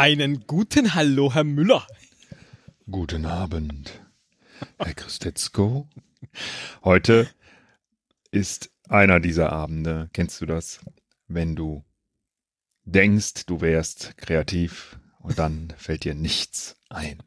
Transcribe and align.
Einen 0.00 0.46
guten 0.46 0.94
Hallo, 0.94 1.34
Herr 1.34 1.44
Müller. 1.44 1.86
Guten 2.90 3.26
Abend, 3.26 4.00
Herr 4.78 4.94
Christetzko. 4.94 5.90
Heute 6.82 7.28
ist 8.30 8.70
einer 8.88 9.20
dieser 9.20 9.52
Abende, 9.52 10.08
kennst 10.14 10.40
du 10.40 10.46
das, 10.46 10.80
wenn 11.28 11.54
du 11.54 11.84
denkst, 12.84 13.44
du 13.44 13.60
wärst 13.60 14.16
kreativ 14.16 14.98
und 15.18 15.38
dann 15.38 15.74
fällt 15.76 16.04
dir 16.04 16.14
nichts 16.14 16.76
ein. 16.88 17.22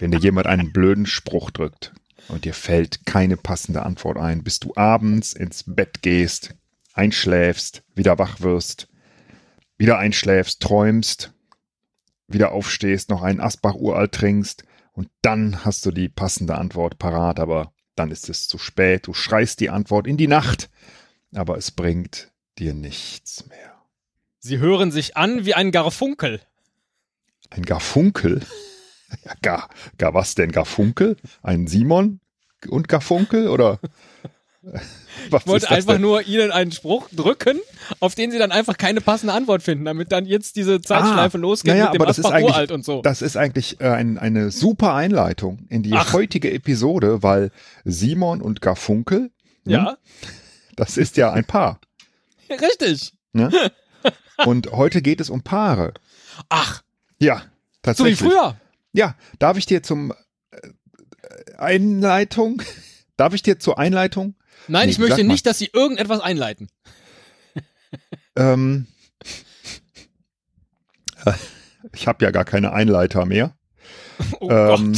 Wenn 0.00 0.10
dir 0.10 0.18
jemand 0.18 0.48
einen 0.48 0.72
blöden 0.72 1.06
Spruch 1.06 1.52
drückt 1.52 1.92
und 2.26 2.44
dir 2.44 2.54
fällt 2.54 3.06
keine 3.06 3.36
passende 3.36 3.84
Antwort 3.84 4.18
ein, 4.18 4.42
bis 4.42 4.58
du 4.58 4.72
abends 4.74 5.32
ins 5.32 5.62
Bett 5.64 6.02
gehst, 6.02 6.56
einschläfst, 6.92 7.84
wieder 7.94 8.18
wach 8.18 8.40
wirst, 8.40 8.88
wieder 9.78 9.98
einschläfst, 9.98 10.60
träumst, 10.60 11.32
wieder 12.32 12.52
aufstehst, 12.52 13.10
noch 13.10 13.22
einen 13.22 13.40
Asbach 13.40 13.74
uralt 13.74 14.12
trinkst 14.12 14.64
und 14.92 15.08
dann 15.22 15.64
hast 15.64 15.84
du 15.86 15.90
die 15.90 16.08
passende 16.08 16.56
Antwort 16.56 16.98
parat, 16.98 17.40
aber 17.40 17.72
dann 17.96 18.10
ist 18.10 18.28
es 18.28 18.48
zu 18.48 18.58
spät, 18.58 19.06
du 19.06 19.14
schreist 19.14 19.60
die 19.60 19.70
Antwort 19.70 20.06
in 20.06 20.16
die 20.16 20.28
Nacht, 20.28 20.70
aber 21.34 21.58
es 21.58 21.70
bringt 21.70 22.30
dir 22.58 22.74
nichts 22.74 23.46
mehr. 23.48 23.74
Sie 24.38 24.58
hören 24.58 24.90
sich 24.90 25.16
an 25.16 25.44
wie 25.44 25.54
ein 25.54 25.70
Garfunkel. 25.70 26.40
Ein 27.50 27.62
Garfunkel? 27.62 28.42
Ja, 29.24 29.32
gar, 29.42 29.68
gar 29.98 30.14
was 30.14 30.36
denn? 30.36 30.52
Garfunkel? 30.52 31.16
Ein 31.42 31.66
Simon 31.66 32.20
und 32.68 32.86
Garfunkel 32.86 33.48
oder? 33.48 33.80
Was 35.30 35.42
ich 35.42 35.46
wollte 35.46 35.70
einfach 35.70 35.94
denn? 35.94 36.02
nur 36.02 36.22
Ihnen 36.22 36.50
einen 36.50 36.72
Spruch 36.72 37.08
drücken, 37.10 37.58
auf 37.98 38.14
den 38.14 38.30
Sie 38.30 38.38
dann 38.38 38.52
einfach 38.52 38.76
keine 38.76 39.00
passende 39.00 39.32
Antwort 39.32 39.62
finden, 39.62 39.86
damit 39.86 40.12
dann 40.12 40.26
jetzt 40.26 40.56
diese 40.56 40.80
Zeitschleife 40.80 41.38
ah, 41.38 41.40
losgeht 41.40 41.72
naja, 41.72 41.84
mit 41.86 41.94
dem 41.94 42.02
aber 42.02 42.06
das 42.06 42.18
ist 42.18 42.26
Uralt 42.26 42.70
und 42.70 42.84
so. 42.84 43.00
Das 43.02 43.22
ist 43.22 43.36
eigentlich 43.36 43.80
äh, 43.80 43.88
ein, 43.88 44.18
eine 44.18 44.50
super 44.50 44.94
Einleitung 44.94 45.66
in 45.70 45.82
die 45.82 45.94
Ach. 45.94 46.12
heutige 46.12 46.52
Episode, 46.52 47.22
weil 47.22 47.50
Simon 47.84 48.42
und 48.42 48.60
Garfunkel, 48.60 49.30
hm, 49.64 49.72
ja, 49.72 49.96
das 50.76 50.96
ist 50.96 51.16
ja 51.16 51.32
ein 51.32 51.44
Paar. 51.44 51.80
Richtig. 52.50 53.12
Ne? 53.32 53.50
Und 54.46 54.72
heute 54.72 55.02
geht 55.02 55.20
es 55.20 55.28
um 55.28 55.42
Paare. 55.42 55.92
Ach. 56.48 56.82
Ja, 57.18 57.42
tatsächlich. 57.82 58.18
So 58.18 58.24
wie 58.24 58.30
früher. 58.30 58.56
Ja, 58.92 59.14
darf 59.38 59.58
ich 59.58 59.66
dir 59.66 59.82
zum 59.82 60.12
äh, 60.50 60.56
Einleitung, 61.58 62.62
darf 63.18 63.34
ich 63.34 63.42
dir 63.42 63.58
zur 63.58 63.78
Einleitung? 63.78 64.34
Nein, 64.68 64.86
nee, 64.86 64.92
ich 64.92 64.98
möchte 64.98 65.24
nicht, 65.24 65.46
dass 65.46 65.58
Sie 65.58 65.70
irgendetwas 65.72 66.20
einleiten. 66.20 66.68
Ähm, 68.36 68.86
äh, 71.24 71.32
ich 71.92 72.06
habe 72.06 72.24
ja 72.24 72.30
gar 72.30 72.44
keine 72.44 72.72
Einleiter 72.72 73.26
mehr. 73.26 73.56
Oh 74.38 74.50
ähm, 74.50 74.92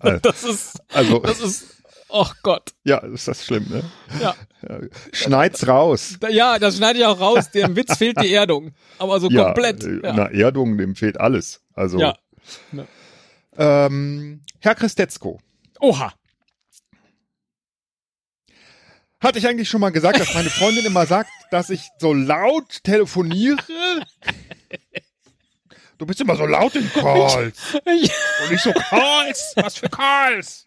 Gott. 0.00 0.20
das 0.22 0.44
ist, 0.44 0.78
also, 0.92 1.18
das 1.18 1.40
ist 1.40 1.78
Oh 2.08 2.26
Gott. 2.42 2.72
Ja, 2.84 2.98
ist 2.98 3.28
das 3.28 3.44
schlimm, 3.44 3.66
ne? 3.68 3.82
Ja. 4.20 4.34
Schneid's 5.12 5.66
raus. 5.66 6.18
Ja, 6.30 6.58
das 6.58 6.78
schneide 6.78 6.98
ich 6.98 7.04
auch 7.04 7.20
raus. 7.20 7.50
Dem 7.50 7.76
Witz 7.76 7.96
fehlt 7.98 8.20
die 8.22 8.32
Erdung. 8.32 8.72
Aber 8.98 9.20
so 9.20 9.28
ja, 9.28 9.44
komplett. 9.44 9.84
Äh, 9.84 10.00
ja. 10.02 10.12
Na, 10.14 10.30
Erdung, 10.30 10.78
dem 10.78 10.96
fehlt 10.96 11.20
alles. 11.20 11.60
Also. 11.74 11.98
Ja. 11.98 12.16
Ähm, 13.58 14.40
Herr 14.60 14.74
Christetzko. 14.74 15.38
Oha. 15.80 16.14
Hatte 19.20 19.38
ich 19.40 19.46
eigentlich 19.48 19.68
schon 19.68 19.80
mal 19.80 19.90
gesagt, 19.90 20.20
dass 20.20 20.32
meine 20.34 20.48
Freundin 20.48 20.86
immer 20.86 21.04
sagt, 21.04 21.30
dass 21.50 21.70
ich 21.70 21.88
so 21.98 22.12
laut 22.14 22.84
telefoniere? 22.84 23.58
Du 25.98 26.06
bist 26.06 26.20
immer 26.20 26.36
so 26.36 26.46
laut 26.46 26.76
in 26.76 26.88
Calls. 26.92 27.74
Und 27.74 28.50
nicht 28.50 28.62
so 28.62 28.72
Calls. 28.72 29.54
Was 29.56 29.78
für 29.78 29.88
Calls? 29.88 30.66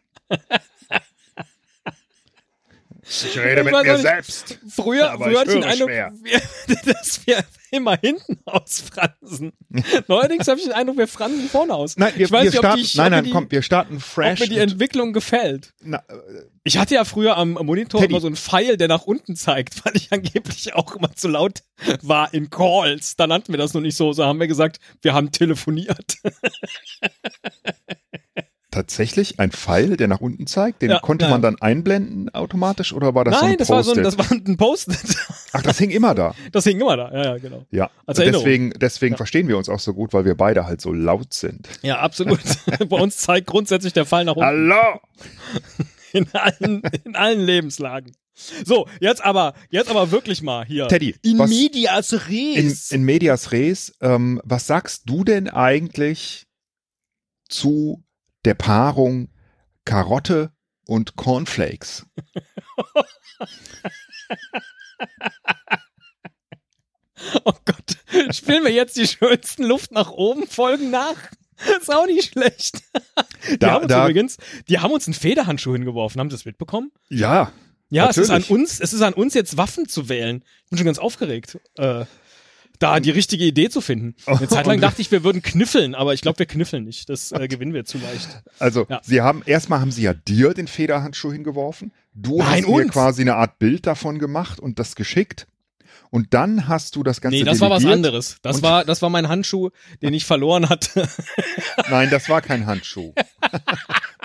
Ich 3.11 3.38
rede 3.38 3.63
mit 3.63 3.73
mir 3.73 3.97
selbst. 3.97 4.57
Früher, 4.69 5.17
früher 5.17 5.39
hatte 5.39 5.51
ich 5.51 5.59
den 5.59 5.63
Eindruck, 5.66 5.89
dass 6.85 7.27
wir 7.27 7.44
immer 7.72 7.97
hinten 7.97 8.39
ausfransen. 8.45 9.51
Neuerdings 10.07 10.47
habe 10.47 10.59
ich 10.59 10.66
den 10.66 10.73
Eindruck, 10.73 10.97
wir 10.97 11.07
fransen 11.07 11.49
vorne 11.49 11.73
aus. 11.73 11.97
Nein, 11.97 12.13
wir, 12.16 12.25
ich 12.25 12.31
weiß 12.31 12.44
wir 12.44 12.51
nicht, 12.51 12.59
starten, 12.59 12.83
die, 12.83 12.97
nein, 12.97 13.11
nein, 13.11 13.29
komm, 13.31 13.51
wir 13.51 13.61
starten 13.61 13.99
fresh. 13.99 14.41
Ob 14.41 14.47
mir 14.47 14.55
die 14.55 14.61
Entwicklung 14.61 15.11
gefällt. 15.13 15.73
Na, 15.81 15.97
äh, 15.97 16.44
ich 16.63 16.77
hatte 16.77 16.95
ja 16.95 17.05
früher 17.05 17.38
am 17.38 17.53
Monitor 17.53 17.99
Teddy. 17.99 18.13
immer 18.13 18.22
so 18.22 18.27
einen 18.27 18.35
Pfeil, 18.35 18.77
der 18.77 18.88
nach 18.88 19.03
unten 19.03 19.35
zeigt, 19.35 19.83
weil 19.85 19.95
ich 19.95 20.11
angeblich 20.11 20.73
auch 20.73 20.95
immer 20.95 21.13
zu 21.13 21.28
laut 21.28 21.63
war 22.01 22.33
in 22.33 22.49
Calls. 22.49 23.17
Da 23.17 23.28
nannten 23.28 23.51
wir 23.51 23.57
das 23.57 23.73
noch 23.73 23.81
nicht 23.81 23.97
so. 23.97 24.13
So 24.13 24.25
haben 24.25 24.39
wir 24.39 24.47
gesagt, 24.47 24.79
wir 25.01 25.13
haben 25.13 25.31
telefoniert. 25.31 26.17
Tatsächlich 28.72 29.40
ein 29.40 29.52
Pfeil, 29.52 29.98
der 29.98 30.08
nach 30.08 30.22
unten 30.22 30.48
zeigt? 30.48 30.82
Den 30.82 30.92
ja, 30.92 31.00
konnte 31.00 31.30
man 31.30 31.42
dann 31.42 31.62
einblenden 31.62 32.34
automatisch 32.34 32.94
oder 32.94 33.14
war 33.14 33.26
das 33.26 33.42
Nein, 33.42 33.42
so 33.42 33.48
ein 33.52 33.58
das 33.58 33.70
war 33.70 33.84
so 33.84 33.94
ein, 33.94 34.04
das 34.04 34.18
war 34.18 34.32
ein 34.32 34.58
Post-it. 34.58 35.18
Ach, 35.52 35.62
das 35.62 35.78
hing 35.78 35.90
immer 35.90 36.16
da. 36.16 36.34
Das 36.52 36.64
hing 36.64 36.80
immer 36.80 36.98
da, 36.98 37.12
ja, 37.12 37.24
ja, 37.24 37.38
genau. 37.38 37.66
Ja, 37.70 37.92
Als 38.06 38.18
deswegen, 38.18 38.72
deswegen 38.72 39.14
ja. 39.14 39.18
verstehen 39.18 39.48
wir 39.48 39.58
uns 39.58 39.70
auch 39.70 39.80
so 39.80 39.94
gut, 39.94 40.14
weil 40.14 40.26
wir 40.26 40.36
beide 40.36 40.66
halt 40.66 40.82
so 40.82 40.94
laut 40.94 41.34
sind. 41.34 41.68
Ja, 41.82 42.00
absolut. 42.00 42.40
Bei 42.90 42.98
uns 42.98 43.18
zeigt 43.18 43.48
grundsätzlich 43.48 43.94
der 43.94 44.06
Pfeil 44.06 44.26
nach 44.26 44.36
unten. 44.36 44.46
Hallo! 44.46 45.00
In 46.14 46.28
allen, 46.34 46.82
in 47.06 47.16
allen 47.16 47.40
Lebenslagen. 47.40 48.12
So, 48.66 48.88
jetzt 49.00 49.24
aber, 49.24 49.53
jetzt 49.70 49.90
aber 49.90 50.12
wirklich 50.12 50.42
mal 50.42 50.66
hier. 50.66 50.88
Teddy, 50.88 51.16
in 51.22 51.40
was, 51.40 51.50
medias 51.50 52.14
res. 52.28 52.92
In, 52.92 53.00
in 53.00 53.06
medias 53.06 53.52
res, 53.53 53.96
ähm, 54.02 54.42
was 54.44 54.68
sagst 54.68 55.03
du 55.06 55.24
denn 55.24 55.50
eigentlich 55.50 56.48
zu 57.48 58.03
der 58.46 58.56
Paarung 58.56 59.29
Karotte 59.85 60.52
und 60.85 61.16
Cornflakes. 61.16 62.06
oh 67.46 67.53
Gott, 67.66 67.97
spielen 68.35 68.63
wir 68.63 68.72
jetzt 68.72 68.97
die 68.97 69.07
schönsten 69.07 69.63
Luft 69.63 69.91
nach 69.91 70.12
oben 70.12 70.47
Folgen 70.47 70.91
nach? 70.91 71.18
Ist 71.79 71.94
auch 71.94 72.07
nicht 72.07 72.31
schlecht. 72.31 72.81
Die 73.50 73.59
da, 73.59 73.72
haben 73.72 73.84
uns 73.84 73.90
da, 73.90 74.03
übrigens, 74.03 74.38
die 74.68 74.79
haben 74.79 74.91
uns 74.91 75.08
einen 75.08 75.13
Federhandschuh 75.13 75.73
hingeworfen. 75.73 76.19
Haben 76.19 76.29
Sie 76.29 76.35
das 76.35 76.46
mitbekommen? 76.46 76.91
Ja. 77.09 77.52
Ja, 77.90 78.06
natürlich. 78.06 78.29
es 78.29 78.35
ist 78.35 78.50
an 78.50 78.56
uns, 78.56 78.79
es 78.79 78.94
ist 78.94 79.02
an 79.02 79.13
uns 79.13 79.34
jetzt 79.34 79.58
Waffen 79.58 79.88
zu 79.88 80.08
wählen. 80.09 80.44
Ich 80.63 80.69
bin 80.69 80.78
schon 80.78 80.85
ganz 80.85 80.97
aufgeregt. 80.97 81.59
Äh, 81.78 82.06
da 82.81 83.00
die 83.00 83.12
richtige 83.12 83.46
Idee 83.46 83.69
zu 83.69 83.81
finden. 83.81 84.16
Eine 84.25 84.47
Zeit 84.47 84.66
lang 84.66 84.81
dachte 84.81 85.02
ich, 85.02 85.12
wir 85.12 85.24
würden 85.24 85.42
kniffeln, 85.42 85.96
aber 85.96 86.14
ich 86.14 86.22
glaube, 86.22 86.40
wir 86.40 86.46
kniffeln 86.46 86.84
nicht. 86.84 87.09
Das 87.09 87.31
äh, 87.31 87.47
gewinnen 87.47 87.74
wir 87.74 87.86
zu 87.86 87.97
leicht. 88.00 88.44
Also, 88.59 88.88
ja. 88.90 89.02
sie 89.03 89.22
haben, 89.22 89.44
erstmal 89.46 89.80
haben 89.80 89.92
sie 89.92 90.03
ja 90.03 90.14
dir 90.14 90.53
den 90.53 90.68
Federhandschuh 90.68 91.31
hingeworfen. 91.31 91.91
Du 92.14 92.40
Nein, 92.40 92.64
hast 92.64 92.68
mir 92.68 92.88
quasi 92.88 93.22
eine 93.22 93.36
Art 93.36 93.59
Bild 93.59 93.86
davon 93.86 94.20
gemacht 94.20 94.59
und 94.59 94.80
das 94.80 94.96
geschickt. 94.96 95.47
Und 96.09 96.34
dann 96.34 96.68
hast 96.68 96.97
du 96.97 97.03
das 97.03 97.22
Ganze 97.22 97.38
Nee, 97.38 97.44
das 97.44 97.62
war 97.62 97.70
was 97.70 97.86
anderes. 97.86 98.38
Das 98.41 98.62
war, 98.62 98.84
das 98.84 99.02
war 99.02 99.09
mein 99.09 99.30
Handschuh, 99.30 99.70
den 100.02 100.14
ich 100.14 100.25
verloren 100.25 100.68
hatte. 100.68 101.08
Nein, 101.90 102.09
das 102.09 102.28
war 102.28 102.41
kein 102.41 102.66
Handschuh. 102.66 103.14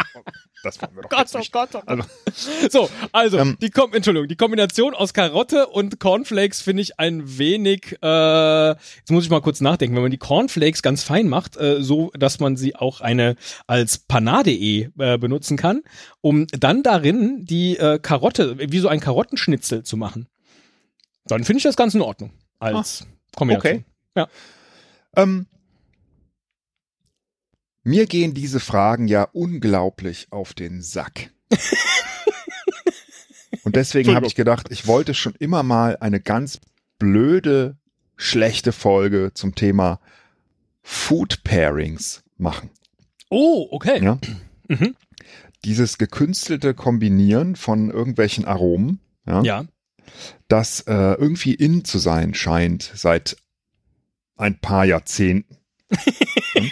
das 0.63 0.81
wollen 0.81 0.97
wir 0.97 1.03
doch 1.03 1.11
Gott, 1.11 1.29
oh 1.35 1.41
Gott, 1.53 1.69
oh 1.75 1.81
Gott. 1.85 1.89
Also, 1.89 2.05
so, 2.71 2.91
also, 3.13 3.39
ähm, 3.39 3.57
die, 3.61 3.71
Kom 3.71 3.93
Entschuldigung, 3.93 4.29
die 4.29 4.37
Kombination 4.37 4.95
aus 4.95 5.13
Karotte 5.15 5.69
und 5.69 6.01
Cornflakes 6.01 6.63
finde 6.63 6.83
ich 6.83 6.99
ein 6.99 7.39
wenig, 7.39 7.97
äh, 8.03 8.69
jetzt 8.71 9.11
muss 9.11 9.25
ich 9.25 9.31
mal 9.31 9.41
kurz 9.41 9.61
nachdenken, 9.61 9.95
wenn 9.95 10.03
man 10.03 10.11
die 10.11 10.19
Cornflakes 10.19 10.83
ganz 10.83 11.03
fein 11.03 11.29
macht, 11.29 11.57
äh, 11.57 11.83
so, 11.83 12.11
dass 12.19 12.41
man 12.41 12.57
sie 12.57 12.75
auch 12.75 13.01
eine 13.01 13.37
als 13.67 13.99
Panade 13.99 14.51
äh, 14.51 14.91
benutzen 15.19 15.57
kann, 15.57 15.83
um 16.21 16.47
dann 16.49 16.83
darin 16.83 17.45
die 17.45 17.77
äh, 17.77 17.99
Karotte, 17.99 18.57
wie 18.59 18.79
so 18.79 18.89
ein 18.89 19.01
Karottenschnitzel 19.01 19.83
zu 19.85 19.97
machen. 19.97 20.29
Dann 21.27 21.45
finde 21.45 21.59
ich 21.59 21.65
das 21.65 21.77
ganz 21.77 21.95
in 21.95 22.03
Ordnung 22.03 22.33
als 22.59 23.03
ah, 23.03 23.37
Kombination. 23.37 23.75
Okay. 23.75 23.85
Ja. 24.17 24.29
Ähm, 25.17 25.47
mir 27.87 28.07
gehen 28.07 28.35
diese 28.35 28.59
Fragen 28.59 29.07
ja 29.07 29.23
unglaublich 29.33 30.27
auf 30.31 30.55
den 30.55 30.83
Sack. 30.83 31.31
Und 33.63 33.77
deswegen 33.77 34.15
habe 34.15 34.27
ich 34.27 34.35
gedacht, 34.35 34.67
ich 34.71 34.89
wollte 34.89 35.15
schon 35.15 35.35
immer 35.39 35.63
mal 35.63 35.97
eine 36.01 36.21
ganz 36.21 36.61
blöde, 36.99 37.77
schlechte 38.17 38.73
Folge 38.73 39.31
zum 39.35 39.55
Thema 39.55 40.01
Food 40.83 41.45
Pairings 41.45 42.25
machen. 42.37 42.71
Oh, 43.31 43.69
okay. 43.71 44.03
Ja? 44.03 44.19
Mhm. 44.67 44.97
Dieses 45.65 45.97
gekünstelte 45.97 46.75
Kombinieren 46.75 47.55
von 47.55 47.91
irgendwelchen 47.91 48.47
Aromen, 48.47 49.01
ja, 49.27 49.43
ja. 49.43 49.65
das 50.49 50.81
äh, 50.83 51.15
irgendwie 51.15 51.55
in 51.55 51.85
zu 51.85 51.99
sein 51.99 52.35
scheint 52.35 52.91
seit 52.95 53.37
ein 54.37 54.59
paar 54.59 54.85
Jahrzehnten. 54.85 55.57
hm? 56.55 56.71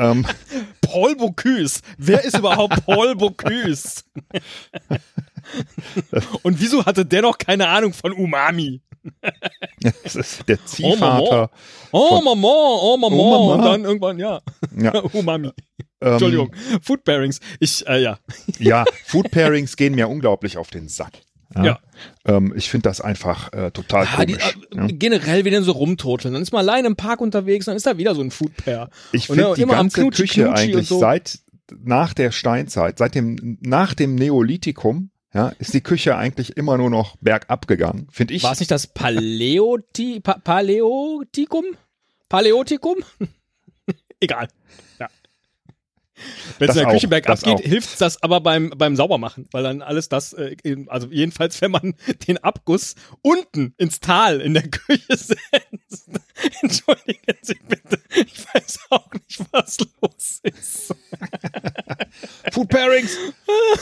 Ähm, 0.00 0.24
Paul 0.80 1.16
Bocuse. 1.16 1.80
Wer 1.98 2.24
ist 2.24 2.38
überhaupt 2.38 2.84
Paul 2.86 3.14
Bocuse? 3.16 4.02
Und 6.42 6.60
wieso 6.60 6.84
hatte 6.84 7.04
der 7.06 7.22
noch 7.22 7.38
keine 7.38 7.68
Ahnung 7.68 7.92
von 7.92 8.12
Umami? 8.12 8.82
Das 10.04 10.14
ist 10.14 10.48
der 10.48 10.64
Ziehvater. 10.66 11.50
Oh 11.90 12.20
Mama, 12.22 12.48
oh 12.48 12.96
Mama, 12.98 13.16
Oh, 13.16 13.30
Mama. 13.48 13.54
und 13.54 13.62
dann 13.64 13.84
irgendwann, 13.84 14.18
ja, 14.18 14.40
Ja, 14.76 14.92
Umami. 15.12 15.48
ähm, 16.02 16.12
Entschuldigung, 16.12 16.54
Food 16.82 17.04
Pairings. 17.04 17.40
Ich, 17.60 17.86
äh, 17.88 18.02
ja. 18.02 18.18
Ja, 18.58 18.84
Food 19.06 19.30
Pairings 19.30 19.76
gehen 19.76 19.94
mir 19.94 20.08
unglaublich 20.08 20.58
auf 20.58 20.68
den 20.68 20.88
Sack. 20.88 21.12
Ja. 21.54 21.78
Ähm, 22.24 22.52
ich 22.56 22.70
finde 22.70 22.88
das 22.88 23.00
einfach 23.00 23.52
äh, 23.52 23.70
total 23.72 24.06
die, 24.26 24.34
komisch. 24.34 24.56
äh, 24.72 24.76
ja. 24.76 24.86
Generell, 24.88 25.42
die 25.42 25.56
so 25.62 25.72
rumtoteln, 25.72 26.34
dann 26.34 26.42
ist 26.42 26.52
man 26.52 26.60
allein 26.60 26.84
im 26.84 26.96
Park 26.96 27.20
unterwegs, 27.20 27.66
dann 27.66 27.76
ist 27.76 27.86
da 27.86 27.98
wieder 27.98 28.14
so 28.14 28.20
ein 28.20 28.30
Food 28.30 28.56
Pair. 28.56 28.90
Ich 29.12 29.26
finde 29.26 29.54
die 29.56 29.64
ganze 29.64 30.00
Knutschi, 30.00 30.22
Küche 30.22 30.44
Knutschi 30.44 30.62
eigentlich 30.62 30.88
so. 30.88 30.98
seit 30.98 31.40
nach 31.82 32.14
der 32.14 32.30
Steinzeit, 32.30 32.98
seit 32.98 33.14
dem 33.14 33.58
nach 33.60 33.94
dem 33.94 34.14
Neolithikum, 34.14 35.10
ja, 35.32 35.48
ist 35.58 35.74
die 35.74 35.80
Küche 35.80 36.16
eigentlich 36.16 36.56
immer 36.56 36.76
nur 36.76 36.90
noch 36.90 37.16
bergab 37.20 37.66
gegangen, 37.66 38.08
finde 38.10 38.34
ich. 38.34 38.42
War 38.42 38.52
es 38.52 38.60
nicht 38.60 38.70
das 38.70 38.88
Paleoti 38.88 40.20
pa 40.20 40.34
Paleotikum? 40.34 41.64
Paleotikum? 42.28 42.96
Egal. 44.20 44.48
Wenn 46.58 46.68
es 46.68 46.76
in 46.76 46.80
der 46.80 46.88
auch, 46.88 46.92
Küche 46.92 47.08
bergab 47.08 47.40
geht, 47.42 47.60
hilft 47.60 48.00
das 48.00 48.22
aber 48.22 48.40
beim, 48.40 48.70
beim 48.76 48.96
Saubermachen, 48.96 49.46
weil 49.52 49.62
dann 49.62 49.82
alles 49.82 50.08
das, 50.08 50.32
äh, 50.32 50.56
also 50.88 51.08
jedenfalls, 51.08 51.60
wenn 51.60 51.70
man 51.70 51.94
den 52.28 52.38
Abguss 52.38 52.94
unten 53.22 53.74
ins 53.78 54.00
Tal 54.00 54.40
in 54.40 54.54
der 54.54 54.62
Küche 54.70 55.16
setzt. 55.16 56.10
Entschuldigen 56.62 57.34
Sie 57.42 57.58
bitte, 57.68 58.00
ich 58.14 58.44
weiß 58.54 58.80
auch 58.90 59.12
nicht, 59.12 59.44
was 59.50 59.78
los 60.00 60.40
ist. 60.42 60.94
Food 62.52 62.68
Pairings. 62.68 63.16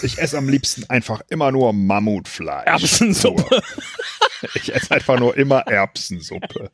Ich 0.03 0.19
esse 0.19 0.39
am 0.39 0.49
liebsten 0.49 0.85
einfach 0.89 1.23
immer 1.29 1.53
nur 1.53 1.73
Mammutfleisch. 1.73 2.67
Erbsensuppe. 2.67 3.63
Ich 4.55 4.75
esse 4.75 4.93
einfach 4.93 5.19
nur 5.19 5.37
immer 5.37 5.61
Erbsensuppe. 5.61 6.71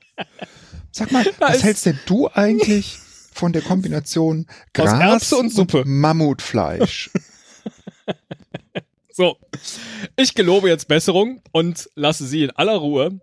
Sag 0.91 1.11
mal, 1.11 1.27
was 1.39 1.63
hältst 1.63 1.87
denn 1.87 1.99
du 2.07 2.29
eigentlich 2.29 2.99
von 3.35 3.53
der 3.53 3.63
Kombination 3.63 4.47
Gras 4.73 4.99
Erbse 4.99 5.37
und 5.37 5.53
Suppe. 5.53 5.85
Mammutfleisch? 5.85 7.11
So, 9.17 9.37
ich 10.17 10.35
gelobe 10.35 10.69
jetzt 10.69 10.89
Besserung 10.89 11.41
und 11.53 11.89
lasse 11.95 12.27
Sie 12.27 12.43
in 12.43 12.51
aller 12.51 12.75
Ruhe 12.75 13.21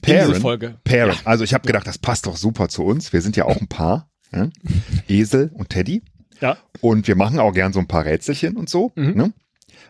Pairen. 0.00 0.40
Folge. 0.40 0.78
Pairen. 0.84 1.16
Also 1.24 1.44
ich 1.44 1.52
habe 1.52 1.66
gedacht, 1.66 1.86
das 1.86 1.98
passt 1.98 2.24
doch 2.26 2.38
super 2.38 2.70
zu 2.70 2.82
uns. 2.84 3.12
Wir 3.12 3.20
sind 3.20 3.36
ja 3.36 3.44
auch 3.44 3.60
ein 3.60 3.68
Paar. 3.68 4.08
Ja? 4.32 4.48
Esel 5.08 5.50
und 5.52 5.68
Teddy. 5.68 6.02
Ja. 6.40 6.56
Und 6.80 7.08
wir 7.08 7.16
machen 7.16 7.38
auch 7.38 7.52
gern 7.52 7.72
so 7.72 7.80
ein 7.80 7.88
paar 7.88 8.04
Rätselchen 8.04 8.56
und 8.56 8.68
so. 8.68 8.92
Mhm. 8.94 9.14
Ne? 9.14 9.32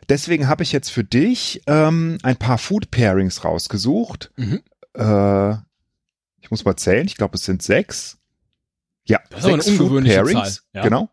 Deswegen 0.08 0.48
habe 0.48 0.62
ich 0.62 0.72
jetzt 0.72 0.90
für 0.90 1.04
dich 1.04 1.62
ähm, 1.66 2.18
ein 2.22 2.36
paar 2.36 2.58
Food 2.58 2.90
Pairings 2.90 3.44
rausgesucht. 3.44 4.32
Mhm. 4.36 4.60
Äh, 4.94 5.54
ich 6.46 6.50
muss 6.52 6.64
mal 6.64 6.76
zählen. 6.76 7.04
Ich 7.08 7.16
glaube, 7.16 7.34
es 7.34 7.44
sind 7.44 7.60
sechs. 7.60 8.19
Ja, 9.04 9.20
Das 9.31 9.43
sechs 9.43 9.69
Food 9.69 10.04
Pairings. 10.04 10.62
Ja. 10.72 10.82
Genau. 10.82 11.10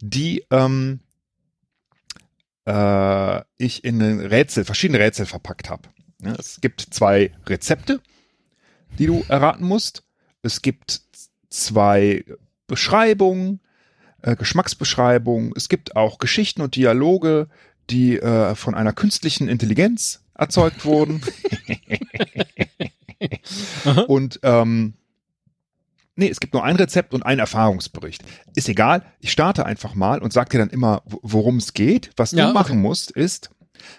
Die 0.00 0.44
ähm, 0.52 1.00
äh, 2.66 3.40
ich 3.56 3.82
in 3.82 4.00
Rätsel, 4.00 4.64
verschiedene 4.64 5.00
Rätsel 5.00 5.26
verpackt 5.26 5.70
habe. 5.70 5.88
Ja, 6.22 6.36
es 6.38 6.60
gibt 6.60 6.82
zwei 6.82 7.32
Rezepte, 7.46 8.00
die 8.96 9.06
du 9.06 9.24
erraten 9.26 9.66
musst. 9.66 10.04
Es 10.42 10.62
gibt 10.62 11.02
zwei 11.50 12.24
Beschreibungen, 12.68 13.58
äh, 14.22 14.36
Geschmacksbeschreibungen. 14.36 15.52
Es 15.56 15.68
gibt 15.68 15.96
auch 15.96 16.18
Geschichten 16.18 16.62
und 16.62 16.76
Dialoge, 16.76 17.48
die 17.90 18.20
äh, 18.20 18.54
von 18.54 18.76
einer 18.76 18.92
künstlichen 18.92 19.48
Intelligenz 19.48 20.22
erzeugt 20.32 20.84
wurden. 20.84 21.22
und 24.06 24.40
ähm, 24.42 24.94
nee, 26.16 26.28
es 26.28 26.40
gibt 26.40 26.54
nur 26.54 26.64
ein 26.64 26.76
Rezept 26.76 27.14
und 27.14 27.24
einen 27.24 27.40
Erfahrungsbericht. 27.40 28.22
Ist 28.54 28.68
egal, 28.68 29.04
ich 29.20 29.32
starte 29.32 29.66
einfach 29.66 29.94
mal 29.94 30.20
und 30.20 30.32
sag 30.32 30.50
dir 30.50 30.58
dann 30.58 30.70
immer, 30.70 31.02
wo- 31.06 31.20
worum 31.22 31.56
es 31.56 31.72
geht. 31.74 32.10
Was 32.16 32.30
du 32.30 32.36
Ja, 32.38 32.46
okay. 32.46 32.54
machen 32.54 32.80
musst, 32.80 33.10
ist, 33.10 33.50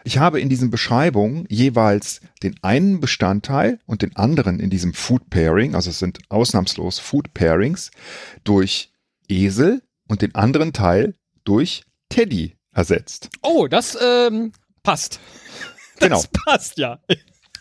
ich 0.04 0.18
habe 0.18 0.40
in 0.40 0.50
diesen 0.50 0.72
Beschreibungen 0.72 1.46
jeweils 1.50 2.22
den 2.42 2.56
einen 2.64 3.00
Bestandteil 3.00 3.80
und 3.86 4.02
den 4.02 4.16
anderen 4.16 4.60
in 4.60 4.70
diesem 4.70 4.94
Food 4.94 5.30
Pairing, 5.30 5.76
also 5.76 5.90
es 5.90 6.00
sind 6.00 6.20
ausnahmslos 6.30 7.00
Food 7.00 7.34
Pairings, 7.34 7.92
durch 8.44 8.92
Esel 9.28 9.82
und 10.08 10.22
den 10.22 10.34
anderen 10.36 10.72
Teil 10.74 11.16
durch 11.44 11.84
Teddy 12.10 12.56
ersetzt. 12.72 13.30
Oh, 13.42 13.68
das 13.68 13.98
ähm, 14.02 14.52
passt. 14.84 15.20
Das 16.00 16.10
Genau. 16.10 16.24
passt, 16.46 16.78
ja. 16.78 17.00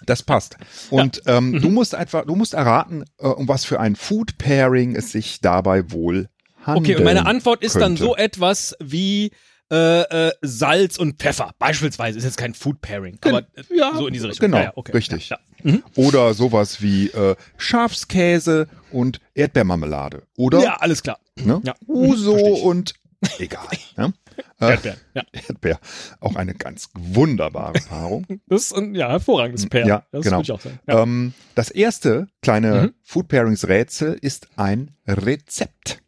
Das 0.06 0.22
passt. 0.22 0.56
Und 0.90 1.22
ähm, 1.26 1.60
du 1.60 1.70
musst 1.70 1.94
einfach, 1.94 2.24
du 2.26 2.34
musst 2.34 2.54
erraten, 2.54 3.04
äh, 3.18 3.26
um 3.26 3.48
was 3.48 3.64
für 3.64 3.80
ein 3.80 3.96
Food 3.96 4.38
Pairing 4.38 4.96
es 4.96 5.12
sich 5.12 5.40
dabei 5.40 5.90
wohl 5.90 6.28
handelt. 6.62 6.86
Okay, 6.86 6.96
und 6.96 7.04
meine 7.04 7.26
Antwort 7.26 7.62
ist 7.62 7.74
dann 7.76 7.96
könnte. 7.96 8.04
so 8.04 8.16
etwas 8.16 8.76
wie 8.80 9.30
äh, 9.70 10.28
äh, 10.28 10.32
Salz 10.42 10.98
und 10.98 11.18
Pfeffer. 11.18 11.52
Beispielsweise 11.58 12.18
ist 12.18 12.24
jetzt 12.24 12.36
kein 12.36 12.54
Food 12.54 12.80
Pairing, 12.80 13.18
aber 13.22 13.40
äh, 13.40 13.62
ja, 13.74 13.92
so 13.94 14.06
in 14.06 14.12
diese 14.12 14.28
Richtung. 14.28 14.46
genau, 14.46 14.58
Ja, 14.58 14.64
ja, 14.64 14.72
okay. 14.74 14.92
richtig. 14.92 15.30
Ja, 15.30 15.38
ja. 15.62 15.78
Oder 15.94 16.34
sowas 16.34 16.82
wie 16.82 17.08
äh, 17.08 17.34
Schafskäse 17.56 18.68
und 18.92 19.20
Erdbeermarmelade. 19.34 20.22
Oder 20.36 20.62
ja, 20.62 20.76
alles 20.76 21.02
klar. 21.02 21.18
ne? 21.36 21.60
ja. 21.64 21.74
Uso 21.86 22.36
ich. 22.36 22.62
und 22.62 22.94
egal. 23.38 23.66
ja? 23.96 24.12
Äh, 24.60 24.70
Erdbeeren. 24.70 24.98
Ja, 25.14 25.22
Erdbeer. 25.32 25.80
Auch 26.20 26.36
eine 26.36 26.54
ganz 26.54 26.90
wunderbare 26.94 27.74
Paarung. 27.88 28.26
das 28.46 28.62
ist 28.66 28.72
ein 28.76 28.94
ja, 28.94 29.08
hervorragendes 29.10 29.68
Pair. 29.68 29.86
Ja, 29.86 30.06
das 30.12 30.24
genau. 30.24 30.36
würde 30.38 30.42
ich 30.44 30.52
auch 30.52 30.60
sagen. 30.60 30.78
Ja. 30.86 31.02
ähm, 31.02 31.34
das 31.54 31.70
erste 31.70 32.28
kleine 32.42 32.82
Mhm. 32.82 32.94
Food 33.02 33.28
Pairings 33.28 33.68
Rätsel 33.68 34.14
ist 34.20 34.48
ein 34.56 34.96
Rezept. 35.06 36.00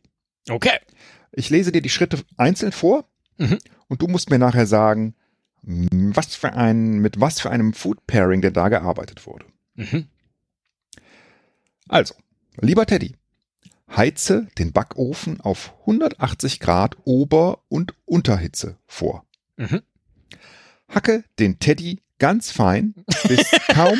Okay. 0.49 0.79
Ich 1.33 1.51
lese 1.51 1.73
dir 1.73 1.83
die 1.83 1.89
Schritte 1.91 2.19
einzeln 2.37 2.73
vor 2.73 3.09
Mhm. 3.39 3.59
und 3.89 4.01
du 4.01 4.07
musst 4.07 4.31
mir 4.31 4.39
nachher 4.39 4.67
sagen, 4.67 5.15
was 5.63 6.35
für 6.37 6.53
ein, 6.55 6.99
mit 7.01 7.21
was 7.21 7.41
für 7.41 7.51
einem 7.51 7.73
Food 7.75 8.07
Pairing 8.07 8.41
denn 8.41 8.53
da 8.55 8.69
gearbeitet 8.69 9.27
wurde. 9.27 9.45
Mhm. 9.75 10.07
Also, 11.89 12.15
lieber 12.61 12.87
Teddy, 12.87 13.15
heize 13.95 14.49
den 14.59 14.73
Backofen 14.73 15.41
auf 15.41 15.73
180 15.81 16.61
Grad 16.61 16.97
Ober- 17.05 17.61
und 17.69 17.95
Unterhitze 18.05 18.79
vor. 18.87 19.25
Mhm. 19.57 19.83
Hacke 20.89 21.25
den 21.39 21.59
Teddy 21.59 22.03
ganz 22.19 22.51
fein, 22.51 22.95
bis 23.29 23.51
kaum 23.69 23.99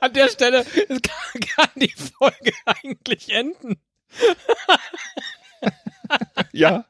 An 0.00 0.12
der 0.12 0.28
Stelle 0.28 0.64
kann, 1.54 1.68
die 1.76 1.92
Folge 2.18 2.52
eigentlich 2.64 3.32
enden. 3.32 3.76
ja, 6.52 6.84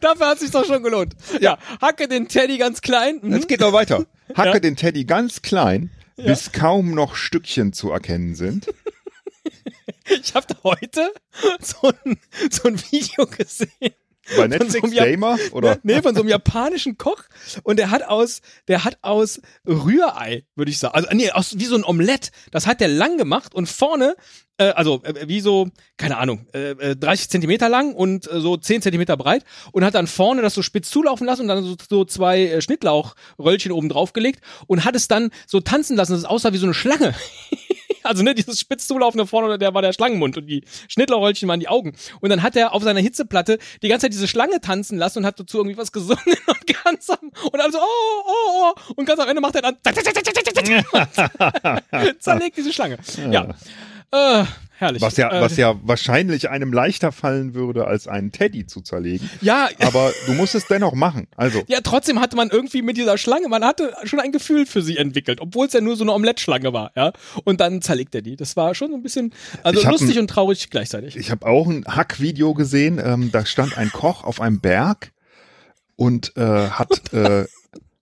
Dafür 0.00 0.26
hat 0.28 0.34
es 0.34 0.40
sich 0.40 0.50
doch 0.50 0.64
schon 0.64 0.82
gelohnt. 0.82 1.14
Ja, 1.40 1.58
hacke 1.80 2.08
den 2.08 2.28
Teddy 2.28 2.58
ganz 2.58 2.80
klein. 2.80 3.20
Mhm. 3.22 3.32
es 3.34 3.46
geht 3.46 3.60
noch 3.60 3.72
weiter. 3.72 4.06
Hacke 4.34 4.54
Ja. 4.54 4.60
den 4.60 4.76
Teddy 4.76 5.04
ganz 5.04 5.42
klein, 5.42 5.90
Ja. 6.18 6.24
bis 6.26 6.52
kaum 6.52 6.90
noch 6.94 7.14
Stückchen 7.16 7.72
zu 7.72 7.90
erkennen 7.90 8.34
sind. 8.34 8.66
Ich 10.22 10.34
habe 10.34 10.46
heute 10.64 11.12
so 11.60 11.92
ein, 12.04 12.18
so 12.50 12.68
ein 12.68 12.78
Video 12.90 13.26
gesehen. 13.26 13.68
Bei 13.80 14.48
Von 14.48 14.50
so 14.52 14.58
Netflix 14.58 14.90
Jap- 14.92 15.04
Gamer 15.04 15.38
oder 15.52 15.78
Nee, 15.82 16.00
von 16.00 16.14
so 16.14 16.20
einem 16.22 16.30
japanischen 16.30 16.96
Koch. 16.96 17.22
Und 17.62 17.78
der 17.78 17.90
hat 17.90 18.02
aus, 18.04 18.40
der 18.68 18.84
hat 18.84 18.96
aus 19.02 19.40
Rührei, 19.66 20.44
würde 20.54 20.70
ich 20.70 20.78
sagen. 20.78 20.94
Also, 20.94 21.08
nee, 21.12 21.30
aus, 21.30 21.58
wie 21.58 21.64
so 21.66 21.76
ein 21.76 21.84
Omelett. 21.84 22.30
Das 22.52 22.66
hat 22.66 22.80
der 22.80 22.88
lang 22.88 23.18
gemacht 23.18 23.54
und 23.54 23.68
vorne, 23.68 24.16
äh, 24.58 24.70
also, 24.70 25.02
äh, 25.04 25.28
wie 25.28 25.40
so, 25.40 25.68
keine 25.96 26.18
Ahnung, 26.18 26.46
äh, 26.52 26.70
äh, 26.70 26.96
30 26.96 27.30
Zentimeter 27.30 27.68
lang 27.68 27.94
und 27.94 28.30
äh, 28.30 28.40
so 28.40 28.56
10 28.56 28.82
Zentimeter 28.82 29.16
breit 29.16 29.44
und 29.72 29.84
hat 29.84 29.94
dann 29.94 30.06
vorne 30.06 30.42
das 30.42 30.54
so 30.54 30.62
spitz 30.62 30.90
zulaufen 30.90 31.26
lassen 31.26 31.42
und 31.42 31.48
dann 31.48 31.64
so, 31.64 31.76
so 31.88 32.04
zwei 32.04 32.42
äh, 32.42 32.60
Schnittlauchröllchen 32.60 33.72
oben 33.72 33.88
drauf 33.88 34.12
gelegt 34.12 34.40
und 34.66 34.84
hat 34.84 34.96
es 34.96 35.08
dann 35.08 35.30
so 35.46 35.60
tanzen 35.60 35.96
lassen, 35.96 36.12
dass 36.12 36.20
es 36.20 36.26
aussah 36.26 36.52
wie 36.52 36.58
so 36.58 36.66
eine 36.66 36.74
Schlange. 36.74 37.14
Also 38.04 38.22
ne, 38.22 38.34
dieses 38.34 38.58
spitz 38.58 38.86
zulaufende 38.86 39.26
vorne, 39.26 39.58
der 39.58 39.74
war 39.74 39.82
der 39.82 39.92
Schlangenmund 39.92 40.38
und 40.38 40.46
die 40.46 40.64
Schnittlauchröllchen 40.88 41.46
waren 41.46 41.60
die 41.60 41.68
Augen. 41.68 41.94
Und 42.20 42.30
dann 42.30 42.42
hat 42.42 42.56
er 42.56 42.72
auf 42.72 42.82
seiner 42.82 43.00
Hitzeplatte 43.00 43.58
die 43.82 43.88
ganze 43.88 44.04
Zeit 44.04 44.14
diese 44.14 44.28
Schlange 44.28 44.62
tanzen 44.62 44.96
lassen 44.96 45.18
und 45.18 45.26
hat 45.26 45.38
dazu 45.38 45.58
irgendwie 45.58 45.76
was 45.76 45.92
gesungen 45.92 46.22
und 46.46 46.66
ganz 46.84 47.10
am, 47.10 47.18
und 47.20 47.58
dann 47.58 47.70
so, 47.70 47.78
oh, 47.78 48.22
oh, 48.24 48.72
oh, 48.88 48.92
und 48.96 49.04
ganz 49.04 49.20
am 49.20 49.28
Ende 49.28 49.42
macht 49.42 49.56
er 49.56 49.62
dann 49.62 49.76
zerlegt 52.20 52.56
diese 52.56 52.72
Schlange. 52.72 52.96
Ja. 53.30 53.48
Äh, 54.10 54.44
herrlich. 54.78 55.02
Was 55.02 55.16
ja, 55.18 55.30
Äh, 55.30 55.40
was 55.42 55.56
ja 55.56 55.74
wahrscheinlich 55.82 56.48
einem 56.48 56.72
leichter 56.72 57.12
fallen 57.12 57.52
würde, 57.54 57.86
als 57.86 58.08
einen 58.08 58.32
Teddy 58.32 58.66
zu 58.66 58.80
zerlegen. 58.80 59.28
ja, 59.42 59.68
Aber 59.80 60.12
du 60.26 60.32
musst 60.32 60.54
es 60.54 60.66
dennoch 60.66 60.94
machen. 60.94 61.26
Also, 61.36 61.62
ja, 61.68 61.80
trotzdem 61.82 62.20
hatte 62.20 62.36
man 62.36 62.48
irgendwie 62.50 62.80
mit 62.82 62.96
dieser 62.96 63.18
Schlange, 63.18 63.48
man 63.48 63.64
hatte 63.64 63.92
schon 64.04 64.20
ein 64.20 64.32
Gefühl 64.32 64.64
für 64.66 64.80
sie 64.82 64.96
entwickelt, 64.96 65.40
obwohl 65.40 65.66
es 65.66 65.72
ja 65.74 65.80
nur 65.80 65.96
so 65.96 66.04
eine 66.04 66.12
Omelette-Schlange 66.12 66.72
war, 66.72 66.92
ja. 66.96 67.12
Und 67.44 67.60
dann 67.60 67.82
zerlegt 67.82 68.14
er 68.14 68.22
die. 68.22 68.36
Das 68.36 68.56
war 68.56 68.74
schon 68.74 68.90
so 68.90 68.96
ein 68.96 69.02
bisschen, 69.02 69.34
also 69.62 69.86
lustig 69.88 70.16
ein- 70.16 70.20
und 70.22 70.28
traurig 70.30 70.70
gleichzeitig. 70.70 71.16
ich 71.16 71.30
habe 71.30 71.46
auch 71.46 71.66
ein 71.66 71.84
Hackvideo 71.86 72.54
gesehen. 72.54 72.98
Ähm, 73.04 73.30
da 73.32 73.44
stand 73.44 73.76
ein 73.76 73.90
Koch 73.92 74.24
auf 74.24 74.40
einem 74.40 74.60
Berg 74.60 75.12
und 75.96 76.32
äh, 76.36 76.40
hat, 76.70 77.12
äh, 77.12 77.44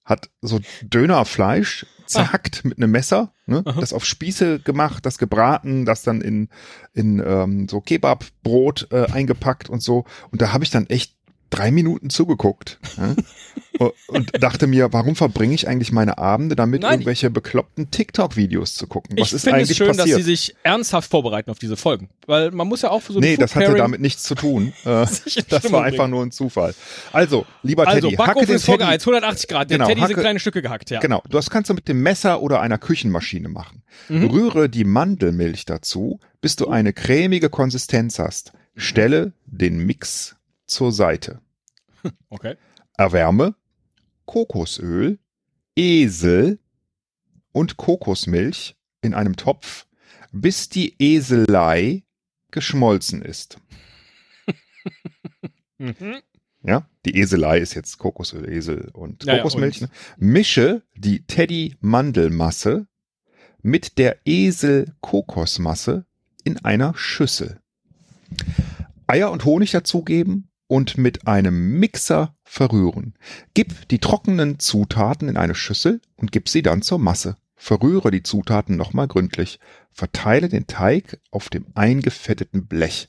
hat 0.07 0.31
so 0.41 0.61
Dönerfleisch 0.83 1.85
zerhackt 2.07 2.65
mit 2.65 2.79
einem 2.79 2.93
Messer, 2.93 3.33
ne? 3.47 3.63
Aha. 3.67 3.81
das 3.81 3.93
auf 3.93 4.05
Spieße 4.05 4.61
gemacht, 4.61 5.05
das 5.05 5.19
gebraten, 5.19 5.85
das 5.85 6.03
dann 6.03 6.21
in, 6.21 6.49
in 6.95 7.23
ähm, 7.25 7.69
so 7.69 7.81
Kebabbrot 7.81 8.89
äh, 8.93 9.07
eingepackt 9.11 9.69
und 9.69 9.83
so. 9.83 10.05
Und 10.31 10.41
da 10.41 10.53
habe 10.53 10.65
ich 10.65 10.71
dann 10.71 10.87
echt 10.87 11.17
drei 11.51 11.71
Minuten 11.71 12.11
zugeguckt 12.11 12.79
ja? 12.97 13.15
und 14.09 14.43
dachte 14.43 14.67
mir, 14.67 14.93
warum 14.93 15.17
verbringe 15.17 15.55
ich 15.55 15.69
eigentlich 15.69 15.93
meine 15.93 16.19
Abende 16.19 16.57
damit, 16.57 16.83
Nein. 16.83 16.93
irgendwelche 16.93 17.31
bekloppten 17.31 17.91
TikTok-Videos 17.91 18.75
zu 18.75 18.87
gucken? 18.87 19.17
Was 19.19 19.29
ich 19.29 19.35
ist 19.35 19.43
finde 19.45 19.57
eigentlich 19.59 19.71
es 19.73 19.77
schön, 19.77 19.87
passiert? 19.89 20.09
dass 20.09 20.17
sie 20.17 20.23
sich 20.23 20.57
ernsthaft 20.63 21.11
vorbereiten 21.11 21.51
auf 21.51 21.59
diese 21.59 21.77
Folgen. 21.77 22.09
Weil 22.27 22.51
man 22.53 22.67
muss 22.69 22.83
ja 22.83 22.91
auch 22.91 23.01
für 23.01 23.13
so 23.13 23.21
nee, 23.21 23.37
das 23.37 23.55
hatte 23.55 23.75
damit 23.75 24.01
nichts 24.01 24.23
zu 24.23 24.35
tun. 24.35 24.73
Äh, 24.87 25.05
das 25.07 25.23
Stimmung 25.27 25.73
war 25.73 25.85
einfach 25.85 25.99
bringen. 26.05 26.11
nur 26.11 26.23
ein 26.25 26.31
Zufall. 26.31 26.75
Also, 27.13 27.45
lieber 27.63 27.87
Also, 27.89 28.01
Teddy, 28.09 28.17
hacke 28.17 28.27
Backofen 28.29 28.47
den 28.47 28.57
ist 28.57 28.63
Teddy. 28.67 28.79
vorgeheizt, 28.79 29.07
180 29.07 29.49
Grad. 29.49 29.71
Der 29.71 29.79
Genau, 29.79 29.89
Teddy 29.89 30.01
sind 30.01 30.11
hacke- 30.11 30.21
kleine 30.21 30.39
Stücke 30.41 30.63
gehackt, 30.63 30.91
ja. 30.91 31.01
Genau, 31.01 31.23
das 31.29 31.51
kannst 31.51 31.71
du 31.71 31.75
mit 31.75 31.89
dem 31.89 32.03
Messer 32.03 32.41
oder 32.43 32.61
einer 32.61 32.79
Küchenmaschine 32.79 33.49
machen. 33.49 33.83
Mhm. 34.09 34.27
Rühre 34.31 34.69
die 34.69 34.85
Mandelmilch 34.85 35.65
dazu, 35.65 36.21
bis 36.41 36.57
du 36.57 36.69
eine 36.69 36.93
cremige 36.93 37.51
Konsistenz 37.51 38.19
hast. 38.19 38.53
Stelle 38.77 39.33
den 39.47 39.79
Mix 39.79 40.37
zur 40.67 40.93
Seite. 40.93 41.41
Okay. 42.31 42.55
Erwärme 42.97 43.55
Kokosöl, 44.25 45.19
Esel 45.77 46.59
und 47.53 47.77
Kokosmilch 47.77 48.77
in 49.03 49.15
einem 49.15 49.37
Topf, 49.37 49.87
bis 50.33 50.69
die 50.69 50.95
Eselei 50.99 52.03
geschmolzen 52.51 53.23
ist. 53.23 53.59
Mhm. 55.79 56.23
Ja, 56.63 56.89
die 57.05 57.19
Eselei 57.19 57.59
ist 57.59 57.75
jetzt 57.75 57.99
Kokosöl, 57.99 58.49
Esel 58.51 58.89
und 58.95 59.25
Ja, 59.25 59.35
ja, 59.35 59.39
Kokosmilch. 59.43 59.83
und- 59.83 59.91
ne? 59.91 59.97
Mische 60.17 60.83
die 60.97 61.23
Teddy-Mandelmasse 61.27 62.87
mit 63.61 63.99
der 63.99 64.17
Esel-Kokosmasse 64.25 66.07
in 66.45 66.65
einer 66.65 66.95
Schüssel. 66.97 67.61
Eier 69.07 69.31
und 69.31 69.45
Honig 69.45 69.71
dazugeben 69.73 70.49
und 70.69 70.99
mit 70.99 71.27
einem 71.27 71.79
Mixer 71.79 72.35
verrühren. 72.45 73.15
Gib 73.55 73.89
die 73.89 73.99
trockenen 73.99 74.59
Zutaten 74.59 75.29
in 75.29 75.37
eine 75.37 75.55
Schüssel 75.55 76.01
und 76.17 76.33
gib 76.33 76.49
sie 76.49 76.63
dann 76.63 76.83
zur 76.83 76.99
Masse. 76.99 77.37
Verrühre 77.57 78.11
die 78.11 78.23
Zutaten 78.23 78.77
nochmal 78.77 79.09
gründlich. 79.09 79.59
Verteile 79.91 80.49
den 80.49 80.67
Teig 80.67 81.21
auf 81.31 81.49
dem 81.49 81.67
eingefetteten 81.75 82.67
Blech. 82.67 83.09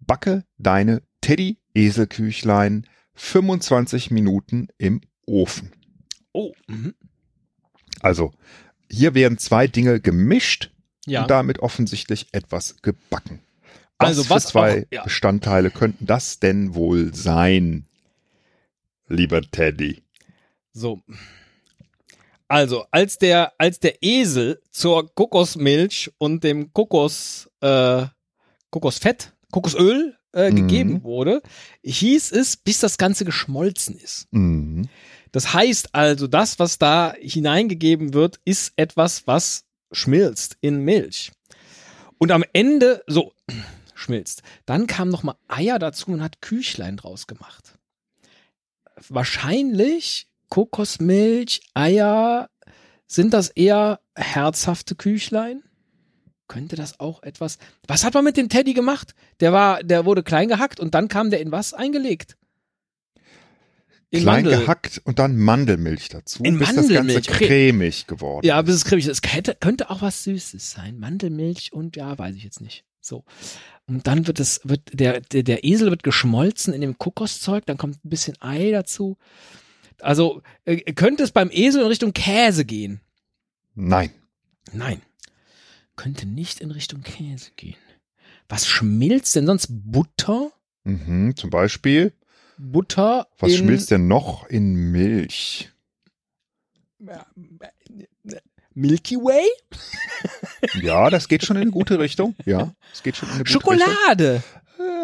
Backe 0.00 0.44
deine 0.58 1.02
Teddy-Eselküchlein 1.20 2.86
25 3.14 4.10
Minuten 4.10 4.68
im 4.78 5.00
Ofen. 5.26 5.72
Oh, 6.32 6.52
mhm. 6.66 6.94
Also, 8.00 8.32
hier 8.90 9.14
werden 9.14 9.38
zwei 9.38 9.66
Dinge 9.66 10.00
gemischt 10.00 10.70
ja. 11.06 11.22
und 11.22 11.30
damit 11.30 11.60
offensichtlich 11.60 12.28
etwas 12.32 12.82
gebacken. 12.82 13.40
Was 14.02 14.08
Also, 14.08 14.24
für 14.24 14.30
was 14.30 14.46
zwei 14.46 14.82
auch- 14.82 14.86
ja. 14.92 15.02
Bestandteile 15.04 15.70
könnten 15.70 16.06
das 16.06 16.38
denn 16.40 16.74
wohl 16.74 17.14
sein, 17.14 17.86
lieber 19.08 19.42
Teddy? 19.42 20.02
So. 20.72 21.00
Also, 22.48 22.84
als 22.90 23.18
der, 23.18 23.52
als 23.58 23.80
der 23.80 24.02
Esel 24.02 24.60
zur 24.70 25.14
Kokosmilch 25.14 26.10
und 26.18 26.44
dem 26.44 26.72
Kokos, 26.72 27.48
äh, 27.60 28.06
Kokosfett, 28.70 29.32
Kokosöl 29.50 30.16
äh, 30.34 30.50
Mhm. 30.50 30.56
gegeben 30.56 31.02
wurde, 31.02 31.42
hieß 31.82 32.32
es, 32.32 32.56
bis 32.56 32.80
das 32.80 32.96
Ganze 32.98 33.24
geschmolzen 33.24 33.96
ist. 33.98 34.26
Mhm. 34.32 34.88
Das 35.30 35.52
heißt 35.54 35.94
also, 35.94 36.26
das, 36.26 36.58
was 36.58 36.78
da 36.78 37.14
hineingegeben 37.20 38.12
wird, 38.14 38.38
ist 38.44 38.72
etwas, 38.76 39.26
was 39.26 39.64
schmilzt 39.92 40.56
in 40.62 40.80
Milch. 40.84 41.32
Und 42.18 42.32
am 42.32 42.44
Ende, 42.52 43.02
so, 43.06 43.32
schmilzt. 44.02 44.42
Dann 44.66 44.86
kam 44.86 45.08
noch 45.08 45.22
mal 45.22 45.36
Eier 45.48 45.78
dazu 45.78 46.10
und 46.10 46.22
hat 46.22 46.40
Küchlein 46.42 46.96
draus 46.96 47.26
gemacht. 47.26 47.78
Wahrscheinlich 49.08 50.28
Kokosmilch, 50.48 51.62
Eier, 51.74 52.48
sind 53.06 53.32
das 53.32 53.48
eher 53.48 54.00
herzhafte 54.14 54.94
Küchlein? 54.94 55.62
Könnte 56.48 56.76
das 56.76 57.00
auch 57.00 57.22
etwas. 57.22 57.56
Was 57.88 58.04
hat 58.04 58.12
man 58.14 58.24
mit 58.24 58.36
dem 58.36 58.50
Teddy 58.50 58.74
gemacht? 58.74 59.14
Der 59.40 59.52
war, 59.52 59.82
der 59.82 60.04
wurde 60.04 60.22
klein 60.22 60.48
gehackt 60.48 60.80
und 60.80 60.94
dann 60.94 61.08
kam 61.08 61.30
der 61.30 61.40
in 61.40 61.50
was 61.52 61.72
eingelegt? 61.72 62.36
In 64.10 64.20
Klein 64.24 64.44
Mandel. 64.44 64.60
gehackt 64.60 65.00
und 65.04 65.18
dann 65.18 65.38
Mandelmilch 65.38 66.10
dazu, 66.10 66.42
In 66.44 66.58
bis 66.58 66.68
das 66.68 66.76
Ganze 66.76 66.92
Mandelmilch, 66.92 67.26
cremig 67.28 68.06
geworden 68.06 68.44
Ja, 68.44 68.60
ist. 68.60 68.66
bis 68.66 68.74
es 68.74 68.84
cremig 68.84 69.06
ist. 69.06 69.10
Es 69.12 69.22
könnte, 69.22 69.56
könnte 69.58 69.88
auch 69.88 70.02
was 70.02 70.24
Süßes 70.24 70.70
sein. 70.70 70.98
Mandelmilch 70.98 71.72
und 71.72 71.96
ja, 71.96 72.18
weiß 72.18 72.36
ich 72.36 72.44
jetzt 72.44 72.60
nicht. 72.60 72.84
So. 73.02 73.24
Und 73.86 74.06
dann 74.06 74.26
wird 74.26 74.40
es, 74.40 74.60
wird, 74.64 74.80
der, 74.92 75.20
der, 75.20 75.42
der 75.42 75.64
Esel 75.64 75.90
wird 75.90 76.02
geschmolzen 76.02 76.72
in 76.72 76.80
dem 76.80 76.96
Kokoszeug, 76.96 77.66
dann 77.66 77.76
kommt 77.76 78.02
ein 78.04 78.08
bisschen 78.08 78.40
Ei 78.40 78.70
dazu. 78.70 79.18
Also, 80.00 80.42
äh, 80.64 80.92
könnte 80.92 81.22
es 81.22 81.32
beim 81.32 81.50
Esel 81.52 81.82
in 81.82 81.88
Richtung 81.88 82.12
Käse 82.12 82.64
gehen? 82.64 83.00
Nein. 83.74 84.10
Nein. 84.72 85.02
Könnte 85.96 86.26
nicht 86.26 86.60
in 86.60 86.70
Richtung 86.70 87.02
Käse 87.02 87.50
gehen. 87.56 87.76
Was 88.48 88.66
schmilzt 88.66 89.34
denn 89.36 89.46
sonst? 89.46 89.68
Butter? 89.70 90.52
Mhm, 90.84 91.36
zum 91.36 91.50
Beispiel, 91.50 92.12
Butter 92.58 93.28
was 93.38 93.52
in, 93.52 93.58
schmilzt 93.58 93.90
denn 93.90 94.08
noch 94.08 94.46
in 94.48 94.74
Milch? 94.92 95.70
Milky 98.74 99.16
Way? 99.16 99.44
Ja, 100.80 101.10
das 101.10 101.28
geht 101.28 101.44
schon 101.44 101.56
in 101.56 101.62
eine 101.62 101.70
gute 101.70 101.98
Richtung. 101.98 102.34
Ja, 102.44 102.72
es 102.92 103.02
geht 103.02 103.16
schon 103.16 103.28
in 103.28 103.34
eine 103.36 103.44
gute 103.44 103.54
Richtung. 103.54 103.72
Schokolade. 103.78 104.42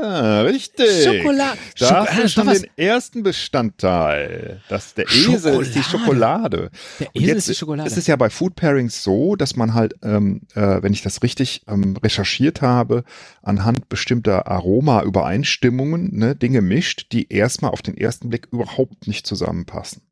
Ah, 0.02 0.40
richtig. 0.42 1.04
Schokolade. 1.04 1.58
Da 1.78 2.04
Schoko- 2.04 2.24
ah, 2.24 2.28
schon 2.28 2.46
den 2.48 2.66
ersten 2.76 3.22
Bestandteil. 3.22 4.60
Das, 4.68 4.94
der 4.94 5.06
Esel 5.06 5.60
ist 5.62 5.74
die 5.74 5.82
Schokolade. 5.82 6.70
Der 6.98 7.08
Esel 7.14 7.28
jetzt 7.28 7.36
ist 7.38 7.48
die 7.48 7.54
Schokolade. 7.54 7.88
ist 7.88 7.96
es 7.96 8.06
ja 8.08 8.16
bei 8.16 8.28
Food 8.28 8.56
Pairings 8.56 9.02
so, 9.04 9.36
dass 9.36 9.54
man 9.56 9.74
halt, 9.74 9.94
ähm, 10.02 10.42
äh, 10.54 10.82
wenn 10.82 10.92
ich 10.92 11.02
das 11.02 11.22
richtig 11.22 11.62
ähm, 11.68 11.96
recherchiert 12.02 12.60
habe, 12.60 13.04
anhand 13.42 13.88
bestimmter 13.88 14.48
Aroma-Übereinstimmungen 14.48 16.10
ne, 16.16 16.34
Dinge 16.36 16.60
mischt, 16.60 17.12
die 17.12 17.32
erstmal 17.32 17.70
auf 17.70 17.82
den 17.82 17.96
ersten 17.96 18.30
Blick 18.30 18.48
überhaupt 18.50 19.06
nicht 19.06 19.26
zusammenpassen. 19.26 20.02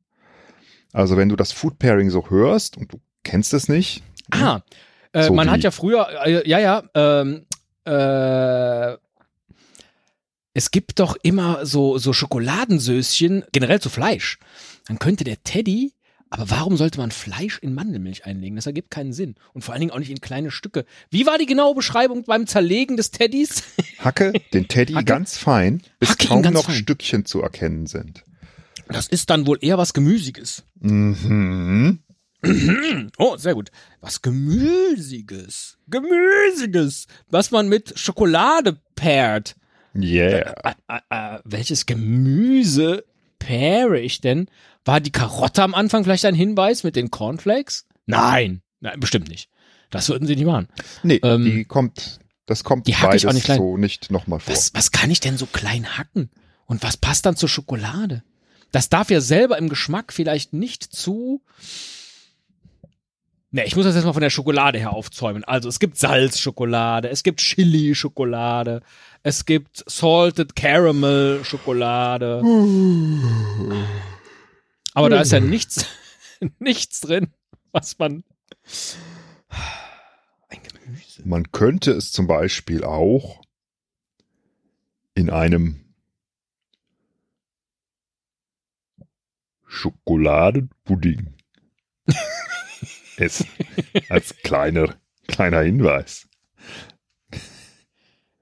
Also 0.93 1.17
wenn 1.17 1.29
du 1.29 1.37
das 1.37 1.53
Food 1.53 1.79
Pairing 1.79 2.11
so 2.11 2.31
hörst 2.31 2.77
und 2.77 2.93
du 2.93 3.01
kennst 3.26 3.52
es 3.52 3.68
nicht, 3.68 4.02
Ah, 4.30 4.61
äh, 5.12 5.25
So 5.25 5.35
man 5.35 5.50
hat 5.50 5.62
ja 5.62 5.71
früher, 5.71 6.09
äh, 6.25 6.49
ja, 6.49 6.59
ja, 6.59 6.83
ähm, 6.95 7.47
äh, 7.85 8.97
es 10.54 10.71
gibt 10.71 10.99
doch 11.00 11.16
immer 11.23 11.66
so, 11.66 11.99
so 11.99 12.12
Schokoladensößchen, 12.12 13.45
generell 13.52 13.80
zu 13.80 13.90
Fleisch. 13.90 14.38
Dann 14.87 14.99
könnte 14.99 15.23
der 15.25 15.42
Teddy, 15.45 15.92
aber 16.30 16.50
warum 16.50 16.76
sollte 16.76 16.99
man 16.99 17.11
Fleisch 17.11 17.59
in 17.59 17.75
Mandelmilch 17.75 18.25
einlegen? 18.26 18.56
Das 18.56 18.66
ergibt 18.66 18.90
keinen 18.90 19.12
Sinn. 19.12 19.35
Und 19.52 19.62
vor 19.62 19.75
allen 19.75 19.80
Dingen 19.80 19.92
auch 19.92 19.99
nicht 19.99 20.11
in 20.11 20.21
kleine 20.21 20.50
Stücke. 20.50 20.87
Wie 21.11 21.26
war 21.26 21.38
die 21.38 21.47
genaue 21.47 21.75
Beschreibung 21.75 22.25
beim 22.25 22.47
Zerlegen 22.47 22.97
des 22.97 23.11
Teddys? 23.11 23.62
hacke 23.99 24.33
den 24.54 24.66
Teddy 24.66 24.95
Hacke? 24.95 25.04
ganz 25.04 25.37
fein, 25.37 25.83
bis 25.99 26.11
Hacke 26.11 26.26
kaum 26.28 26.42
noch 26.42 26.64
fein. 26.64 26.75
Stückchen 26.75 27.26
zu 27.26 27.42
erkennen 27.42 27.87
sind. 27.87 28.25
Das 28.88 29.09
ist 29.09 29.30
dann 29.30 29.47
wohl 29.47 29.59
eher 29.61 29.78
was 29.78 29.92
Gemüsiges. 29.92 30.64
Mhm. 30.80 32.00
Oh, 33.19 33.37
sehr 33.37 33.55
gut. 33.55 33.71
Was 34.00 34.23
Gemüsiges. 34.23 35.78
Gemüsiges. 35.88 37.07
Was 37.28 37.50
man 37.50 37.69
mit 37.69 37.99
Schokolade 37.99 38.78
pairt. 38.95 39.57
Yeah. 39.95 40.55
Äh, 40.64 40.75
äh, 40.88 41.00
äh, 41.11 41.38
welches 41.45 41.87
Gemüse 41.87 43.05
paire 43.38 43.99
ich 43.99 44.21
denn? 44.21 44.49
War 44.85 45.00
die 45.00 45.12
Karotte 45.12 45.62
am 45.62 45.75
Anfang 45.75 46.05
vielleicht 46.05 46.25
ein 46.26 46.35
Hinweis 46.35 46.85
mit 46.85 46.97
den 46.97 47.11
Cornflakes? 47.11 47.87
Nein, 48.07 48.62
nein, 48.81 49.00
bestimmt 49.00 49.28
nicht. 49.28 49.49
Das 49.90 50.09
würden 50.09 50.26
sie 50.26 50.37
nicht 50.37 50.45
machen. 50.47 50.69
Nee, 51.02 51.21
Ähm, 51.23 51.45
die 51.45 51.64
kommt, 51.64 52.21
das 52.45 52.62
kommt 52.62 52.87
die 52.87 52.93
beides 52.93 53.23
ich 53.23 53.28
auch 53.28 53.33
nicht 53.33 53.45
klein. 53.45 53.59
so 53.59 53.76
nicht 53.76 54.11
nochmal 54.11 54.40
vor. 54.40 54.52
Was, 54.55 54.75
was 54.75 54.93
kann 54.93 55.11
ich 55.11 55.21
denn 55.21 55.38
so 55.38 55.47
klein 55.47 55.97
hacken? 55.99 56.31
Und 56.66 56.83
was 56.83 56.97
passt 56.97 57.25
dann 57.26 57.37
zur 57.37 57.49
Schokolade? 57.49 58.23
Das 58.73 58.88
darf 58.88 59.11
ja 59.11 59.21
selber 59.21 59.57
im 59.59 59.69
Geschmack 59.69 60.12
vielleicht 60.12 60.52
nicht 60.52 60.83
zu 60.83 61.40
Ne, 63.53 63.65
ich 63.65 63.76
muss 63.76 63.85
das 63.85 63.95
erstmal 63.95 64.15
von 64.15 64.23
der 64.23 64.31
Schokolade 64.31 64.79
her 64.79 64.93
aufzäumen. 64.93 65.45
Also 65.45 65.69
es 65.69 65.79
gibt 65.79 65.97
Salzschokolade, 65.97 67.09
es 67.09 67.23
gibt 67.23 67.41
Chili-Schokolade, 67.41 68.83
es 69.23 69.45
gibt 69.45 69.85
Salted 69.87 70.57
Caramel 70.57 71.45
Schokolade. 71.45 72.43
Aber 74.95 75.11
da 75.11 75.21
ist 75.21 75.33
ja 75.33 75.41
nichts, 75.41 75.87
nichts 76.59 77.00
drin, 77.00 77.29
was 77.71 77.99
man. 77.99 78.25
Ein 80.49 80.59
Gemüse. 80.62 81.23
Man 81.25 81.53
könnte 81.53 81.93
es 81.93 82.11
zum 82.11 82.26
Beispiel 82.26 82.83
auch 82.83 83.43
in 85.15 85.31
einem 85.31 85.85
Schokoladenpudding 89.67 91.36
essen. 93.16 93.49
Als 94.08 94.37
kleiner, 94.42 94.94
kleiner 95.26 95.61
Hinweis. 95.61 96.28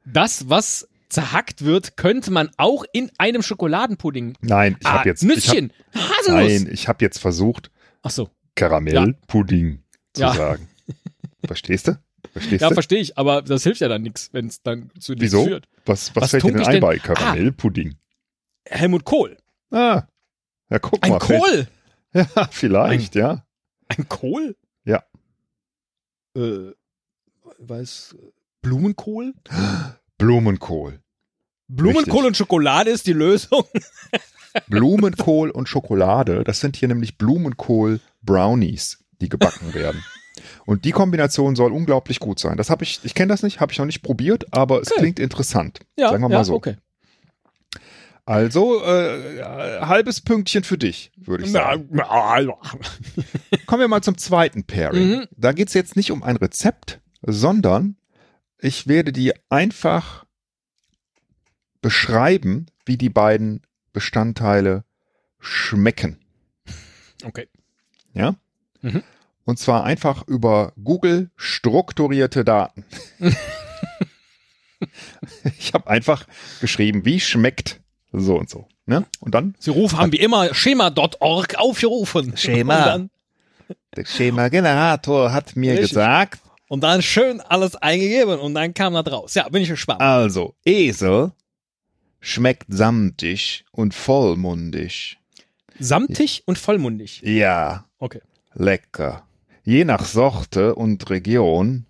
Das, 0.05 0.49
was 0.49 0.89
zerhackt 1.09 1.65
wird, 1.65 1.97
könnte 1.97 2.31
man 2.31 2.51
auch 2.57 2.85
in 2.93 3.11
einem 3.19 3.43
Schokoladenpudding. 3.43 4.37
Nein, 4.41 4.77
ich 4.81 4.87
ah, 4.87 4.99
habe 4.99 5.09
jetzt. 5.09 5.23
Nüsschen, 5.23 5.73
ich 5.93 6.01
hab, 6.01 6.29
Nein, 6.29 6.69
ich 6.71 6.89
habe 6.89 7.05
jetzt 7.05 7.19
versucht, 7.19 7.71
Ach 8.03 8.11
so. 8.11 8.31
Karamellpudding 8.57 9.83
ja. 10.17 10.33
zu 10.33 10.37
sagen. 10.37 10.69
Verstehst 11.47 11.89
du? 11.89 11.99
Verstehst 12.33 12.63
ja, 12.63 12.71
verstehe 12.71 12.99
ich, 12.99 13.17
aber 13.17 13.43
das 13.43 13.63
hilft 13.63 13.81
ja 13.81 13.89
dann 13.89 14.03
nichts, 14.03 14.31
wenn 14.33 14.47
es 14.47 14.63
dann 14.63 14.91
zu 14.99 15.13
nichts 15.13 15.33
Wieso? 15.33 15.45
führt. 15.45 15.69
Was, 15.87 16.15
was, 16.17 16.23
was 16.23 16.31
fällt 16.33 16.45
dir 16.45 16.53
denn 16.53 16.67
ein 16.67 16.81
bei 16.81 16.99
Karamellpudding? 16.99 17.95
Ah, 17.95 18.77
Helmut 18.77 19.05
Kohl. 19.05 19.37
Ah, 19.71 20.05
ja, 20.71 20.79
guck 20.79 21.03
ein 21.03 21.11
mal. 21.11 21.17
Ein 21.17 21.21
Kohl? 21.21 21.69
Ja, 22.17 22.49
vielleicht, 22.53 23.17
ein, 23.17 23.21
ja. 23.21 23.47
Ein 23.89 24.09
Kohl? 24.09 24.55
Äh, 26.37 26.73
weiß, 27.59 28.17
Blumenkohl? 28.63 29.35
Blumenkohl. 30.19 31.01
Blumenkohl 31.69 32.03
Richtig. 32.03 32.27
und 32.27 32.37
Schokolade 32.37 32.91
ist 32.91 33.07
die 33.07 33.13
Lösung. 33.13 33.65
Blumenkohl 34.69 35.51
und 35.51 35.69
Schokolade, 35.69 36.45
das 36.45 36.61
sind 36.61 36.77
hier 36.77 36.89
nämlich 36.89 37.19
Blumenkohl-Brownies, 37.19 39.05
die 39.21 39.29
gebacken 39.29 39.75
werden. 39.75 40.05
Und 40.67 40.85
die 40.85 40.93
Kombination 40.93 41.57
soll 41.57 41.73
unglaublich 41.73 42.21
gut 42.21 42.39
sein. 42.39 42.57
Das 42.57 42.71
habe 42.71 42.85
ich, 42.85 43.01
ich 43.03 43.15
kenne 43.15 43.29
das 43.29 43.43
nicht, 43.43 43.61
habe 43.61 43.73
ich 43.73 43.79
noch 43.79 43.87
nicht 43.87 44.03
probiert, 44.03 44.47
aber 44.53 44.81
es 44.81 44.91
okay. 44.91 45.01
klingt 45.01 45.19
interessant. 45.19 45.81
Ja, 45.97 46.11
sagen 46.11 46.23
wir 46.23 46.29
mal 46.29 46.37
ja, 46.37 46.45
so. 46.45 46.55
Okay. 46.55 46.77
Also, 48.27 48.83
äh, 48.83 49.43
halbes 49.43 50.23
Pünktchen 50.23 50.65
für 50.65 50.79
dich, 50.79 51.13
würde 51.17 51.45
ich 51.45 51.53
sagen. 51.53 51.89
Kommen 53.67 53.81
wir 53.81 53.89
mal 53.89 54.03
zum 54.03 54.17
zweiten 54.17 54.65
Pairing. 54.65 55.09
Mhm. 55.09 55.27
Da 55.37 55.53
geht 55.53 55.69
es 55.69 55.75
jetzt 55.75 55.95
nicht 55.95 56.11
um 56.11 56.23
ein 56.23 56.37
Rezept, 56.37 57.01
sondern 57.21 57.97
ich 58.59 58.87
werde 58.87 59.13
dir 59.13 59.35
einfach 59.51 60.25
beschreiben, 61.83 62.67
wie 62.87 62.97
die 62.97 63.11
beiden 63.11 63.61
Bestandteile 63.93 64.85
schmecken. 65.39 66.19
Okay. 67.25 67.47
Ja? 68.15 68.37
Mhm. 68.81 69.03
Und 69.45 69.59
zwar 69.59 69.85
einfach 69.85 70.27
über 70.27 70.73
Google 70.83 71.31
strukturierte 71.37 72.43
Daten. 72.43 72.87
ich 75.59 75.75
habe 75.75 75.89
einfach 75.89 76.27
geschrieben, 76.63 77.05
wie 77.05 77.21
schmeckt 77.21 77.84
so 78.21 78.37
und 78.37 78.49
so. 78.49 78.69
Ne? 78.87 79.05
Und 79.21 79.35
dann? 79.35 79.55
Sie 79.59 79.71
rufen, 79.71 79.99
haben 79.99 80.13
wie 80.13 80.21
immer 80.21 80.55
schema.org 80.55 81.57
aufgerufen. 81.57 82.37
Schema. 82.37 83.07
Der 83.97 84.05
Schema-Generator 84.05 85.33
hat 85.33 85.57
mir 85.57 85.73
Richtig. 85.73 85.91
gesagt. 85.91 86.41
Und 86.69 86.83
dann 86.83 87.03
schön 87.03 87.41
alles 87.41 87.77
eingegeben 87.77 88.39
und 88.39 88.55
dann 88.55 88.75
kam 88.75 88.95
das 88.95 89.11
raus. 89.11 89.35
Ja, 89.35 89.49
bin 89.49 89.63
ich 89.63 89.69
gespannt. 89.69 90.01
Also, 90.01 90.55
Esel 90.65 91.33
schmeckt 92.21 92.67
samtig 92.69 93.65
und 93.71 93.95
vollmundig. 93.95 95.19
Samtig 95.79 96.43
und 96.47 96.59
vollmundig? 96.59 97.23
Ja. 97.23 97.85
Okay. 97.99 98.21
Lecker. 98.55 99.27
Je 99.65 99.85
nach 99.85 100.05
Sorte 100.05 100.75
und 100.75 101.09
Region 101.11 101.87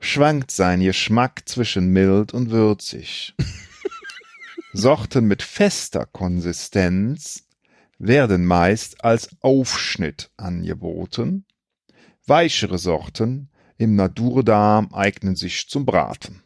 schwankt 0.00 0.50
sein 0.50 0.80
Geschmack 0.80 1.42
zwischen 1.46 1.88
mild 1.88 2.34
und 2.34 2.50
würzig. 2.50 3.34
Sorten 4.72 5.26
mit 5.26 5.42
fester 5.42 6.06
Konsistenz 6.06 7.46
werden 7.98 8.46
meist 8.46 9.04
als 9.04 9.28
Aufschnitt 9.42 10.30
angeboten. 10.38 11.44
Weichere 12.26 12.78
Sorten 12.78 13.50
im 13.76 13.96
Naturdarm 13.96 14.92
eignen 14.92 15.36
sich 15.36 15.68
zum 15.68 15.84
Braten. 15.84 16.42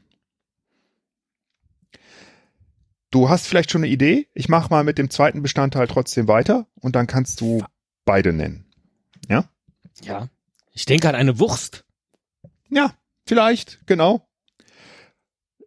Du 3.13 3.29
hast 3.29 3.47
vielleicht 3.47 3.71
schon 3.71 3.85
eine 3.85 3.93
Idee? 3.93 4.29
Ich 4.35 4.49
mache 4.49 4.71
mal 4.71 4.83
mit 4.83 4.99
dem 4.99 5.09
zweiten 5.09 5.41
Bestandteil 5.43 5.87
trotzdem 5.87 6.27
weiter 6.27 6.67
und 6.81 6.97
dann 6.97 7.07
kannst 7.07 7.41
du 7.41 7.65
beide 8.05 8.33
nennen. 8.33 8.67
Ja? 9.29 9.49
Ja. 10.03 10.29
Ich 10.73 10.85
denke 10.85 11.09
an 11.09 11.15
eine 11.15 11.39
Wurst. 11.39 11.85
Ja, 12.69 12.93
vielleicht, 13.25 13.87
genau. 13.87 14.29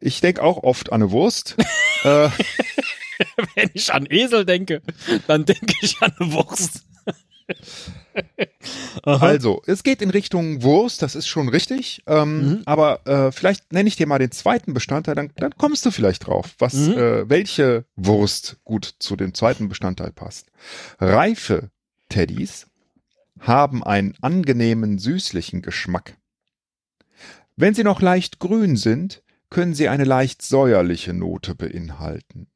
Ich 0.01 0.19
denke 0.21 0.43
auch 0.43 0.57
oft 0.57 0.91
an 0.91 1.01
eine 1.01 1.11
Wurst. 1.11 1.55
äh, 2.03 2.29
Wenn 3.55 3.69
ich 3.73 3.93
an 3.93 4.05
Esel 4.09 4.45
denke, 4.45 4.81
dann 5.27 5.45
denke 5.45 5.73
ich 5.81 6.01
an 6.01 6.13
eine 6.19 6.31
Wurst. 6.33 6.85
also, 9.03 9.61
es 9.65 9.83
geht 9.83 10.01
in 10.01 10.09
Richtung 10.09 10.61
Wurst, 10.61 11.01
das 11.01 11.15
ist 11.15 11.27
schon 11.27 11.49
richtig. 11.49 12.03
Ähm, 12.07 12.41
mhm. 12.41 12.61
Aber 12.65 13.05
äh, 13.07 13.31
vielleicht 13.31 13.73
nenne 13.73 13.89
ich 13.89 13.95
dir 13.95 14.07
mal 14.07 14.19
den 14.19 14.31
zweiten 14.31 14.73
Bestandteil, 14.73 15.15
dann, 15.15 15.31
dann 15.35 15.57
kommst 15.57 15.85
du 15.85 15.91
vielleicht 15.91 16.27
drauf, 16.27 16.55
was, 16.59 16.73
mhm. 16.73 16.97
äh, 16.97 17.29
welche 17.29 17.85
Wurst 17.95 18.57
gut 18.63 18.95
zu 18.99 19.15
dem 19.15 19.33
zweiten 19.33 19.67
Bestandteil 19.67 20.11
passt. 20.11 20.47
Reife 20.99 21.71
Teddys 22.09 22.67
haben 23.39 23.83
einen 23.83 24.15
angenehmen 24.21 24.99
süßlichen 24.99 25.61
Geschmack. 25.61 26.17
Wenn 27.55 27.73
sie 27.73 27.83
noch 27.83 28.01
leicht 28.01 28.39
grün 28.39 28.77
sind, 28.77 29.21
können 29.49 29.73
sie 29.73 29.89
eine 29.89 30.03
leicht 30.03 30.41
säuerliche 30.41 31.13
Note 31.13 31.55
beinhalten. 31.55 32.47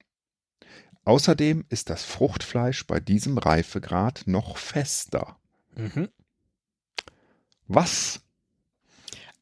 Außerdem 1.05 1.65
ist 1.69 1.89
das 1.89 2.03
Fruchtfleisch 2.03 2.87
bei 2.87 2.99
diesem 2.99 3.37
Reifegrad 3.37 4.23
noch 4.25 4.57
fester. 4.57 5.37
Mhm. 5.75 6.09
Was? 7.67 8.21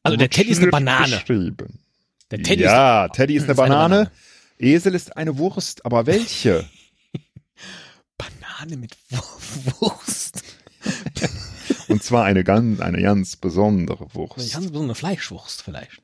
Also 0.02 0.16
der 0.16 0.30
Teddy 0.30 0.50
ist 0.50 0.58
eine 0.62 0.70
Banane. 0.70 1.22
Der 2.30 2.42
Teddy 2.42 2.62
ja, 2.62 3.06
ist, 3.06 3.12
Teddy 3.14 3.36
ist 3.36 3.44
eine, 3.44 3.54
Banane. 3.54 3.84
eine 3.84 4.04
Banane. 4.04 4.10
Esel 4.58 4.94
ist 4.94 5.16
eine 5.16 5.38
Wurst, 5.38 5.84
aber 5.84 6.06
welche? 6.06 6.68
Banane 8.18 8.76
mit 8.76 8.96
Wurst. 9.10 10.42
Und 11.88 12.02
zwar 12.02 12.24
eine 12.24 12.42
ganz, 12.42 12.80
eine 12.80 13.02
ganz 13.02 13.36
besondere 13.36 14.14
Wurst. 14.14 14.38
Eine 14.38 14.48
ganz 14.48 14.72
besondere 14.72 14.94
Fleischwurst 14.94 15.62
vielleicht. 15.62 16.02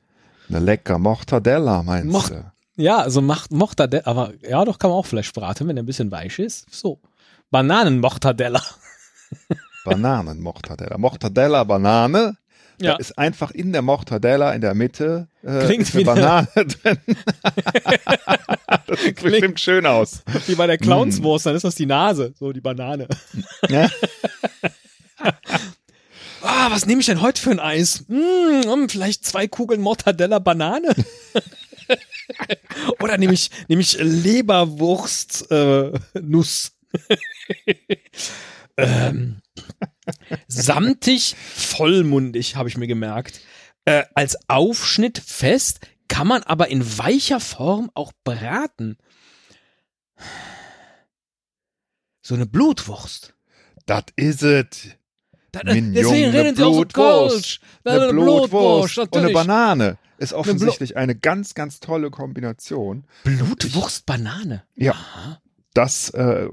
Eine 0.49 0.59
lecker 0.59 0.97
Mortadella, 0.97 1.83
meinst 1.83 2.11
Mort 2.11 2.29
du? 2.31 2.51
Ja, 2.75 2.99
also 2.99 3.21
macht 3.21 3.51
Mortadella, 3.51 4.07
aber 4.07 4.33
ja, 4.41 4.63
doch 4.65 4.79
kann 4.79 4.89
man 4.89 4.99
auch 4.99 5.05
Fleisch 5.05 5.31
braten, 5.31 5.67
wenn 5.67 5.77
er 5.77 5.83
ein 5.83 5.85
bisschen 5.85 6.11
weich 6.11 6.39
ist. 6.39 6.65
So. 6.73 6.99
Bananen-Mortadella. 7.51 8.61
Bananen-Mortadella. 9.85 10.97
Mortadella, 10.97 11.63
Banane. 11.63 12.37
Ja. 12.81 12.93
Da 12.93 12.97
ist 12.97 13.17
einfach 13.17 13.51
in 13.51 13.73
der 13.73 13.81
Mortadella 13.81 14.53
in 14.53 14.61
der 14.61 14.73
Mitte 14.73 15.27
äh, 15.43 15.65
Klingt 15.65 15.93
eine 15.93 16.05
Banane 16.05 16.47
drin. 16.55 16.97
das 18.87 19.01
sieht 19.01 19.17
Klingt 19.17 19.21
bestimmt 19.21 19.59
schön 19.59 19.85
aus. 19.85 20.23
Wie 20.47 20.55
bei 20.55 20.65
der 20.65 20.77
Clownswurst, 20.77 21.45
mm. 21.45 21.49
dann 21.49 21.55
ist 21.57 21.63
das 21.63 21.75
die 21.75 21.85
Nase, 21.85 22.33
so 22.39 22.53
die 22.53 22.61
Banane. 22.61 23.09
Ja. 23.67 23.89
Ah, 26.41 26.71
was 26.71 26.85
nehme 26.85 27.01
ich 27.01 27.07
denn 27.07 27.21
heute 27.21 27.41
für 27.41 27.51
ein 27.51 27.59
Eis? 27.59 28.05
Hm, 28.07 28.89
vielleicht 28.89 29.25
zwei 29.25 29.47
Kugeln 29.47 29.81
Mortadella 29.81 30.39
Banane. 30.39 30.95
Oder 32.99 33.17
nehme 33.17 33.33
ich, 33.33 33.49
nehme 33.67 33.81
ich 33.81 33.97
Leberwurst 33.99 35.49
äh, 35.51 35.91
Nuss. 36.21 36.73
ähm, 38.77 39.41
samtig, 40.47 41.35
vollmundig, 41.55 42.55
habe 42.55 42.69
ich 42.69 42.77
mir 42.77 42.87
gemerkt. 42.87 43.41
Äh, 43.85 44.03
als 44.13 44.37
Aufschnitt 44.49 45.19
fest, 45.19 45.79
kann 46.07 46.27
man 46.27 46.43
aber 46.43 46.69
in 46.69 46.97
weicher 46.97 47.39
Form 47.39 47.91
auch 47.93 48.11
braten. 48.23 48.97
So 52.21 52.35
eine 52.35 52.45
Blutwurst. 52.45 53.33
Das 53.85 54.03
is 54.15 54.43
it. 54.43 54.98
Das, 55.51 55.63
deswegen 55.65 56.31
reden 56.31 56.55
sie 56.55 56.63
auch 56.63 56.73
so 56.73 56.85
Kölsch. 56.85 57.59
Eine 57.83 58.09
Blutwurst, 58.09 58.97
und 58.97 59.17
eine 59.17 59.31
Banane. 59.31 59.97
Ist 60.17 60.33
offensichtlich 60.33 60.97
eine, 60.97 61.15
ganz, 61.15 61.53
ganz 61.53 61.79
tolle 61.79 62.11
Kombination. 62.11 63.05
Blutwurst, 63.23 64.05
Banane. 64.05 64.63
Ja. 64.75 64.91
Aha. 64.91 65.41
Das 65.73 66.09
äh, 66.09 66.49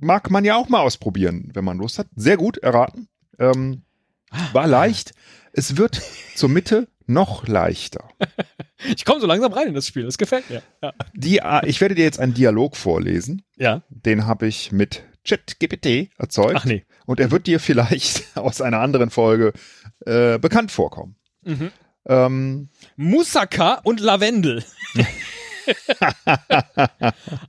mag 0.00 0.30
man 0.30 0.44
ja 0.44 0.56
auch 0.56 0.68
mal 0.68 0.80
ausprobieren, 0.80 1.50
wenn 1.52 1.64
man 1.64 1.78
Lust 1.78 1.98
hat. 1.98 2.06
Sehr 2.16 2.36
gut 2.36 2.58
erraten. 2.58 3.08
Ähm, 3.38 3.82
ah, 4.30 4.48
war 4.52 4.66
leicht. 4.66 5.12
Es 5.52 5.76
wird 5.76 6.00
zur 6.34 6.48
Mitte 6.48 6.88
noch 7.06 7.46
leichter. 7.46 8.08
Ich 8.96 9.04
komme 9.04 9.20
so 9.20 9.28
langsam 9.28 9.52
rein 9.52 9.68
in 9.68 9.74
das 9.74 9.86
Spiel, 9.86 10.02
das 10.02 10.18
gefällt 10.18 10.50
mir. 10.50 10.60
Ja. 10.82 10.92
Die, 11.14 11.38
äh, 11.38 11.64
ich 11.68 11.80
werde 11.80 11.94
dir 11.94 12.02
jetzt 12.02 12.18
einen 12.18 12.34
Dialog 12.34 12.76
vorlesen. 12.76 13.42
ja. 13.56 13.82
Den 13.88 14.26
habe 14.26 14.48
ich 14.48 14.72
mit 14.72 15.04
ChatGPT 15.24 16.10
erzeugt. 16.18 16.56
Ach 16.56 16.64
nee. 16.64 16.84
Und 17.06 17.20
er 17.20 17.30
wird 17.30 17.46
dir 17.46 17.60
vielleicht 17.60 18.24
aus 18.36 18.60
einer 18.60 18.80
anderen 18.80 19.10
Folge 19.10 19.52
äh, 20.06 20.38
bekannt 20.38 20.70
vorkommen. 20.70 21.16
Mhm. 21.44 21.70
Ähm, 22.06 22.68
Moussaka 22.96 23.80
und 23.84 24.00
Lavendel. 24.00 24.64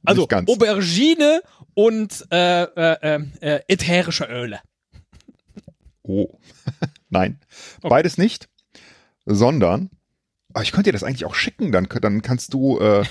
also. 0.06 0.28
Aubergine 0.30 1.42
und 1.74 2.26
äh, 2.32 2.64
äh, 2.64 2.98
äh, 3.02 3.20
äh, 3.42 3.62
ätherische 3.68 4.26
Öle. 4.26 4.60
oh. 6.04 6.38
Nein, 7.10 7.40
Okay. 7.80 7.90
beides 7.90 8.18
nicht, 8.18 8.50
sondern 9.26 9.92
aber 10.54 10.64
ich 10.64 10.72
könnte 10.72 10.90
dir 10.90 10.94
das 10.94 11.04
eigentlich 11.04 11.26
auch 11.26 11.36
schicken, 11.36 11.72
dann, 11.72 11.88
dann 12.02 12.22
kannst 12.22 12.54
du 12.54 12.80
äh, 12.80 13.04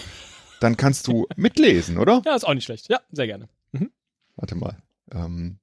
dann 0.61 0.77
kannst 0.77 1.09
du 1.09 1.27
mitlesen, 1.37 1.99
oder? 1.99 2.23
Ja, 2.25 2.37
ist 2.37 2.45
auch 2.45 2.55
nicht 2.55 2.65
schlecht. 2.65 2.89
Ja, 2.89 3.01
sehr 3.11 3.27
gerne. 3.27 3.49
Warte 4.43 4.57
mal. 4.57 4.77
Ähm, 5.13 5.59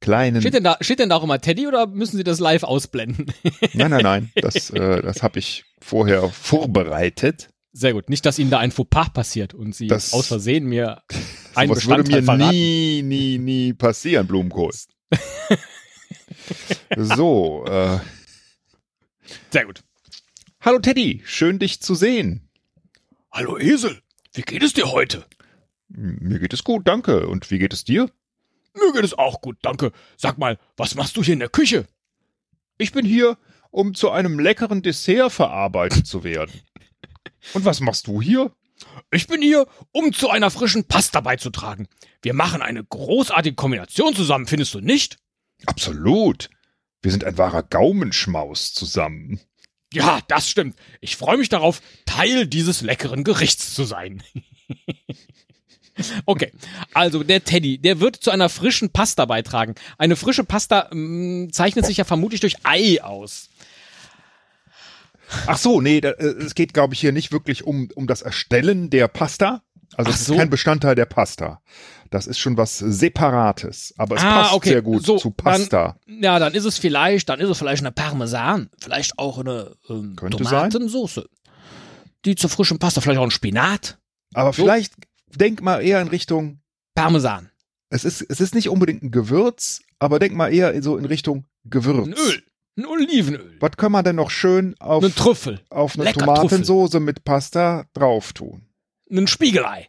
kleinen. 0.00 0.40
Steht 0.40 0.54
denn, 0.54 0.62
da, 0.62 0.76
steht 0.80 1.00
denn 1.00 1.08
da 1.08 1.16
auch 1.16 1.24
immer 1.24 1.40
Teddy 1.40 1.66
oder 1.66 1.88
müssen 1.88 2.16
Sie 2.16 2.22
das 2.22 2.38
live 2.38 2.62
ausblenden? 2.62 3.26
Nein, 3.72 3.90
nein, 3.90 4.02
nein. 4.02 4.32
Das, 4.40 4.70
äh, 4.70 5.02
das 5.02 5.24
habe 5.24 5.40
ich 5.40 5.64
vorher 5.80 6.28
vorbereitet. 6.28 7.48
Sehr 7.72 7.94
gut. 7.94 8.08
Nicht, 8.08 8.24
dass 8.24 8.38
Ihnen 8.38 8.50
da 8.50 8.58
ein 8.60 8.70
Fauxpas 8.70 9.10
passiert 9.12 9.52
und 9.52 9.74
Sie 9.74 9.88
Das- 9.88 10.12
aus 10.12 10.28
Versehen 10.28 10.66
mir 10.66 11.02
einen 11.56 11.74
Sowas 11.74 11.86
würde 11.88 12.08
mir 12.08 12.22
verraten. 12.22 12.50
nie, 12.50 13.02
nie, 13.02 13.38
nie 13.38 13.72
passieren, 13.72 14.28
Blumenkohl. 14.28 14.70
so, 16.96 17.64
äh, 17.66 17.98
Sehr 19.50 19.64
gut. 19.66 19.82
hallo 20.60 20.78
Teddy, 20.78 21.22
schön 21.24 21.58
dich 21.58 21.80
zu 21.80 21.96
sehen. 21.96 22.48
Hallo 23.32 23.58
Esel, 23.58 24.00
wie 24.34 24.42
geht 24.42 24.62
es 24.62 24.72
dir 24.72 24.92
heute? 24.92 25.24
Mir 25.88 26.38
geht 26.38 26.52
es 26.52 26.64
gut, 26.64 26.86
danke. 26.86 27.26
Und 27.26 27.50
wie 27.50 27.58
geht 27.58 27.72
es 27.72 27.84
dir? 27.84 28.10
Mir 28.74 28.92
geht 28.92 29.04
es 29.04 29.16
auch 29.16 29.40
gut, 29.40 29.56
danke. 29.62 29.92
Sag 30.16 30.38
mal, 30.38 30.58
was 30.76 30.94
machst 30.94 31.16
du 31.16 31.22
hier 31.22 31.34
in 31.34 31.40
der 31.40 31.48
Küche? 31.48 31.86
Ich 32.76 32.92
bin 32.92 33.04
hier, 33.04 33.38
um 33.70 33.94
zu 33.94 34.10
einem 34.10 34.38
leckeren 34.38 34.82
Dessert 34.82 35.32
verarbeitet 35.32 36.06
zu 36.06 36.24
werden. 36.24 36.52
Und 37.54 37.64
was 37.64 37.80
machst 37.80 38.06
du 38.06 38.20
hier? 38.20 38.52
Ich 39.10 39.26
bin 39.26 39.42
hier, 39.42 39.66
um 39.90 40.12
zu 40.12 40.30
einer 40.30 40.50
frischen 40.50 40.84
Pasta 40.84 41.20
beizutragen. 41.20 41.88
Wir 42.22 42.34
machen 42.34 42.62
eine 42.62 42.84
großartige 42.84 43.56
Kombination 43.56 44.14
zusammen, 44.14 44.46
findest 44.46 44.74
du 44.74 44.80
nicht? 44.80 45.18
Absolut. 45.66 46.50
Wir 47.02 47.10
sind 47.10 47.24
ein 47.24 47.38
wahrer 47.38 47.62
Gaumenschmaus 47.62 48.74
zusammen. 48.74 49.40
Ja, 49.92 50.20
das 50.28 50.48
stimmt. 50.48 50.76
Ich 51.00 51.16
freue 51.16 51.38
mich 51.38 51.48
darauf, 51.48 51.80
Teil 52.04 52.46
dieses 52.46 52.82
leckeren 52.82 53.24
Gerichts 53.24 53.74
zu 53.74 53.84
sein. 53.84 54.22
Okay, 56.26 56.52
also 56.94 57.22
der 57.22 57.42
Teddy, 57.44 57.78
der 57.78 58.00
wird 58.00 58.16
zu 58.16 58.30
einer 58.30 58.48
frischen 58.48 58.90
Pasta 58.90 59.24
beitragen. 59.24 59.74
Eine 59.98 60.16
frische 60.16 60.44
Pasta 60.44 60.88
mh, 60.92 61.50
zeichnet 61.52 61.86
sich 61.86 61.96
ja 61.96 62.04
vermutlich 62.04 62.40
durch 62.40 62.56
Ei 62.64 63.02
aus. 63.02 63.48
Ach 65.46 65.58
so, 65.58 65.80
nee, 65.80 66.00
da, 66.00 66.10
äh, 66.10 66.24
es 66.26 66.54
geht, 66.54 66.72
glaube 66.72 66.94
ich, 66.94 67.00
hier 67.00 67.12
nicht 67.12 67.32
wirklich 67.32 67.64
um, 67.64 67.88
um 67.94 68.06
das 68.06 68.22
Erstellen 68.22 68.90
der 68.90 69.08
Pasta. 69.08 69.62
Also 69.96 70.10
es 70.10 70.24
so. 70.26 70.32
ist 70.34 70.38
kein 70.38 70.50
Bestandteil 70.50 70.94
der 70.94 71.06
Pasta. 71.06 71.60
Das 72.10 72.26
ist 72.26 72.38
schon 72.38 72.56
was 72.56 72.78
Separates. 72.78 73.92
Aber 73.98 74.16
es 74.16 74.22
Ah, 74.22 74.42
passt 74.42 74.54
okay. 74.54 74.68
sehr 74.70 74.82
gut 74.82 75.04
So, 75.04 75.18
zu 75.18 75.30
Pasta. 75.30 75.96
Ja, 76.06 76.38
dann 76.38 76.54
ist 76.54 76.64
es 76.64 76.78
vielleicht, 76.78 77.28
dann 77.28 77.40
ist 77.40 77.48
es 77.50 77.58
vielleicht 77.58 77.82
eine 77.82 77.92
Parmesan, 77.92 78.70
vielleicht 78.78 79.18
auch 79.18 79.38
eine 79.38 79.76
ähm, 79.90 80.16
Tomatensoße. 80.16 81.28
Die 82.24 82.34
zur 82.34 82.50
frischen 82.50 82.78
Pasta, 82.78 83.00
vielleicht 83.00 83.18
auch 83.20 83.24
ein 83.24 83.30
Spinat. 83.30 83.98
Aber 84.34 84.52
so. 84.52 84.62
vielleicht 84.62 84.94
denk 85.36 85.62
mal 85.62 85.80
eher 85.82 86.00
in 86.00 86.08
Richtung, 86.08 86.60
Parmesan. 86.94 87.50
es 87.90 88.04
ist, 88.04 88.22
es 88.22 88.40
ist 88.40 88.54
nicht 88.54 88.68
unbedingt 88.68 89.02
ein 89.02 89.10
Gewürz, 89.10 89.80
aber 89.98 90.18
denk 90.18 90.34
mal 90.34 90.52
eher 90.52 90.80
so 90.82 90.96
in 90.96 91.04
Richtung 91.04 91.46
Gewürz. 91.64 92.06
Ein 92.08 92.14
Öl. 92.14 92.42
Ein 92.76 92.86
Olivenöl. 92.86 93.56
Was 93.60 93.72
können 93.76 93.92
wir 93.92 94.02
denn 94.04 94.16
noch 94.16 94.30
schön 94.30 94.76
auf, 94.78 95.02
Ein 95.02 95.14
Trüffel. 95.14 95.60
auf 95.68 95.94
eine 95.96 96.04
Lecker 96.04 96.20
Tomatensoße 96.20 97.00
mit 97.00 97.24
Pasta 97.24 97.86
drauf 97.92 98.32
tun? 98.32 98.68
Ein 99.10 99.26
Spiegelei. 99.26 99.88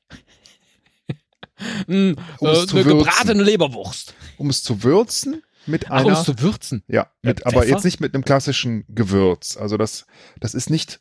ein, 1.88 2.16
Um 2.40 2.48
äh, 2.48 2.52
es 2.52 2.68
zu 2.68 2.78
eine 2.78 2.86
würzen. 2.86 2.98
gebratene 3.00 3.44
Leberwurst. 3.44 4.16
Um 4.38 4.50
es 4.50 4.64
zu 4.64 4.82
würzen 4.84 5.44
mit 5.68 5.92
Ach, 5.92 6.02
um 6.04 6.08
einer 6.10 6.20
es 6.20 6.26
zu 6.26 6.40
würzen. 6.40 6.84
Ja, 6.88 7.12
mit, 7.22 7.46
aber 7.46 7.68
jetzt 7.68 7.84
nicht 7.86 8.00
mit 8.00 8.16
einem 8.16 8.26
klassischen 8.26 8.86
Gewürz. 8.88 9.56
Also 9.58 9.78
das, 9.78 10.06
das 10.40 10.56
ist 10.56 10.70
nicht 10.72 11.00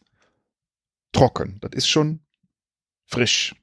trocken. 1.12 1.59
Das 1.62 1.70
ist 1.72 1.88
schon 1.88 2.20
frisch. 3.07 3.55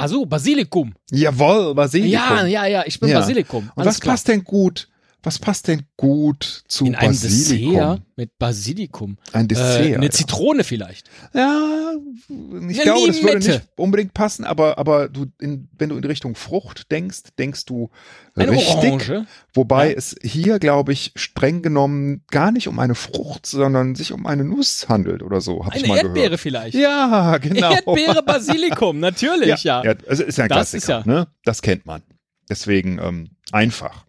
Ah 0.00 0.06
so, 0.08 0.24
Basilikum. 0.24 0.94
Jawohl, 1.10 1.74
Basilikum. 1.74 2.12
Ja, 2.12 2.46
ja, 2.46 2.66
ja, 2.66 2.84
ich 2.86 3.00
bin 3.00 3.08
Ja. 3.08 3.18
Basilikum. 3.20 3.70
Und 3.74 3.84
was 3.84 4.00
klar. 4.00 4.14
passt 4.14 4.28
denn 4.28 4.44
gut? 4.44 4.88
Was 5.24 5.40
passt 5.40 5.66
denn 5.66 5.82
gut 5.96 6.62
zu 6.68 6.86
in 6.86 6.94
einem 6.94 7.10
Basilikum? 7.10 7.72
Dessert 7.74 8.02
mit 8.16 8.38
Basilikum. 8.38 9.18
Ein 9.32 9.48
Dessert. 9.48 9.84
Äh, 9.84 9.94
eine 9.96 10.04
ja. 10.06 10.10
Zitrone 10.12 10.62
vielleicht. 10.62 11.10
Ja, 11.34 11.92
ich 12.28 12.30
Eine 12.30 12.72
glaube, 12.84 13.06
das 13.08 13.22
würde 13.22 13.38
nicht 13.38 13.62
unbedingt 13.76 14.14
passen, 14.14 14.44
aber, 14.44 14.78
aber 14.78 15.08
du 15.08 15.26
in, 15.40 15.68
wenn 15.76 15.88
du 15.88 15.96
in 15.96 16.04
Richtung 16.04 16.36
Frucht 16.36 16.90
denkst, 16.92 17.20
denkst 17.36 17.64
du 17.64 17.90
Eine 18.36 18.52
richtig. 18.52 18.68
Orange. 18.76 19.26
Wobei 19.54 19.90
Ja. 19.90 19.96
es 19.98 20.14
hier, 20.22 20.60
glaube 20.60 20.92
ich, 20.92 21.12
streng 21.16 21.62
genommen 21.62 22.22
gar 22.30 22.52
nicht 22.52 22.68
um 22.68 22.78
eine 22.78 22.94
Frucht, 22.94 23.44
sondern 23.46 23.96
sich 23.96 24.12
um 24.12 24.24
eine 24.24 24.44
Nuss 24.44 24.88
handelt 24.88 25.22
oder 25.24 25.40
so, 25.40 25.64
habe 25.66 25.76
ich 25.76 25.82
Eine 25.82 25.92
mal 25.94 25.96
Erdbeere 25.98 26.24
gehört. 26.26 26.40
vielleicht. 26.40 26.74
Ja, 26.76 27.38
genau. 27.38 27.72
Erdbeere, 27.72 28.22
Basilikum, 28.22 29.00
natürlich, 29.00 29.64
ja. 29.64 29.82
ja. 29.84 29.94
also 30.06 30.22
ist 30.22 30.38
ja 30.38 30.44
ein 30.44 30.48
Das 30.48 30.70
Klassiker, 30.70 31.00
ja- 31.00 31.12
ne? 31.12 31.26
Das 31.44 31.60
kennt 31.60 31.86
man. 31.86 32.02
Deswegen 32.48 32.98
ähm, 33.02 33.30
einfach. 33.50 34.04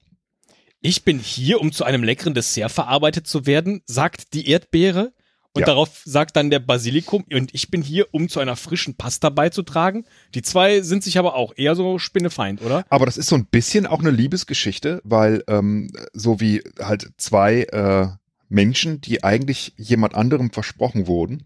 Ich 0.81 1.03
bin 1.03 1.19
hier, 1.19 1.59
um 1.59 1.71
zu 1.71 1.83
einem 1.83 2.03
leckeren 2.03 2.33
Dessert 2.33 2.71
verarbeitet 2.71 3.27
zu 3.27 3.45
werden, 3.45 3.81
sagt 3.85 4.33
die 4.33 4.49
Erdbeere. 4.49 5.13
Und 5.51 5.61
Ja. 5.61 5.65
darauf 5.65 6.03
sagt 6.05 6.35
dann 6.35 6.51
der 6.51 6.59
Basilikum. 6.59 7.25
Und 7.33 7.53
ich 7.55 7.71
bin 7.71 7.81
hier, 7.81 8.05
um 8.13 8.29
zu 8.29 8.39
einer 8.39 8.55
frischen 8.55 8.95
Pasta 8.95 9.29
beizutragen. 9.29 10.05
Die 10.35 10.43
zwei 10.43 10.81
sind 10.81 11.03
sich 11.03 11.17
aber 11.17 11.35
auch 11.35 11.53
eher 11.57 11.75
so 11.75 11.97
Spinnefeind, 11.97 12.61
oder? 12.61 12.85
Aber 12.89 13.07
das 13.07 13.17
ist 13.17 13.27
so 13.27 13.35
ein 13.35 13.47
bisschen 13.47 13.87
auch 13.87 13.99
eine 13.99 14.11
Liebesgeschichte, 14.11 15.01
weil 15.03 15.43
ähm, 15.47 15.91
so 16.13 16.39
wie 16.39 16.61
halt 16.79 17.09
zwei 17.17 17.63
äh, 17.63 18.07
Menschen, 18.47 19.01
die 19.01 19.23
eigentlich 19.23 19.73
jemand 19.75 20.13
anderem 20.13 20.51
versprochen 20.51 21.07
wurden, 21.07 21.43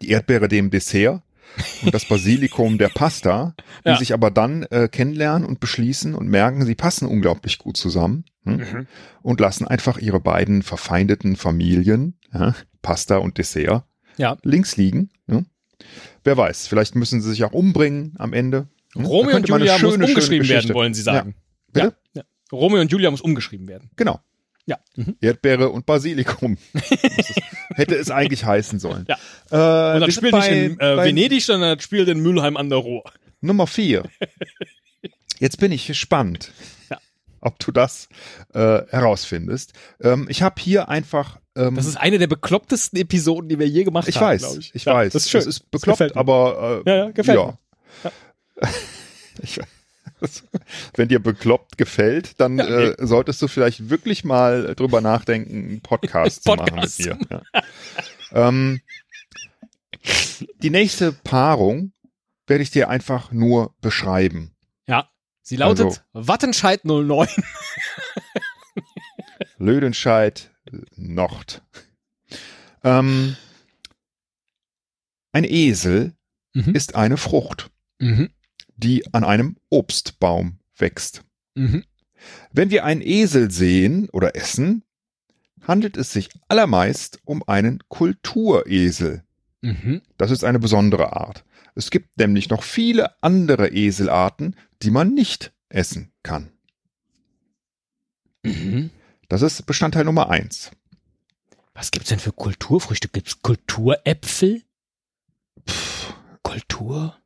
die 0.00 0.10
Erdbeere 0.10 0.48
dem 0.48 0.70
Dessert 0.70 1.22
und 1.82 1.92
das 1.94 2.06
Basilikum 2.06 2.78
der 2.78 2.88
Pasta, 2.88 3.54
die 3.84 3.90
Ja. 3.90 3.96
sich 3.96 4.12
aber 4.14 4.30
dann 4.30 4.62
äh, 4.64 4.88
kennenlernen 4.88 5.46
und 5.46 5.60
beschließen 5.60 6.14
und 6.14 6.28
merken, 6.28 6.64
sie 6.64 6.74
passen 6.74 7.06
unglaublich 7.06 7.58
gut 7.58 7.76
zusammen 7.76 8.24
hm? 8.44 8.56
Mhm. 8.56 8.86
und 9.22 9.40
lassen 9.40 9.66
einfach 9.66 9.98
ihre 9.98 10.20
beiden 10.20 10.62
verfeindeten 10.62 11.36
Familien, 11.36 12.18
ja, 12.32 12.54
Pasta 12.82 13.16
und 13.18 13.38
Dessert, 13.38 13.84
Ja. 14.16 14.36
links 14.42 14.76
liegen. 14.76 15.10
Ne? 15.26 15.44
Wer 16.24 16.36
weiß, 16.36 16.66
vielleicht 16.66 16.94
müssen 16.94 17.20
sie 17.20 17.30
sich 17.30 17.44
auch 17.44 17.52
umbringen 17.52 18.14
am 18.18 18.32
Ende. 18.32 18.68
Hm? 18.94 19.04
Romeo 19.04 19.36
und 19.36 19.48
Julia 19.48 19.72
muss 19.72 19.80
schöne, 19.80 19.92
schöne 19.92 20.06
umgeschrieben 20.06 20.48
werden, 20.48 20.74
wollen 20.74 20.94
Sie 20.94 21.02
sagen. 21.02 21.34
Ja. 21.76 21.92
Romeo 22.52 22.80
und 22.80 22.90
Julia 22.90 23.10
muss 23.10 23.20
umgeschrieben 23.20 23.68
werden. 23.68 23.90
Genau. 23.96 24.20
Ja. 24.66 24.78
Mhm. 24.96 25.16
Erdbeere 25.20 25.70
und 25.70 25.86
Basilikum. 25.86 26.56
Das 27.70 27.78
hätte 27.78 27.94
es 27.94 28.10
eigentlich 28.10 28.44
heißen 28.44 28.80
sollen. 28.80 29.06
Ja. 29.08 29.14
Äh, 29.50 29.94
Und 29.94 30.00
das 30.06 30.14
spielt 30.14 30.34
nicht 30.34 30.48
in 30.48 30.80
äh, 30.80 30.96
Venedig, 30.96 31.44
sondern 31.44 31.76
das 31.76 31.84
spielt 31.84 32.08
in 32.08 32.20
Mülheim 32.20 32.56
an 32.56 32.68
der 32.68 32.78
Ruhr. 32.80 33.04
Nummer 33.40 33.66
vier. 33.68 34.02
Jetzt 35.38 35.58
bin 35.58 35.70
ich 35.72 35.86
gespannt, 35.86 36.52
Ja. 36.90 36.98
ob 37.40 37.58
du 37.60 37.70
das 37.70 38.08
äh, 38.52 38.82
herausfindest. 38.90 39.72
Ähm, 40.02 40.26
ich 40.28 40.42
habe 40.42 40.60
hier 40.60 40.88
einfach. 40.88 41.38
Ähm, 41.56 41.76
Das 41.76 41.86
ist 41.86 41.96
eine 41.96 42.18
der 42.18 42.26
beklopptesten 42.26 42.98
Episoden, 42.98 43.48
die 43.48 43.58
wir 43.60 43.68
je 43.68 43.84
gemacht 43.84 44.08
ich 44.08 44.16
haben, 44.16 44.24
weiß, 44.42 44.56
ich, 44.58 44.74
ich. 44.74 44.84
Ja, 44.84 44.94
weiß. 44.94 45.12
Das 45.12 45.22
ist 45.22 45.30
schön. 45.30 45.38
Das 45.38 45.46
ist 45.46 45.70
bekloppt, 45.70 46.00
mir. 46.00 46.16
aber 46.16 46.82
äh, 46.84 46.90
Ja, 46.90 46.96
ja, 47.06 47.10
gefällt 47.12 47.38
ja. 47.38 47.58
Ich, 49.42 49.58
wenn 50.94 51.08
dir 51.08 51.18
bekloppt 51.20 51.78
gefällt, 51.78 52.40
dann 52.40 52.58
Ja, 52.58 52.66
äh, 52.66 53.06
solltest 53.06 53.40
du 53.42 53.48
vielleicht 53.48 53.90
wirklich 53.90 54.24
mal 54.24 54.74
drüber 54.74 55.00
nachdenken, 55.00 55.68
einen 55.68 55.80
Podcast, 55.80 56.44
zu 56.44 56.50
machen 56.50 56.64
mit 56.64 56.74
Podcast 56.74 57.00
mir. 57.00 57.18
Ja. 57.30 57.42
ähm, 58.32 58.80
die 60.62 60.70
nächste 60.70 61.12
Paarung 61.12 61.92
werde 62.46 62.62
ich 62.62 62.70
dir 62.70 62.88
einfach 62.88 63.32
nur 63.32 63.74
beschreiben. 63.80 64.54
Ja. 64.86 65.10
Sie 65.42 65.56
lautet 65.56 65.86
Also- 65.86 66.00
Wattenscheid 66.12 66.84
09. 66.84 67.28
Lödenscheid 69.58 70.50
Nord. 70.96 71.62
Ähm, 72.82 73.36
ein 75.32 75.44
Esel 75.44 76.14
Mhm. 76.54 76.74
ist 76.74 76.94
eine 76.96 77.16
Frucht, 77.16 77.70
Mhm. 78.00 78.30
Die 78.80 79.12
an 79.14 79.24
einem 79.24 79.56
Obstbaum 79.68 80.58
wächst. 80.76 81.22
Mhm. 81.54 81.84
Wenn 82.52 82.70
wir 82.70 82.84
einen 82.84 83.02
Esel 83.02 83.50
sehen 83.50 84.08
oder 84.10 84.36
essen, 84.36 84.82
handelt 85.66 85.96
es 85.96 86.12
sich 86.12 86.28
allermeist 86.48 87.20
um 87.24 87.42
einen 87.46 87.80
Kulturesel. 87.88 89.24
Mhm. 89.62 90.02
Das 90.16 90.30
ist 90.30 90.44
eine 90.44 90.58
besondere 90.58 91.12
Art. 91.14 91.44
Es 91.74 91.90
gibt 91.90 92.18
nämlich 92.18 92.50
noch 92.50 92.62
viele 92.62 93.22
andere 93.22 93.72
Eselarten, 93.72 94.56
die 94.82 94.90
man 94.90 95.14
nicht 95.14 95.52
essen 95.68 96.12
kann. 96.22 96.50
Mhm. 98.42 98.90
Das 99.28 99.42
ist 99.42 99.64
Bestandteil 99.66 100.04
Nummer 100.04 100.30
eins. 100.30 100.70
Was 101.74 101.90
gibt's 101.90 102.08
denn 102.08 102.18
für 102.18 102.32
Kulturfrüchte? 102.32 103.08
Gibt's 103.08 103.40
Kulturäpfel? 103.42 104.62
Kultur? 106.42 107.19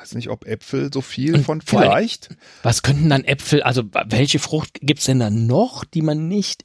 Weiß 0.00 0.14
nicht, 0.14 0.28
ob 0.28 0.46
Äpfel 0.46 0.90
so 0.92 1.00
viel 1.00 1.34
Und 1.34 1.44
von 1.44 1.60
vor 1.60 1.80
allem- 1.80 1.90
vielleicht. 1.90 2.28
Was 2.62 2.82
könnten 2.82 3.08
dann 3.10 3.24
Äpfel, 3.24 3.62
also 3.62 3.84
welche 4.06 4.38
Frucht 4.38 4.78
gibt's 4.80 5.04
denn 5.06 5.20
da 5.20 5.30
noch, 5.30 5.84
die 5.84 6.02
man 6.02 6.28
nicht 6.28 6.64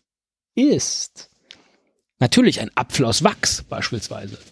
isst? 0.56 1.30
Natürlich 2.20 2.60
ein 2.60 2.72
Apfel 2.76 3.06
aus 3.06 3.24
Wachs 3.24 3.64
beispielsweise. 3.64 4.38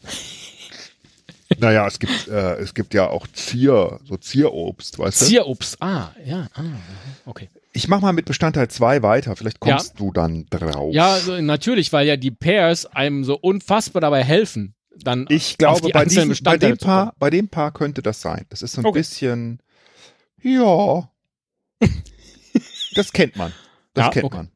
Naja, 1.60 1.88
es 1.88 1.98
gibt, 2.00 2.28
äh, 2.28 2.56
es 2.56 2.74
gibt 2.74 2.94
ja 2.94 3.08
auch 3.10 3.26
Zier, 3.28 4.00
so 4.04 4.18
Zierobst, 4.18 5.00
weißt 5.00 5.22
du? 5.22 5.26
Zierobst. 5.28 5.82
Ah, 5.82 6.12
ja, 6.26 6.50
ah, 6.56 6.62
okay. 7.26 7.50
Ich 7.72 7.88
mach 7.88 8.02
mal 8.02 8.12
mit 8.12 8.26
Bestandteil 8.26 8.68
zwei 8.68 9.02
weiter, 9.02 9.36
vielleicht 9.38 9.62
kommst 9.62 9.98
du 9.98 10.12
dann 10.12 10.46
drauf. 10.50 10.94
Ja, 10.94 11.14
also 11.14 11.40
natürlich, 11.40 11.94
weil 11.94 12.06
ja 12.06 12.18
die 12.18 12.32
Pears 12.32 12.86
einem 12.86 13.24
so 13.24 13.36
unfassbar 13.38 14.02
dabei 14.02 14.26
helfen, 14.26 14.76
dann 15.04 15.26
Ich 15.30 15.58
glaube, 15.58 15.90
bei, 15.90 16.06
diesem, 16.06 16.34
bei, 16.44 16.58
dem. 16.58 16.78
Paar, 16.78 17.16
bei 17.20 17.30
dem 17.30 17.50
Paar 17.50 17.72
könnte 17.74 18.02
das 18.02 18.22
sein. 18.22 18.46
Das 18.50 18.62
ist 18.62 18.74
so 18.74 18.82
ein 18.82 18.86
Okay. 18.86 19.00
bisschen, 19.00 19.62
ja, 20.42 21.10
das 22.96 23.14
kennt 23.14 23.36
man. 23.36 23.54
Das 23.94 24.06
Ja, 24.06 24.12
kennt 24.12 24.26
okay. 24.26 24.38
man. 24.38 24.52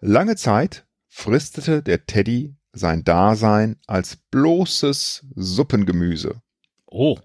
Lange 0.00 0.36
Zeit 0.36 0.84
fristete 1.08 1.82
der 1.82 2.06
Teddy 2.06 2.56
sein 2.72 3.04
Dasein 3.04 3.76
als 3.86 4.16
bloßes 4.30 5.24
Suppengemüse. 5.34 6.40
Oh. 6.86 7.18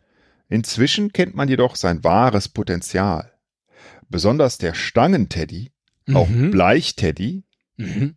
Inzwischen 0.48 1.12
kennt 1.12 1.36
man 1.36 1.50
jedoch 1.50 1.76
sein 1.76 2.04
wahres 2.04 2.48
Potenzial. 2.50 3.34
Besonders 4.10 4.58
der 4.58 4.74
Stangenteddy, 4.74 5.72
auch 6.14 6.28
Mhm. 6.30 6.52
Bleichteddy, 6.52 7.44
Mhm. 7.78 8.16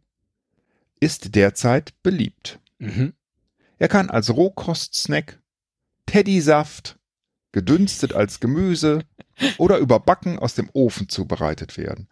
ist 1.00 1.34
derzeit 1.34 1.92
beliebt. 2.02 2.58
Mhm. 2.78 3.12
Er 3.82 3.88
kann 3.88 4.10
als 4.10 4.30
Rohkostsnack, 4.32 5.40
Teddysaft, 6.06 7.00
gedünstet 7.50 8.14
als 8.14 8.38
Gemüse 8.38 9.00
oder 9.58 9.78
überbacken 9.78 10.38
aus 10.38 10.54
dem 10.54 10.70
Ofen 10.72 11.08
zubereitet 11.08 11.76
werden. 11.76 12.06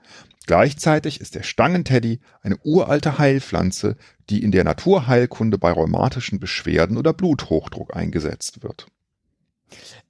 Gleichzeitig 0.46 1.20
ist 1.20 1.37
der 1.37 1.44
Stangenteddy 1.44 2.18
eine 2.42 2.56
uralte 2.64 3.18
Heilpflanze, 3.18 3.96
die 4.30 4.42
in 4.42 4.50
der 4.50 4.64
Naturheilkunde 4.64 5.59
bei 5.59 5.70
rheumatischen 5.70 6.40
Beschwerden 6.40 6.96
oder 6.96 7.12
Bluthochdruck 7.12 7.94
eingesetzt 7.94 8.64
wird. 8.64 8.88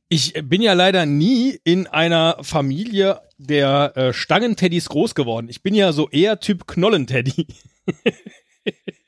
Ich 0.09 0.33
bin 0.43 0.63
ja 0.63 0.73
leider 0.73 1.05
nie 1.05 1.61
in 1.63 1.87
einer 1.87 2.39
Familie 2.41 3.21
der 3.37 3.93
äh, 3.99 4.13
Stangenteddys 4.15 4.89
groß 4.89 5.15
geworden. 5.15 5.51
Ich 5.51 5.63
bin 5.63 5.75
ja 5.75 5.93
so 5.93 6.09
eher 6.09 6.41
Typ 6.41 6.67
Knollenteddy. 6.67 7.49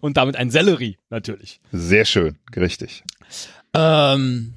Und 0.00 0.16
damit 0.16 0.36
ein 0.36 0.50
Sellerie, 0.50 0.98
natürlich. 1.10 1.60
Sehr 1.72 2.04
schön, 2.04 2.38
richtig. 2.56 3.02
Ähm, 3.74 4.54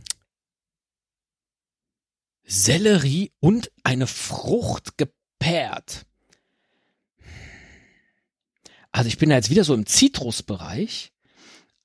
Sellerie 2.46 3.32
und 3.40 3.72
eine 3.84 4.08
Frucht 4.08 4.98
gepaart. 4.98 6.06
Also 8.92 9.08
ich 9.08 9.18
bin 9.18 9.30
da 9.30 9.36
jetzt 9.36 9.50
wieder 9.50 9.64
so 9.64 9.74
im 9.74 9.86
Zitrusbereich, 9.86 11.12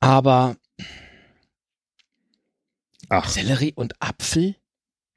aber 0.00 0.56
Ach, 3.08 3.28
Sellerie 3.28 3.72
und 3.74 4.00
Apfel? 4.02 4.56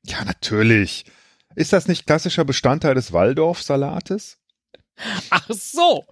ja, 0.04 0.24
natürlich. 0.24 1.06
Ist 1.56 1.74
das 1.74 1.88
nicht 1.88 2.06
klassischer 2.06 2.46
Bestandteil 2.46 2.96
des 2.96 3.12
Waldorf-Salates? 3.12 4.38
Ach 5.30 5.50
so. 5.50 6.06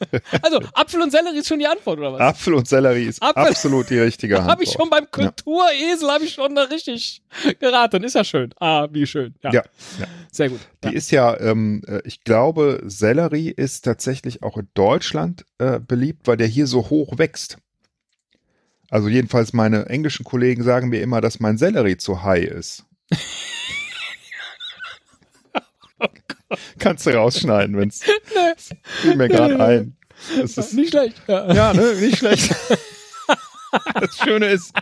Also 0.42 0.60
Apfel 0.74 1.00
und 1.02 1.10
Sellerie 1.10 1.38
ist 1.38 1.48
schon 1.48 1.58
die 1.58 1.66
Antwort, 1.66 1.98
oder 1.98 2.12
was? 2.12 2.20
Apfel 2.20 2.54
und 2.54 2.68
Sellerie 2.68 3.04
ist 3.06 3.22
Apfel- 3.22 3.48
absolut 3.50 3.90
die 3.90 3.98
richtige 3.98 4.36
Antwort. 4.38 4.52
Habe 4.52 4.64
ich 4.64 4.70
schon 4.72 4.88
beim 4.90 5.10
Kulturesel, 5.10 6.08
habe 6.10 6.24
ich 6.24 6.34
schon 6.34 6.54
da 6.54 6.62
richtig 6.64 7.22
geraten. 7.60 8.04
Ist 8.04 8.14
ja 8.14 8.24
schön. 8.24 8.54
Ah, 8.60 8.88
wie 8.90 9.06
schön. 9.06 9.34
Ja, 9.42 9.52
Ja, 9.52 9.62
ja. 9.98 10.06
sehr 10.30 10.48
gut. 10.50 10.60
Die 10.84 10.88
Ja. 10.88 10.92
ist 10.94 11.10
ja, 11.10 11.38
ähm, 11.40 11.82
äh, 11.86 12.00
ich 12.04 12.22
glaube, 12.24 12.82
Sellerie 12.86 13.50
ist 13.50 13.84
tatsächlich 13.84 14.42
auch 14.42 14.56
in 14.56 14.68
Deutschland 14.74 15.44
äh, 15.58 15.80
beliebt, 15.80 16.26
weil 16.26 16.36
der 16.36 16.46
hier 16.46 16.66
so 16.66 16.90
hoch 16.90 17.18
wächst. 17.18 17.58
Also 18.90 19.08
jedenfalls 19.08 19.52
meine 19.52 19.86
englischen 19.86 20.24
Kollegen 20.24 20.62
sagen 20.62 20.88
mir 20.88 21.02
immer, 21.02 21.20
dass 21.20 21.40
mein 21.40 21.58
Sellerie 21.58 21.96
zu 21.98 22.22
high 22.22 22.44
ist. 22.44 22.84
Kannst 26.78 27.06
du 27.06 27.10
rausschneiden, 27.10 27.76
wenn 27.76 27.88
es 27.88 28.02
fiel 29.02 29.16
mir 29.16 29.28
gerade 29.28 29.60
ein. 29.60 29.96
Das 30.36 30.56
ist, 30.56 30.74
Nicht 30.74 30.90
schlecht. 30.90 31.16
Ja. 31.26 31.52
ja, 31.52 31.74
ne, 31.74 31.94
nicht 31.94 32.18
schlecht. 32.18 32.54
Das 34.00 34.16
Schöne 34.16 34.46
ist, 34.46 34.72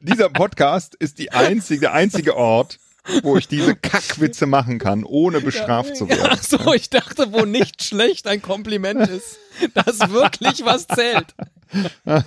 dieser 0.00 0.28
Podcast 0.28 0.94
ist 0.94 1.18
die 1.18 1.32
einzige, 1.32 1.80
der 1.80 1.92
einzige 1.92 2.36
Ort, 2.36 2.78
wo 3.24 3.36
ich 3.36 3.48
diese 3.48 3.74
Kackwitze 3.74 4.46
machen 4.46 4.78
kann, 4.78 5.02
ohne 5.02 5.40
bestraft 5.40 5.96
zu 5.96 6.08
werden. 6.08 6.28
Ach 6.30 6.40
so, 6.40 6.72
ich 6.72 6.88
dachte, 6.88 7.32
wo 7.32 7.44
nicht 7.44 7.82
schlecht 7.82 8.28
ein 8.28 8.40
Kompliment 8.40 9.08
ist, 9.08 9.38
dass 9.74 9.98
wirklich 10.10 10.64
was 10.64 10.86
zählt. 10.86 11.34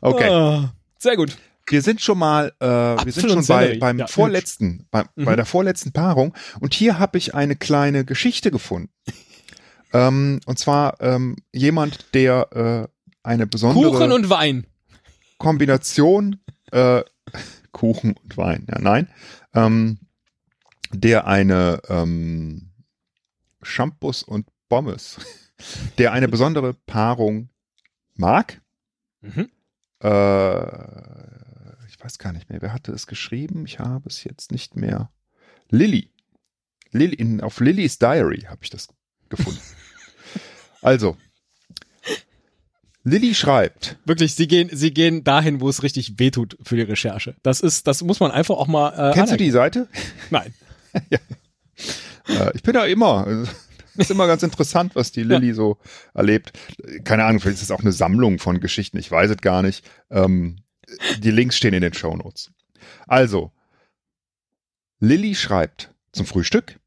Okay. 0.00 0.28
Ah, 0.28 0.72
sehr 0.98 1.16
gut. 1.16 1.36
Wir 1.68 1.82
sind 1.82 2.00
schon 2.00 2.18
mal, 2.18 2.52
äh, 2.60 2.66
wir 2.66 3.12
sind 3.12 3.30
schon 3.30 3.46
bei, 3.46 3.78
beim 3.78 3.98
Ja, 3.98 4.06
vorletzten, 4.06 4.86
bei, 4.90 5.04
bei 5.16 5.32
Mhm. 5.32 5.36
der 5.36 5.46
vorletzten 5.46 5.92
Paarung. 5.92 6.34
Und 6.60 6.74
hier 6.74 6.98
habe 6.98 7.18
ich 7.18 7.34
eine 7.34 7.56
kleine 7.56 8.04
Geschichte 8.04 8.50
gefunden. 8.50 8.90
ähm, 9.92 10.40
und 10.46 10.58
zwar 10.58 11.00
ähm, 11.00 11.36
jemand, 11.52 12.14
der 12.14 12.88
äh, 12.88 12.88
eine 13.22 13.46
besondere 13.46 13.90
Kuchen 13.90 14.12
und 14.12 14.28
Wein. 14.30 14.66
Kombination 15.38 16.40
äh, 16.72 17.02
Kuchen 17.72 18.14
und 18.22 18.36
Wein. 18.36 18.66
Ja, 18.70 18.78
nein, 18.80 19.08
ähm, 19.54 19.98
der 20.92 21.26
eine 21.26 21.80
ähm, 21.88 22.70
Shampoos 23.62 24.22
und 24.22 24.46
Pommes, 24.68 25.18
der 25.98 26.12
eine 26.12 26.28
besondere 26.28 26.74
Paarung 26.74 27.48
mag. 28.14 28.60
Mhm. 29.20 29.48
Äh, 30.00 30.08
ich 32.02 32.04
weiß 32.04 32.18
gar 32.18 32.32
nicht 32.32 32.50
mehr, 32.50 32.60
wer 32.60 32.72
hatte 32.72 32.90
es 32.90 33.06
geschrieben? 33.06 33.64
Ich 33.64 33.78
habe 33.78 34.08
es 34.08 34.24
jetzt 34.24 34.50
nicht 34.50 34.74
mehr. 34.74 35.12
Lilly. 35.70 36.10
Lilly 36.90 37.14
in, 37.14 37.40
auf 37.40 37.60
Lillys 37.60 38.00
Diary 38.00 38.40
habe 38.40 38.58
ich 38.62 38.70
das 38.70 38.88
gefunden. 39.28 39.60
also, 40.82 41.16
Lilly 43.04 43.36
schreibt, 43.36 43.98
Wirklich, 44.04 44.34
sie 44.34 44.48
gehen, 44.48 44.68
sie 44.72 44.92
gehen 44.92 45.22
dahin, 45.22 45.60
wo 45.60 45.68
es 45.68 45.84
richtig 45.84 46.18
wehtut 46.18 46.58
für 46.60 46.74
die 46.74 46.82
Recherche. 46.82 47.36
Das 47.44 47.60
ist, 47.60 47.86
das 47.86 48.02
muss 48.02 48.18
man 48.18 48.32
einfach 48.32 48.56
auch 48.56 48.66
mal. 48.66 49.10
Äh, 49.10 49.14
kennst 49.14 49.32
du 49.32 49.36
die 49.36 49.52
Seite? 49.52 49.88
Nein. 50.30 50.52
Äh, 52.28 52.52
ich 52.54 52.62
bin 52.62 52.74
da 52.74 52.84
immer. 52.84 53.26
ist 53.96 54.12
immer 54.12 54.28
ganz 54.28 54.44
interessant, 54.44 54.94
was 54.94 55.10
die 55.10 55.24
Lilly 55.24 55.54
so 55.54 55.78
erlebt. 56.14 56.52
Keine 57.02 57.24
Ahnung, 57.24 57.40
vielleicht 57.40 57.56
ist 57.56 57.64
es 57.64 57.70
auch 57.72 57.80
eine 57.80 57.90
Sammlung 57.90 58.38
von 58.38 58.60
Geschichten, 58.60 58.96
ich 58.98 59.10
weiß 59.10 59.30
es 59.30 59.38
gar 59.38 59.62
nicht. 59.62 59.84
Ähm, 60.08 60.61
die 61.18 61.30
Links 61.30 61.56
stehen 61.56 61.74
in 61.74 61.82
den 61.82 61.94
Shownotes. 61.94 62.50
Also, 63.06 63.52
Lilly 65.00 65.34
schreibt 65.34 65.92
zum 66.12 66.26
Frühstück, 66.26 66.78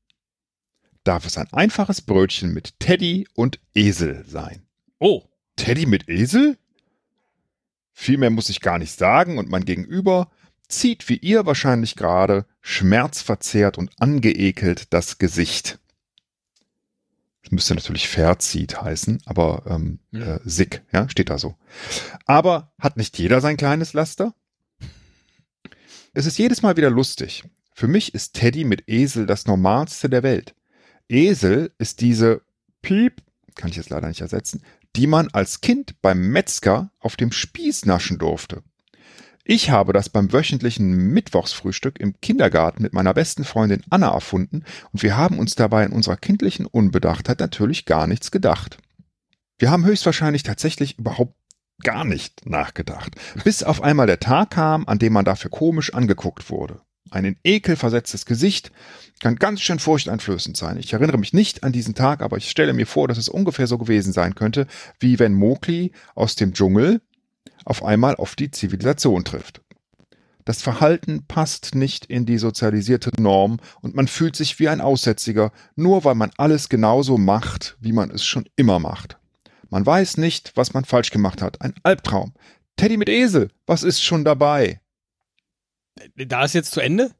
darf 1.04 1.26
es 1.26 1.38
ein 1.38 1.52
einfaches 1.54 2.02
Brötchen 2.02 2.54
mit 2.54 2.80
Teddy 2.80 3.28
und 3.34 3.60
Esel 3.74 4.26
sein. 4.26 4.65
Oh. 5.00 5.24
Teddy 5.56 5.86
mit 5.86 6.10
Esel? 6.10 6.58
Viel 7.94 8.18
mehr 8.18 8.30
muss 8.30 8.50
ich 8.50 8.60
gar 8.60 8.78
nicht 8.78 8.98
sagen 8.98 9.38
und 9.38 9.50
mein 9.50 9.65
Gegenüber 9.65 10.30
zieht 10.68 11.08
wie 11.10 11.18
ihr 11.18 11.46
wahrscheinlich 11.46 11.96
gerade 11.96 12.46
schmerzverzerrt 12.62 13.78
und 13.78 13.91
angeekelt 14.00 14.91
das 14.94 15.18
Gesicht. 15.18 15.80
Müsste 17.56 17.74
natürlich 17.74 18.10
verzieht 18.10 18.82
heißen, 18.82 19.22
aber 19.26 19.63
ähm, 19.68 20.00
Ja. 20.12 20.36
äh, 20.36 20.39
sick, 20.44 20.84
ja, 20.91 21.08
steht 21.08 21.30
da 21.30 21.38
so. 21.38 21.56
Aber 22.26 22.74
hat 22.80 22.98
nicht 22.98 23.18
jeder 23.18 23.39
sein 23.39 23.56
kleines 23.56 23.94
Laster? 23.94 24.34
Es 26.13 26.26
ist 26.26 26.38
jedes 26.38 26.62
Mal 26.62 26.76
wieder 26.76 26.89
lustig. 26.89 27.44
Für 27.74 27.88
mich 27.88 28.13
ist 28.13 28.34
Teddy 28.34 28.65
mit 28.65 28.84
Esel 28.88 29.26
das 29.26 29.46
Normalste 29.48 30.10
der 30.10 30.22
Welt. 30.24 30.54
Esel 31.10 31.72
ist 31.78 32.02
diese 32.02 32.41
Piep, 32.82 33.22
kann 33.56 33.70
ich 33.70 33.78
jetzt 33.78 33.89
leider 33.89 34.08
nicht 34.10 34.22
ersetzen, 34.22 34.62
die 34.98 35.08
man 35.08 35.30
als 35.30 35.62
Kind 35.62 36.02
beim 36.02 36.30
Metzger 36.30 36.91
auf 37.00 37.15
dem 37.15 37.32
Spieß 37.32 37.86
naschen 37.86 38.18
durfte. 38.18 38.63
Ich 39.48 39.70
habe 39.70 39.94
das 39.94 40.10
beim 40.10 40.34
wöchentlichen 40.34 41.14
Mittwochsfrühstück 41.14 42.00
im 42.00 42.20
Kindergarten 42.20 42.82
mit 42.82 42.94
meiner 42.94 43.14
besten 43.14 43.44
Freundin 43.44 43.84
Anna 43.92 44.12
erfunden 44.12 44.64
und 44.92 45.04
wir 45.04 45.18
haben 45.18 45.38
uns 45.38 45.54
dabei 45.54 45.86
in 45.86 45.92
unserer 45.92 46.18
kindlichen 46.18 46.66
Unbedachtheit 46.66 47.40
natürlich 47.40 47.86
gar 47.86 48.08
nichts 48.08 48.32
gedacht. 48.32 48.80
Wir 49.60 49.70
haben 49.70 49.86
höchstwahrscheinlich 49.86 50.42
tatsächlich 50.42 50.98
überhaupt 50.98 51.36
gar 51.84 52.06
nicht 52.06 52.48
nachgedacht, 52.48 53.14
bis 53.44 53.62
auf 53.62 53.84
einmal 53.84 54.08
der 54.08 54.20
Tag 54.20 54.50
kam, 54.50 54.88
an 54.88 54.98
dem 54.98 55.14
man 55.14 55.26
dafür 55.26 55.52
komisch 55.52 55.94
angeguckt 55.94 56.50
wurde. 56.50 56.82
Ein 57.12 57.26
in 57.26 57.38
Ekel 57.44 57.76
versetztes 57.76 58.26
Gesicht 58.26 58.72
kann 59.20 59.36
ganz 59.36 59.62
schön 59.62 59.78
furchteinflößend 59.78 60.58
sein. 60.58 60.78
Ich 60.78 60.92
erinnere 60.92 61.20
mich 61.20 61.34
nicht 61.34 61.64
an 61.64 61.72
diesen 61.72 61.94
Tag, 61.94 62.22
aber 62.22 62.38
ich 62.38 62.50
stelle 62.50 62.74
mir 62.74 62.88
vor, 62.88 63.08
dass 63.08 63.20
es 63.20 63.30
ungefähr 63.30 63.68
so 63.68 63.78
gewesen 63.78 64.12
sein 64.12 64.34
könnte, 64.34 64.66
wie 65.00 65.20
wenn 65.20 65.34
Mowgli 65.34 65.92
aus 66.16 66.36
dem 66.36 66.54
Dschungel 66.54 67.02
auf 67.65 67.84
einmal 67.84 68.15
auf 68.15 68.36
die 68.36 68.51
Zivilisation 68.51 69.25
trifft. 69.25 69.62
Das 70.45 70.62
Verhalten 70.62 71.25
passt 71.28 71.73
nicht 71.73 72.06
in 72.06 72.28
die 72.28 72.38
sozialisierte 72.38 73.10
Norm 73.19 73.58
und 73.82 73.95
man 73.95 74.08
fühlt 74.08 74.36
sich 74.36 74.60
wie 74.60 74.69
ein 74.69 74.80
Aussätziger, 74.80 75.51
nur 75.75 76.04
weil 76.04 76.13
man 76.13 76.32
alles 76.38 76.69
genauso 76.69 77.17
macht, 77.17 77.78
wie 77.80 77.91
man 77.91 78.12
es 78.12 78.23
schon 78.23 78.47
immer 78.56 78.78
macht. 78.78 79.17
Man 79.69 79.84
weiß 79.84 80.17
nicht, 80.17 80.51
was 80.56 80.73
man 80.75 80.86
falsch 80.86 81.10
gemacht 81.10 81.41
hat. 81.41 81.62
Ein 81.62 81.73
Albtraum. 81.82 82.34
Teddy 82.78 82.97
mit 82.97 83.10
Esel, 83.10 83.49
was 83.65 83.82
ist 83.82 84.04
schon 84.04 84.23
dabei? 84.23 84.80
Da 86.15 86.43
ist 86.43 86.54
jetzt 86.54 86.71
zu 86.71 86.82
Ende? 86.82 87.12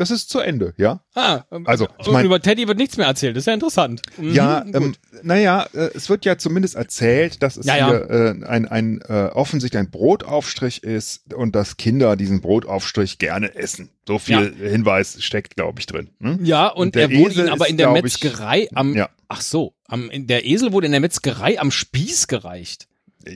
Das 0.00 0.10
ist 0.10 0.30
zu 0.30 0.38
Ende, 0.38 0.72
ja. 0.78 1.04
Ah, 1.14 1.42
also 1.66 1.86
ich 1.98 2.06
mein, 2.06 2.24
über 2.24 2.40
Teddy 2.40 2.66
wird 2.66 2.78
nichts 2.78 2.96
mehr 2.96 3.06
erzählt. 3.06 3.36
Das 3.36 3.42
ist 3.42 3.46
ja 3.48 3.52
interessant. 3.52 4.00
Mhm, 4.16 4.32
ja, 4.32 4.64
ähm, 4.72 4.94
naja, 5.22 5.66
äh, 5.74 5.90
es 5.94 6.08
wird 6.08 6.24
ja 6.24 6.38
zumindest 6.38 6.74
erzählt, 6.74 7.42
dass 7.42 7.58
es 7.58 7.66
ja, 7.66 7.74
hier 7.74 7.84
ja. 7.84 8.30
Äh, 8.30 8.44
ein, 8.46 8.66
ein 8.66 9.02
äh, 9.02 9.28
offensichtlich 9.34 9.78
ein 9.78 9.90
Brotaufstrich 9.90 10.84
ist 10.84 11.34
und 11.34 11.54
dass 11.54 11.76
Kinder 11.76 12.16
diesen 12.16 12.40
Brotaufstrich 12.40 13.18
gerne 13.18 13.54
essen. 13.54 13.90
So 14.08 14.18
viel 14.18 14.54
ja. 14.58 14.70
Hinweis 14.70 15.22
steckt, 15.22 15.56
glaube 15.56 15.80
ich, 15.80 15.84
drin. 15.84 16.08
Hm? 16.18 16.46
Ja, 16.46 16.68
und, 16.68 16.96
und 16.96 16.96
er 16.96 17.10
wurde 17.10 17.34
ihn 17.34 17.48
aber 17.50 17.68
in 17.68 17.76
der 17.76 17.90
Metzgerei 17.90 18.62
ich, 18.70 18.76
am. 18.78 18.96
Ach 19.28 19.42
so, 19.42 19.74
am, 19.86 20.08
der 20.14 20.46
Esel 20.46 20.72
wurde 20.72 20.86
in 20.86 20.92
der 20.92 21.02
Metzgerei 21.02 21.60
am 21.60 21.70
Spieß 21.70 22.26
gereicht. 22.26 22.88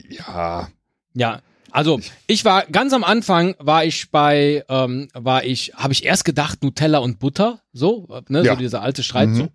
Ja. 0.09 0.69
Ja, 1.13 1.43
also 1.75 1.99
ich 2.25 2.45
war 2.45 2.65
ganz 2.67 2.93
am 2.93 3.03
Anfang 3.03 3.55
war 3.59 3.83
ich 3.83 4.09
bei 4.09 4.63
ähm, 4.69 5.09
war 5.13 5.43
ich 5.43 5.73
habe 5.75 5.91
ich 5.91 6.05
erst 6.05 6.23
gedacht 6.23 6.63
Nutella 6.63 6.99
und 6.99 7.19
Butter 7.19 7.59
so 7.73 8.07
ne 8.29 8.43
ja. 8.43 8.53
so 8.53 8.59
dieser 8.59 8.81
alte 8.81 9.03
Streit 9.03 9.29
mhm. 9.29 9.35
so 9.35 9.47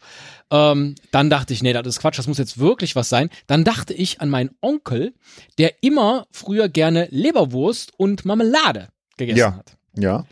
ähm, 0.50 0.94
dann 1.12 1.30
dachte 1.30 1.54
ich 1.54 1.62
nee 1.62 1.72
das 1.72 1.86
ist 1.86 2.00
Quatsch 2.00 2.18
das 2.18 2.26
muss 2.26 2.36
jetzt 2.36 2.58
wirklich 2.58 2.94
was 2.94 3.08
sein 3.08 3.30
dann 3.46 3.64
dachte 3.64 3.94
ich 3.94 4.20
an 4.20 4.28
meinen 4.28 4.50
Onkel 4.60 5.14
der 5.56 5.82
immer 5.82 6.26
früher 6.30 6.68
gerne 6.68 7.08
Leberwurst 7.10 7.92
und 7.96 8.26
Marmelade 8.26 8.88
gegessen 9.16 9.38
ja. 9.38 9.54
hat 9.54 9.76
ja 9.96 10.26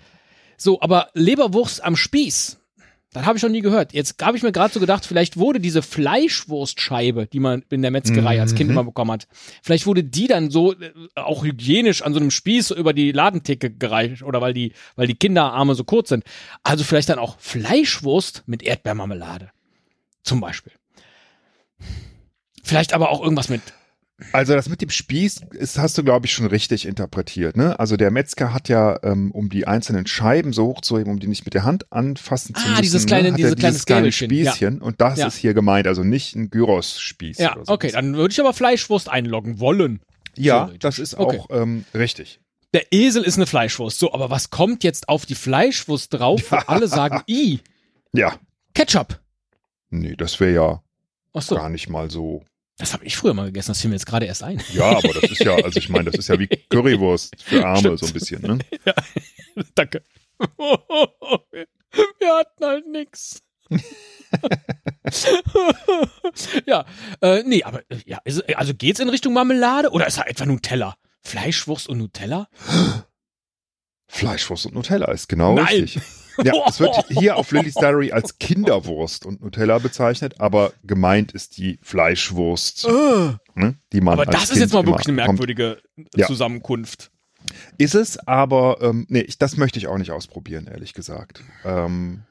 so 0.59 0.83
aber 0.83 1.09
Leberwurst 1.15 1.83
am 1.83 1.97
Spieß 1.97 2.58
das 3.13 3.25
habe 3.25 3.39
ich 3.39 3.43
noch 3.43 3.51
nie 3.51 3.63
gehört. 3.63 3.95
Jetzt 3.95 4.23
habe 4.23 4.37
ich 4.37 4.43
mir 4.43 4.53
gerade 4.53 4.73
so 4.73 4.81
gedacht, 4.81 5.07
vielleicht 5.07 5.39
wurde 5.39 5.61
diese 5.61 5.81
Fleischwurstscheibe, 5.81 7.27
die 7.27 7.41
man 7.41 7.65
in 7.71 7.81
der 7.81 7.91
Metzgerei 7.91 8.35
mhm. 8.35 8.41
als 8.43 8.55
Kind 8.55 8.69
mhm. 8.69 8.77
immer 8.77 8.85
bekommen 8.85 9.13
hat, 9.13 9.27
vielleicht 9.63 9.87
wurde 9.87 10.05
die 10.05 10.27
dann 10.27 10.51
so 10.51 10.75
äh, 10.75 10.93
auch 11.15 11.43
hygienisch 11.43 12.03
an 12.03 12.13
so 12.13 12.21
einem 12.21 12.31
Spieß 12.31 12.73
über 12.73 12.93
die 12.93 13.13
Ladentheke 13.13 13.71
gereicht 13.71 14.23
oder 14.23 14.41
weil 14.41 14.53
die, 14.53 14.73
weil 14.97 15.07
die 15.07 15.15
Kinderarme 15.15 15.75
so 15.75 15.85
kurz 15.85 16.11
sind. 16.11 16.25
Also 16.63 16.85
vielleicht 16.85 17.09
dann 17.09 17.19
auch 17.19 17.39
Fleischwurst 17.39 18.43
mit 18.47 18.63
Erdbeermarmelade. 18.63 19.51
Zum 20.23 20.41
Beispiel. 20.41 20.73
Vielleicht 22.63 22.93
aber 22.93 23.11
auch 23.11 23.23
irgendwas 23.23 23.49
mit 23.49 23.63
also 24.33 24.55
das 24.55 24.69
mit 24.69 24.83
dem 24.83 24.91
Spieß 24.91 25.43
ist, 25.53 25.79
hast 25.79 25.97
du, 25.97 26.03
glaube 26.03 26.27
ich, 26.27 26.33
schon 26.33 26.47
richtig 26.47 26.87
interpretiert. 26.87 27.57
Ne? 27.57 27.79
Also 27.79 27.97
der 27.97 28.11
Metzger 28.11 28.53
hat 28.53 28.69
ja, 28.69 28.99
ähm, 29.05 29.31
um 29.31 29.49
die 29.49 29.67
einzelnen 29.67 30.07
Scheiben 30.07 30.53
so 30.53 30.67
hochzuheben, 30.67 31.13
um 31.13 31.21
die 31.21 31.29
nicht 31.29 31.45
mit 31.45 31.55
der 31.55 31.65
Hand 31.65 31.93
anfassen 31.93 32.55
ah, 32.57 32.61
zu 32.61 32.69
müssen, 32.69 32.83
dieses 32.83 33.07
kleine, 33.07 33.31
ne? 33.31 33.37
diese 33.37 33.55
dieses 33.55 33.87
kleine 33.87 34.11
Spießchen. 34.11 34.79
Ja. 34.79 34.83
Und 34.83 35.01
das 35.01 35.19
ja. 35.19 35.29
ist 35.29 35.37
hier 35.37 35.55
gemeint, 35.55 35.87
also 35.87 36.03
nicht 36.03 36.35
ein 36.35 36.51
Gyros-Spieß. 36.51 37.39
Ja, 37.39 37.57
okay, 37.69 37.93
dann 37.93 38.17
würde 38.17 38.33
ich 38.33 38.41
aber 38.41 38.53
Fleischwurst 38.53 39.09
einloggen 39.09 39.61
wollen. 39.61 40.01
Ja, 40.37 40.71
das 40.81 40.99
ist 40.99 41.17
okay. 41.17 41.39
auch 41.39 41.51
ähm, 41.51 41.85
richtig. 41.95 42.41
Der 42.75 42.93
Esel 42.93 43.23
ist 43.23 43.37
eine 43.37 43.47
Fleischwurst. 43.47 43.99
So, 43.99 44.13
aber 44.13 44.31
was 44.31 44.51
kommt 44.51 44.85
jetzt 44.85 45.09
auf 45.09 45.27
die 45.27 45.35
Fleischwurst 45.35 46.15
drauf, 46.15 46.43
wo 46.51 46.57
alle 46.67 46.89
sagen, 46.89 47.23
i? 47.29 47.61
Ja. 48.13 48.35
Ketchup. 48.75 49.21
Nee, 49.91 50.17
das 50.17 50.39
wäre 50.41 50.53
ja 50.53 50.83
so. 51.41 51.55
gar 51.55 51.71
nicht 51.71 51.89
mal 51.89 52.11
so 52.11 52.43
das 52.79 52.93
habe 52.93 53.05
ich 53.05 53.17
früher 53.17 53.35
mal 53.35 53.47
gegessen, 53.47 53.71
das 53.71 53.81
fiel 53.81 53.91
mir 53.91 53.97
jetzt 53.97 54.07
gerade 54.07 54.27
erst 54.27 54.43
ein. 54.45 54.63
Ja, 54.73 54.97
aber 54.97 55.13
das 55.13 55.31
ist 55.31 55.41
ja, 55.41 55.57
also 55.57 55.79
ich 55.79 55.89
meine, 55.89 56.11
das 56.11 56.15
ist 56.21 56.29
ja 56.29 56.39
wie 56.39 56.47
Currywurst 56.71 57.35
für 57.43 57.67
Arme, 57.67 57.79
Stimmt. 57.81 57.99
so 57.99 58.07
ein 58.07 58.13
bisschen, 58.13 58.43
ne? 58.43 58.59
Ja, 58.87 58.95
danke. 59.75 60.03
Wir 62.21 62.37
hatten 62.37 62.65
halt 62.65 62.87
nix. 62.87 63.43
ja, 66.67 66.85
äh, 67.21 67.43
nee, 67.45 67.65
aber 67.65 67.83
ja, 68.07 68.19
ist, 68.25 68.49
also 68.57 68.73
geht's 68.75 69.01
in 69.01 69.09
Richtung 69.09 69.33
Marmelade 69.33 69.91
oder 69.91 70.07
ist 70.07 70.19
da 70.19 70.23
etwa 70.23 70.47
Nutella? 70.47 70.97
Fleischwurst 71.23 71.89
und 71.89 71.99
Nutella? 71.99 72.49
Fleischwurst 74.09 74.67
und 74.67 74.75
Nutella 74.75 75.11
ist 75.11 75.29
genau 75.29 75.55
Nein. 75.55 75.67
richtig. 75.67 76.03
Ja, 76.45 76.55
es 76.69 76.81
wird 76.81 76.97
hier 77.09 77.37
auf 77.37 77.51
Lily's 77.53 77.75
Diary 77.75 78.13
als 78.13 78.39
Kinderwurst 78.39 79.27
und 79.27 79.43
Nutella 79.43 79.79
bezeichnet, 79.79 80.41
aber 80.41 80.73
gemeint 80.85 81.33
ist 81.33 81.57
die 81.59 81.79
Fleischwurst, 81.83 82.87
uh. 82.87 83.35
ne, 83.55 83.77
die 83.93 84.01
man 84.01 84.15
Aber 84.15 84.27
das 84.27 84.45
ist 84.45 84.51
kind 84.51 84.61
jetzt 84.61 84.73
mal 84.73 84.87
wirklich 84.87 85.07
eine 85.09 85.17
merkwürdige 85.17 85.79
ja. 86.15 86.27
Zusammenkunft. 86.27 87.11
Ist 87.79 87.95
es, 87.95 88.19
aber 88.27 88.79
ähm, 88.81 89.07
nee, 89.09 89.21
ich, 89.21 89.39
das 89.39 89.57
möchte 89.57 89.79
ich 89.79 89.87
auch 89.87 89.99
nicht 89.99 90.11
ausprobieren, 90.11 90.69
ehrlich 90.71 90.93
gesagt. 90.93 91.43
Ähm, 91.65 92.23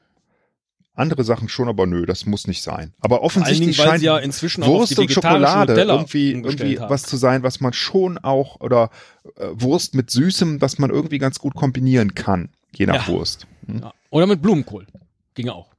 andere 0.98 1.24
Sachen 1.24 1.48
schon, 1.48 1.68
aber 1.68 1.86
nö, 1.86 2.06
das 2.06 2.26
muss 2.26 2.46
nicht 2.46 2.62
sein. 2.62 2.92
Aber 3.00 3.22
offensichtlich 3.22 3.76
Dingen, 3.76 3.88
scheint 3.88 4.02
ja 4.02 4.18
inzwischen 4.18 4.64
Wurst 4.64 4.98
und 4.98 5.10
Schokolade 5.10 5.80
irgendwie, 5.80 6.32
irgendwie 6.32 6.78
was 6.80 7.04
zu 7.04 7.16
sein, 7.16 7.42
was 7.42 7.60
man 7.60 7.72
schon 7.72 8.18
auch, 8.18 8.60
oder 8.60 8.90
äh, 9.36 9.46
Wurst 9.52 9.94
mit 9.94 10.10
Süßem, 10.10 10.60
was 10.60 10.78
man 10.78 10.90
irgendwie 10.90 11.18
ganz 11.18 11.38
gut 11.38 11.54
kombinieren 11.54 12.14
kann, 12.14 12.50
je 12.74 12.86
nach 12.86 13.06
ja. 13.06 13.14
Wurst. 13.14 13.46
Hm? 13.68 13.80
Ja. 13.82 13.94
Oder 14.10 14.26
mit 14.26 14.42
Blumenkohl. 14.42 14.86
Ging 15.34 15.48
auch. 15.48 15.70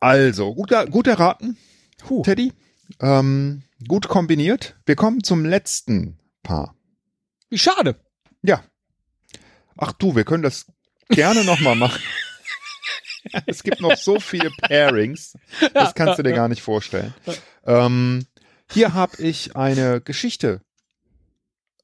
Also, 0.00 0.54
gut, 0.54 0.72
gut 0.90 1.06
erraten, 1.06 1.56
Puh. 1.98 2.22
Teddy. 2.22 2.52
Ähm, 3.00 3.62
gut 3.86 4.08
kombiniert. 4.08 4.76
Wir 4.86 4.96
kommen 4.96 5.22
zum 5.22 5.44
letzten 5.44 6.18
Paar. 6.42 6.74
Wie 7.50 7.58
schade. 7.58 7.96
Ja. 8.42 8.62
Ach 9.76 9.92
du, 9.92 10.16
wir 10.16 10.24
können 10.24 10.42
das 10.42 10.66
gerne 11.08 11.44
nochmal 11.44 11.76
machen. 11.76 12.02
es 13.46 13.62
gibt 13.62 13.80
noch 13.80 13.96
so 13.96 14.20
viele 14.20 14.50
Pairings. 14.50 15.36
Das 15.74 15.94
kannst 15.94 16.18
du 16.18 16.22
dir 16.22 16.32
gar 16.32 16.48
nicht 16.48 16.62
vorstellen. 16.62 17.14
Ähm, 17.66 18.26
hier 18.70 18.94
habe 18.94 19.22
ich 19.22 19.56
eine 19.56 20.00
Geschichte 20.00 20.62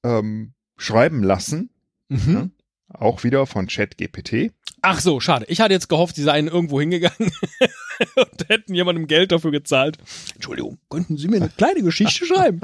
ähm, 0.02 0.54
schreiben 0.76 1.22
lassen. 1.22 1.70
Mhm. 2.08 2.52
Auch 2.88 3.24
wieder 3.24 3.46
von 3.46 3.66
ChatGPT. 3.66 4.52
Ach 4.82 5.00
so, 5.00 5.18
schade. 5.18 5.46
Ich 5.48 5.60
hatte 5.60 5.72
jetzt 5.72 5.88
gehofft, 5.88 6.16
sie 6.16 6.22
seien 6.22 6.46
irgendwo 6.46 6.78
hingegangen 6.80 7.32
und 8.16 8.48
hätten 8.48 8.74
jemandem 8.74 9.06
Geld 9.06 9.32
dafür 9.32 9.50
gezahlt. 9.50 9.96
Entschuldigung, 10.34 10.78
könnten 10.90 11.16
Sie 11.16 11.28
mir 11.28 11.36
eine 11.36 11.48
kleine 11.48 11.82
Geschichte 11.82 12.26
schreiben? 12.26 12.60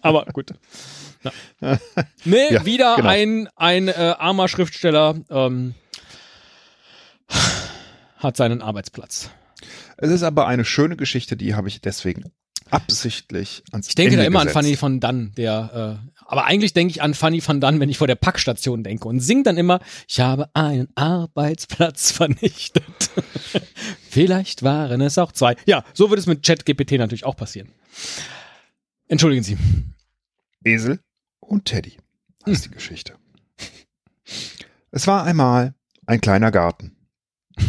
Aber 0.00 0.26
gut. 0.26 0.54
Ja. 1.60 1.78
Nee, 2.24 2.52
ja, 2.52 2.64
wieder 2.64 2.96
genau. 2.96 3.08
ein, 3.08 3.48
ein 3.56 3.88
äh, 3.88 4.14
armer 4.18 4.48
Schriftsteller 4.48 5.16
ähm, 5.28 5.74
hat 8.16 8.36
seinen 8.36 8.62
Arbeitsplatz. 8.62 9.30
Es 9.96 10.10
ist 10.10 10.22
aber 10.22 10.46
eine 10.46 10.64
schöne 10.64 10.96
Geschichte, 10.96 11.36
die 11.36 11.54
habe 11.54 11.68
ich 11.68 11.80
deswegen 11.80 12.32
absichtlich 12.70 13.62
ans 13.72 13.88
Ich 13.88 13.94
denke 13.96 14.12
Ende 14.12 14.22
da 14.22 14.26
immer 14.26 14.40
gesetzt. 14.40 14.56
an 14.56 14.62
Fanny 14.62 14.80
van 14.80 15.00
Dunn, 15.00 15.32
der, 15.36 16.00
äh, 16.06 16.19
aber 16.30 16.44
eigentlich 16.44 16.72
denke 16.72 16.92
ich 16.92 17.02
an 17.02 17.14
Fanny 17.14 17.42
van 17.44 17.60
Dunn, 17.60 17.80
wenn 17.80 17.88
ich 17.88 17.98
vor 17.98 18.06
der 18.06 18.14
Packstation 18.14 18.84
denke 18.84 19.08
und 19.08 19.18
singe 19.18 19.42
dann 19.42 19.56
immer, 19.56 19.80
ich 20.06 20.20
habe 20.20 20.48
einen 20.54 20.86
Arbeitsplatz 20.94 22.12
vernichtet. 22.12 22.84
Vielleicht 24.08 24.62
waren 24.62 25.00
es 25.00 25.18
auch 25.18 25.32
zwei. 25.32 25.56
Ja, 25.66 25.84
so 25.92 26.08
wird 26.08 26.20
es 26.20 26.26
mit 26.26 26.46
ChatGPT 26.46 26.92
natürlich 26.92 27.24
auch 27.24 27.34
passieren. 27.34 27.72
Entschuldigen 29.08 29.42
Sie. 29.42 29.58
Esel 30.62 31.00
und 31.40 31.64
Teddy 31.64 31.96
ist 32.46 32.64
hm. 32.64 32.70
die 32.70 32.76
Geschichte. 32.76 33.16
Es 34.92 35.08
war 35.08 35.24
einmal 35.24 35.74
ein 36.06 36.20
kleiner 36.20 36.52
Garten, 36.52 36.94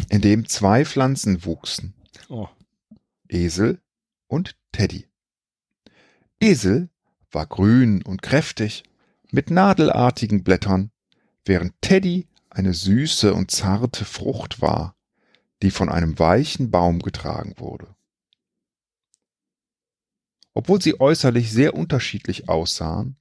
in 0.10 0.22
dem 0.22 0.48
zwei 0.48 0.86
Pflanzen 0.86 1.46
wuchsen. 1.46 1.96
Oh. 2.30 2.48
Esel 3.28 3.82
und 4.28 4.56
Teddy. 4.72 5.08
Esel 6.40 6.90
war 7.32 7.46
grün 7.46 8.02
und 8.04 8.22
kräftig, 8.22 8.84
mit 9.32 9.50
nadelartigen 9.50 10.44
Blättern, 10.44 10.92
während 11.46 11.74
Teddy 11.82 12.28
eine 12.50 12.74
süße 12.74 13.34
und 13.34 13.52
zarte 13.52 14.06
Frucht 14.06 14.62
war, 14.62 14.96
die 15.62 15.72
von 15.72 15.90
einem 15.90 16.20
weichen 16.20 16.72
Baum 16.72 17.00
getragen 17.00 17.54
wurde. 17.58 17.96
Obwohl 20.54 20.82
sie 20.82 21.00
äußerlich 21.00 21.52
sehr 21.52 21.74
unterschiedlich 21.76 22.50
aussahen, 22.50 23.16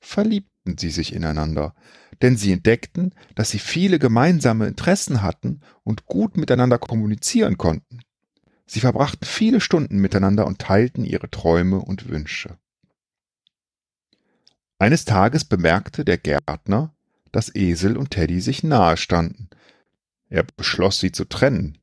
verliebten 0.00 0.78
sie 0.78 0.90
sich 0.90 1.12
ineinander, 1.12 1.74
denn 2.22 2.36
sie 2.36 2.52
entdeckten, 2.52 3.14
dass 3.34 3.50
sie 3.50 3.58
viele 3.58 3.98
gemeinsame 3.98 4.66
Interessen 4.66 5.20
hatten 5.20 5.60
und 5.84 6.06
gut 6.06 6.36
miteinander 6.38 6.78
kommunizieren 6.78 7.58
konnten. 7.58 8.00
Sie 8.66 8.80
verbrachten 8.80 9.26
viele 9.26 9.60
Stunden 9.60 9.98
miteinander 9.98 10.46
und 10.46 10.58
teilten 10.58 11.04
ihre 11.04 11.28
Träume 11.30 11.80
und 11.80 12.08
Wünsche. 12.08 12.56
Eines 14.80 15.04
Tages 15.04 15.44
bemerkte 15.44 16.06
der 16.06 16.16
Gärtner, 16.16 16.94
dass 17.32 17.54
Esel 17.54 17.98
und 17.98 18.12
Teddy 18.12 18.40
sich 18.40 18.62
nahe 18.62 18.96
standen. 18.96 19.50
Er 20.30 20.42
beschloss, 20.42 20.98
sie 21.00 21.12
zu 21.12 21.26
trennen 21.26 21.76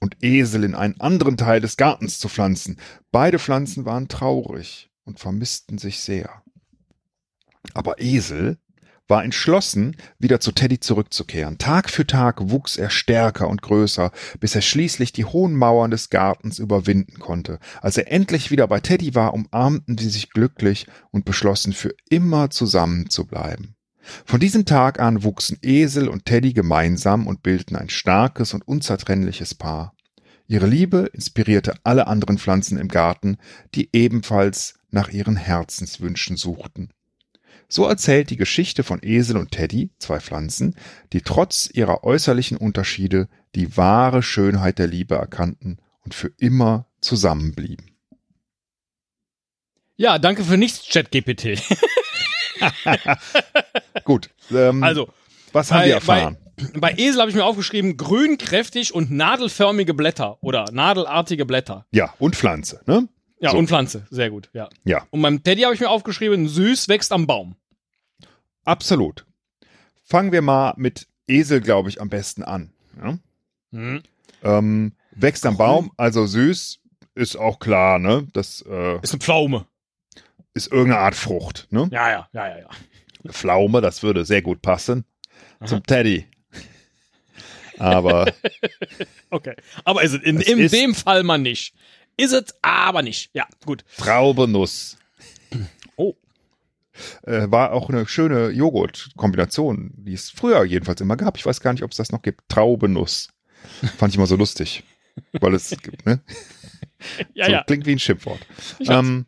und 0.00 0.16
Esel 0.22 0.64
in 0.64 0.74
einen 0.74 0.98
anderen 1.02 1.36
Teil 1.36 1.60
des 1.60 1.76
Gartens 1.76 2.18
zu 2.18 2.30
pflanzen. 2.30 2.78
Beide 3.12 3.38
Pflanzen 3.38 3.84
waren 3.84 4.08
traurig 4.08 4.88
und 5.04 5.20
vermissten 5.20 5.76
sich 5.76 6.00
sehr. 6.00 6.42
Aber 7.74 8.00
Esel 8.00 8.56
war 9.10 9.24
entschlossen, 9.24 9.96
wieder 10.18 10.40
zu 10.40 10.52
Teddy 10.52 10.80
zurückzukehren. 10.80 11.58
Tag 11.58 11.90
für 11.90 12.06
Tag 12.06 12.50
wuchs 12.50 12.76
er 12.76 12.88
stärker 12.88 13.48
und 13.48 13.60
größer, 13.60 14.12
bis 14.38 14.54
er 14.54 14.62
schließlich 14.62 15.12
die 15.12 15.24
hohen 15.24 15.54
Mauern 15.54 15.90
des 15.90 16.08
Gartens 16.08 16.58
überwinden 16.58 17.18
konnte. 17.18 17.58
Als 17.82 17.96
er 17.96 18.10
endlich 18.10 18.50
wieder 18.50 18.68
bei 18.68 18.80
Teddy 18.80 19.14
war, 19.14 19.34
umarmten 19.34 19.98
sie 19.98 20.08
sich 20.08 20.30
glücklich 20.30 20.86
und 21.10 21.24
beschlossen, 21.24 21.72
für 21.72 21.94
immer 22.08 22.50
zusammen 22.50 23.10
zu 23.10 23.26
bleiben. 23.26 23.74
Von 24.24 24.40
diesem 24.40 24.64
Tag 24.64 24.98
an 24.98 25.22
wuchsen 25.22 25.58
Esel 25.62 26.08
und 26.08 26.24
Teddy 26.24 26.52
gemeinsam 26.52 27.26
und 27.26 27.42
bildeten 27.42 27.76
ein 27.76 27.90
starkes 27.90 28.54
und 28.54 28.66
unzertrennliches 28.66 29.54
Paar. 29.54 29.94
Ihre 30.46 30.66
Liebe 30.66 31.10
inspirierte 31.12 31.74
alle 31.84 32.06
anderen 32.06 32.38
Pflanzen 32.38 32.78
im 32.78 32.88
Garten, 32.88 33.36
die 33.74 33.90
ebenfalls 33.92 34.74
nach 34.90 35.10
ihren 35.10 35.36
Herzenswünschen 35.36 36.36
suchten. 36.36 36.90
So 37.72 37.86
erzählt 37.86 38.30
die 38.30 38.36
Geschichte 38.36 38.82
von 38.82 38.98
Esel 39.00 39.36
und 39.36 39.52
Teddy, 39.52 39.90
zwei 39.98 40.18
Pflanzen, 40.18 40.74
die 41.12 41.20
trotz 41.20 41.70
ihrer 41.72 42.02
äußerlichen 42.02 42.56
Unterschiede 42.56 43.28
die 43.54 43.76
wahre 43.76 44.24
Schönheit 44.24 44.80
der 44.80 44.88
Liebe 44.88 45.14
erkannten 45.14 45.78
und 46.04 46.12
für 46.12 46.32
immer 46.38 46.86
zusammenblieben. 47.00 47.86
Ja, 49.96 50.18
danke 50.18 50.42
für 50.42 50.56
nichts, 50.56 50.88
ChatGPT. 50.88 51.62
Gut. 54.04 54.30
Ähm, 54.50 54.82
also, 54.82 55.08
was 55.52 55.70
haben 55.70 55.82
bei, 55.82 55.86
wir 55.86 55.94
erfahren? 55.94 56.38
Bei, 56.74 56.90
bei 56.90 56.94
Esel 56.98 57.20
habe 57.20 57.30
ich 57.30 57.36
mir 57.36 57.44
aufgeschrieben, 57.44 57.96
grün, 57.96 58.36
kräftig 58.36 58.92
und 58.92 59.12
nadelförmige 59.12 59.94
Blätter 59.94 60.42
oder 60.42 60.64
nadelartige 60.72 61.46
Blätter. 61.46 61.86
Ja, 61.92 62.14
und 62.18 62.34
Pflanze, 62.34 62.80
ne? 62.86 63.08
Ja, 63.40 63.52
So. 63.52 63.58
und 63.58 63.68
Pflanze, 63.68 64.06
sehr 64.10 64.28
gut, 64.28 64.50
ja. 64.52 64.68
Ja, 64.84 65.06
Und 65.10 65.22
beim 65.22 65.42
Teddy 65.42 65.62
habe 65.62 65.74
ich 65.74 65.80
mir 65.80 65.88
aufgeschrieben, 65.88 66.46
süß 66.48 66.88
wächst 66.88 67.10
am 67.12 67.26
Baum. 67.26 67.56
Absolut. 68.64 69.26
Fangen 70.04 70.32
wir 70.32 70.42
mal 70.42 70.74
mit 70.76 71.06
Esel, 71.26 71.60
glaube 71.60 71.88
ich, 71.88 72.00
am 72.00 72.08
besten 72.08 72.42
an. 72.42 72.72
Ja? 73.00 73.18
Hm. 73.72 74.02
Ähm, 74.42 74.92
wächst 75.12 75.46
am 75.46 75.56
Baum, 75.56 75.92
also 75.96 76.26
süß, 76.26 76.80
ist 77.14 77.36
auch 77.36 77.58
klar, 77.60 77.98
ne? 77.98 78.26
Das 78.32 78.64
äh, 78.68 78.98
Ist 79.02 79.12
eine 79.12 79.20
Pflaume. 79.20 79.66
ist 80.54 80.72
irgendeine 80.72 81.00
Art 81.02 81.14
Frucht, 81.14 81.68
ne? 81.70 81.88
Ja, 81.92 82.10
ja, 82.10 82.28
ja, 82.32 82.48
ja, 82.48 82.58
ja. 82.60 82.68
Eine 83.22 83.32
Pflaume, 83.32 83.80
das 83.80 84.02
würde 84.02 84.24
sehr 84.24 84.42
gut 84.42 84.62
passen 84.62 85.04
Aha. 85.60 85.66
zum 85.66 85.82
Teddy. 85.84 86.26
Aber 87.78 88.32
Okay. 89.30 89.54
Aber 89.84 90.02
ist 90.02 90.14
es 90.14 90.22
in, 90.22 90.40
in 90.40 90.58
ist- 90.58 90.74
dem 90.74 90.94
Fall 90.94 91.22
mal 91.22 91.38
nicht. 91.38 91.74
Ist 92.16 92.32
es 92.32 92.54
aber 92.62 93.02
nicht. 93.02 93.30
Ja, 93.34 93.46
gut. 93.64 93.84
Traubenuss 93.96 94.96
Oh. 95.96 96.14
Äh, 97.22 97.50
war 97.50 97.72
auch 97.72 97.88
eine 97.88 98.06
schöne 98.06 98.50
Joghurt-Kombination, 98.50 99.92
die 99.96 100.14
es 100.14 100.30
früher 100.30 100.64
jedenfalls 100.64 101.00
immer 101.00 101.16
gab. 101.16 101.36
Ich 101.36 101.46
weiß 101.46 101.60
gar 101.60 101.72
nicht, 101.72 101.82
ob 101.82 101.90
es 101.90 101.96
das 101.96 102.12
noch 102.12 102.22
gibt. 102.22 102.48
Traubenuss. 102.48 103.28
Fand 103.98 104.12
ich 104.12 104.16
immer 104.16 104.26
so 104.26 104.36
lustig. 104.36 104.84
Weil 105.40 105.54
es 105.54 105.70
gibt, 105.70 106.06
ne? 106.06 106.20
Ja, 107.32 107.46
so, 107.46 107.52
ja. 107.52 107.64
Klingt 107.64 107.86
wie 107.86 107.92
ein 107.92 107.98
Schimpfwort. 107.98 108.46
Ähm, 108.80 109.24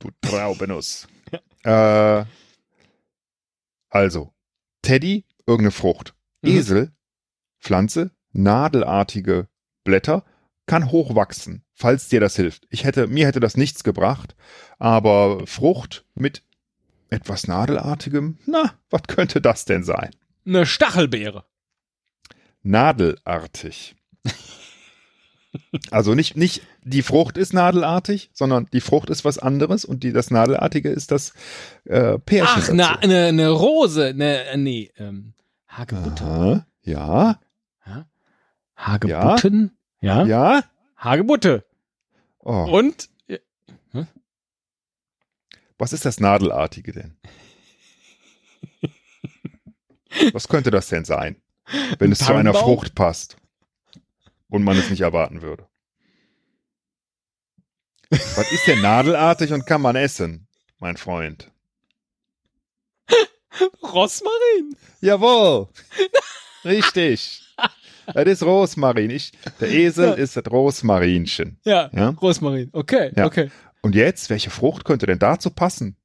du 0.00 0.10
Traubenuss. 0.20 1.08
äh, 1.62 2.24
also, 3.88 4.34
Teddy, 4.82 5.24
irgendeine 5.46 5.70
Frucht. 5.70 6.14
Mhm. 6.42 6.50
Esel, 6.50 6.92
Pflanze, 7.58 8.10
nadelartige 8.32 9.48
Blätter, 9.82 10.24
kann 10.66 10.90
hochwachsen, 10.90 11.64
falls 11.72 12.08
dir 12.08 12.20
das 12.20 12.36
hilft. 12.36 12.66
Ich 12.70 12.84
hätte, 12.84 13.06
mir 13.06 13.26
hätte 13.26 13.40
das 13.40 13.56
nichts 13.56 13.84
gebracht, 13.84 14.34
aber 14.78 15.46
Frucht 15.46 16.04
mit 16.14 16.42
etwas 17.14 17.46
nadelartigem, 17.46 18.38
na, 18.46 18.74
was 18.90 19.02
könnte 19.06 19.40
das 19.40 19.64
denn 19.64 19.84
sein? 19.84 20.10
Eine 20.46 20.66
Stachelbeere. 20.66 21.44
Nadelartig. 22.62 23.96
Also 25.92 26.14
nicht, 26.14 26.36
nicht 26.36 26.62
die 26.82 27.02
Frucht 27.02 27.38
ist 27.38 27.52
nadelartig, 27.52 28.28
sondern 28.32 28.66
die 28.72 28.80
Frucht 28.80 29.08
ist 29.08 29.24
was 29.24 29.38
anderes 29.38 29.84
und 29.84 30.02
die, 30.02 30.12
das 30.12 30.32
Nadelartige 30.32 30.90
ist 30.90 31.12
das 31.12 31.32
äh, 31.84 32.18
Pärchen. 32.18 32.80
Ach, 32.80 32.96
eine 33.00 33.32
ne, 33.32 33.32
ne 33.32 33.48
Rose. 33.50 34.14
Ne, 34.16 34.44
nee, 34.56 34.90
ähm, 34.96 35.34
Hagebutte. 35.68 36.24
Aha, 36.24 36.66
ja, 36.82 37.38
Ja? 37.86 38.06
Hagebutten? 38.74 39.76
Ja. 40.00 40.24
ja. 40.24 40.64
Hagebutte. 40.96 41.64
Oh, 42.40 42.64
Und 42.64 43.08
was 45.78 45.92
ist 45.92 46.04
das 46.04 46.20
Nadelartige 46.20 46.92
denn? 46.92 47.16
Was 50.32 50.48
könnte 50.48 50.70
das 50.70 50.88
denn 50.88 51.04
sein, 51.04 51.36
wenn 51.98 52.12
es 52.12 52.18
zu 52.18 52.26
einer 52.26 52.52
Tannenbaum? 52.52 52.62
Frucht 52.62 52.94
passt 52.94 53.36
und 54.48 54.62
man 54.62 54.76
es 54.78 54.90
nicht 54.90 55.00
erwarten 55.00 55.42
würde? 55.42 55.66
Was 58.10 58.52
ist 58.52 58.66
denn 58.68 58.80
nadelartig 58.80 59.52
und 59.52 59.66
kann 59.66 59.80
man 59.80 59.96
essen, 59.96 60.46
mein 60.78 60.96
Freund? 60.96 61.50
Rosmarin. 63.82 64.76
Jawohl. 65.00 65.68
Richtig. 66.64 67.40
Das 68.06 68.26
ist 68.26 68.42
Rosmarin. 68.42 69.10
Ich, 69.10 69.32
der 69.60 69.68
Esel 69.70 70.08
Ja. 70.08 70.12
ist 70.14 70.36
das 70.36 70.44
Rosmarinchen. 70.50 71.58
Ja, 71.64 71.90
Ja. 71.92 72.10
Rosmarin. 72.10 72.68
Okay, 72.72 73.12
Ja. 73.16 73.26
okay. 73.26 73.50
Und 73.84 73.94
jetzt, 73.94 74.30
welche 74.30 74.48
Frucht 74.48 74.84
könnte 74.86 75.04
denn 75.04 75.18
dazu 75.18 75.50
passen? 75.50 75.96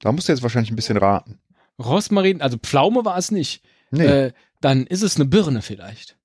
Da 0.00 0.12
musst 0.12 0.28
du 0.28 0.32
jetzt 0.32 0.42
wahrscheinlich 0.42 0.70
ein 0.70 0.76
bisschen 0.76 0.98
raten. 0.98 1.38
Rosmarin, 1.78 2.42
also 2.42 2.58
Pflaume 2.58 3.06
war 3.06 3.16
es 3.16 3.30
nicht. 3.30 3.62
Nee. 3.90 4.04
Äh, 4.04 4.32
dann 4.60 4.86
ist 4.86 5.00
es 5.02 5.16
eine 5.16 5.24
Birne 5.24 5.62
vielleicht. 5.62 6.18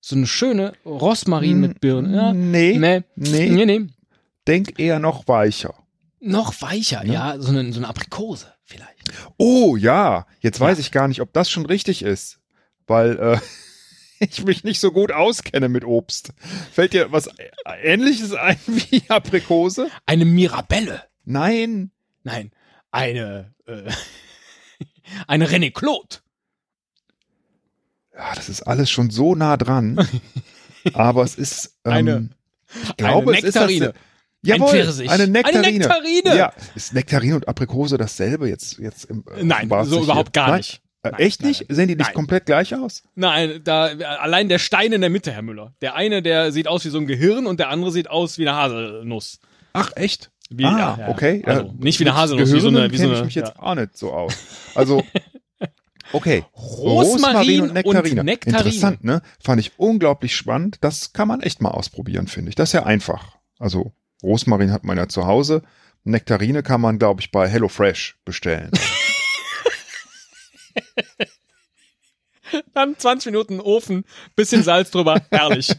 So 0.00 0.16
eine 0.16 0.26
schöne 0.26 0.72
Rosmarin 0.84 1.60
mit 1.60 1.80
Birne. 1.80 2.16
Ja. 2.16 2.32
Nee, 2.32 2.76
Nee. 2.76 3.02
nee. 3.14 3.48
Nee, 3.50 3.64
nee. 3.66 3.86
Denk 4.48 4.80
eher 4.80 4.98
noch 4.98 5.28
weicher. 5.28 5.74
Noch 6.20 6.60
weicher, 6.60 7.04
Ja. 7.06 7.34
ja. 7.34 7.40
So, 7.40 7.50
eine, 7.50 7.72
so 7.72 7.78
eine 7.78 7.88
Aprikose 7.88 8.52
vielleicht. 8.64 8.98
Oh 9.36 9.76
ja, 9.76 10.26
jetzt 10.40 10.58
Ja. 10.58 10.66
weiß 10.66 10.80
ich 10.80 10.90
gar 10.90 11.06
nicht, 11.06 11.20
ob 11.20 11.32
das 11.32 11.48
schon 11.50 11.66
richtig 11.66 12.02
ist, 12.02 12.40
weil 12.88 13.16
äh, 13.18 13.38
ich 14.30 14.44
mich 14.44 14.64
nicht 14.64 14.80
so 14.80 14.92
gut 14.92 15.12
auskenne 15.12 15.68
mit 15.68 15.84
Obst. 15.84 16.32
Fällt 16.72 16.92
dir 16.92 17.12
was 17.12 17.28
Ähnliches 17.82 18.34
ein 18.34 18.58
wie 18.66 19.02
Aprikose? 19.08 19.88
Eine 20.06 20.24
Mirabelle. 20.24 21.04
Nein. 21.24 21.90
Nein, 22.24 22.52
eine, 22.90 23.54
äh, 23.66 23.90
eine 25.26 25.48
René 25.48 25.72
Claude. 25.72 26.16
Ja, 28.14 28.34
das 28.34 28.48
ist 28.48 28.62
alles 28.62 28.90
schon 28.90 29.10
so 29.10 29.34
nah 29.34 29.56
dran. 29.56 30.06
aber 30.92 31.22
es 31.22 31.36
ist. 31.36 31.78
Ähm, 31.84 31.92
Eine- 31.92 32.30
ich 32.84 32.96
glaube, 32.96 33.30
eine 33.30 33.38
es 33.38 33.44
ist 33.44 33.56
das. 33.56 33.70
Nektarine. 33.70 33.94
Jawohl, 34.42 34.68
Ein 34.70 35.08
eine 35.08 35.26
Nektarine. 35.28 35.66
Eine 35.66 35.78
Nektarine. 35.78 36.36
Ja, 36.36 36.52
ist 36.74 36.92
Nektarine 36.92 37.36
und 37.36 37.48
Aprikose 37.48 37.96
dasselbe 37.96 38.48
jetzt? 38.48 38.78
jetzt 38.78 39.04
im, 39.06 39.24
äh, 39.34 39.42
Nein, 39.42 39.68
so 39.84 40.02
überhaupt 40.02 40.32
gar 40.32 40.48
Nein? 40.48 40.56
nicht. 40.58 40.82
Äh, 41.02 41.10
Nein, 41.10 41.20
echt 41.20 41.42
nein, 41.42 41.48
nicht? 41.50 41.66
Sehen 41.68 41.88
die 41.88 41.94
nicht 41.94 42.06
Nein. 42.06 42.14
komplett 42.14 42.46
gleich 42.46 42.74
aus? 42.74 43.04
Nein, 43.14 43.60
da, 43.62 43.84
allein 43.84 44.48
der 44.48 44.58
Stein 44.58 44.92
in 44.92 45.00
der 45.00 45.10
Mitte, 45.10 45.30
Herr 45.30 45.42
Müller. 45.42 45.72
Der 45.80 45.94
eine, 45.94 46.22
der 46.22 46.50
sieht 46.50 46.66
aus 46.66 46.84
wie 46.84 46.88
so 46.88 46.98
ein 46.98 47.06
Gehirn 47.06 47.46
und 47.46 47.60
der 47.60 47.68
andere 47.68 47.92
sieht 47.92 48.10
aus 48.10 48.38
wie 48.38 48.48
eine 48.48 48.58
Haselnuss. 48.58 49.38
Ach, 49.72 49.92
echt? 49.94 50.30
Wie, 50.50 50.64
ah, 50.64 50.78
ja, 50.78 50.96
ja. 50.98 51.08
okay. 51.08 51.42
Also, 51.46 51.74
nicht 51.78 52.00
wie 52.00 52.04
eine 52.04 52.16
Haselnuss, 52.16 52.52
wie 52.52 52.60
so 52.60 52.68
eine, 52.68 52.88
Gehirnen 52.88 52.92
wie 52.92 52.96
so 52.96 53.08
eine 53.08 53.14
ich 53.14 53.24
mich 53.24 53.34
jetzt 53.36 53.54
ja. 53.56 53.62
auch 53.62 53.74
nicht 53.74 53.96
so 53.96 54.12
aus. 54.12 54.34
Also, 54.74 55.04
okay. 56.12 56.44
Rosmarin 56.56 57.62
und 57.62 57.74
Nektarine. 57.74 58.32
Interessant, 58.32 59.04
ne? 59.04 59.22
Fand 59.40 59.60
ich 59.60 59.78
unglaublich 59.78 60.34
spannend. 60.34 60.78
Das 60.80 61.12
kann 61.12 61.28
man 61.28 61.42
echt 61.42 61.62
mal 61.62 61.70
ausprobieren, 61.70 62.26
finde 62.26 62.48
ich. 62.48 62.54
Das 62.56 62.70
ist 62.70 62.72
ja 62.72 62.84
einfach. 62.84 63.36
Also, 63.60 63.92
Rosmarin 64.22 64.72
hat 64.72 64.84
man 64.84 64.98
ja 64.98 65.08
zu 65.08 65.26
Hause. 65.26 65.62
Nektarine 66.02 66.62
kann 66.62 66.80
man, 66.80 66.98
glaube 66.98 67.20
ich, 67.20 67.30
bei 67.30 67.48
HelloFresh 67.48 68.18
bestellen. 68.24 68.70
Dann 72.74 72.98
20 72.98 73.32
Minuten 73.32 73.60
Ofen, 73.60 74.04
bisschen 74.34 74.62
Salz 74.62 74.90
drüber, 74.90 75.20
herrlich. 75.30 75.70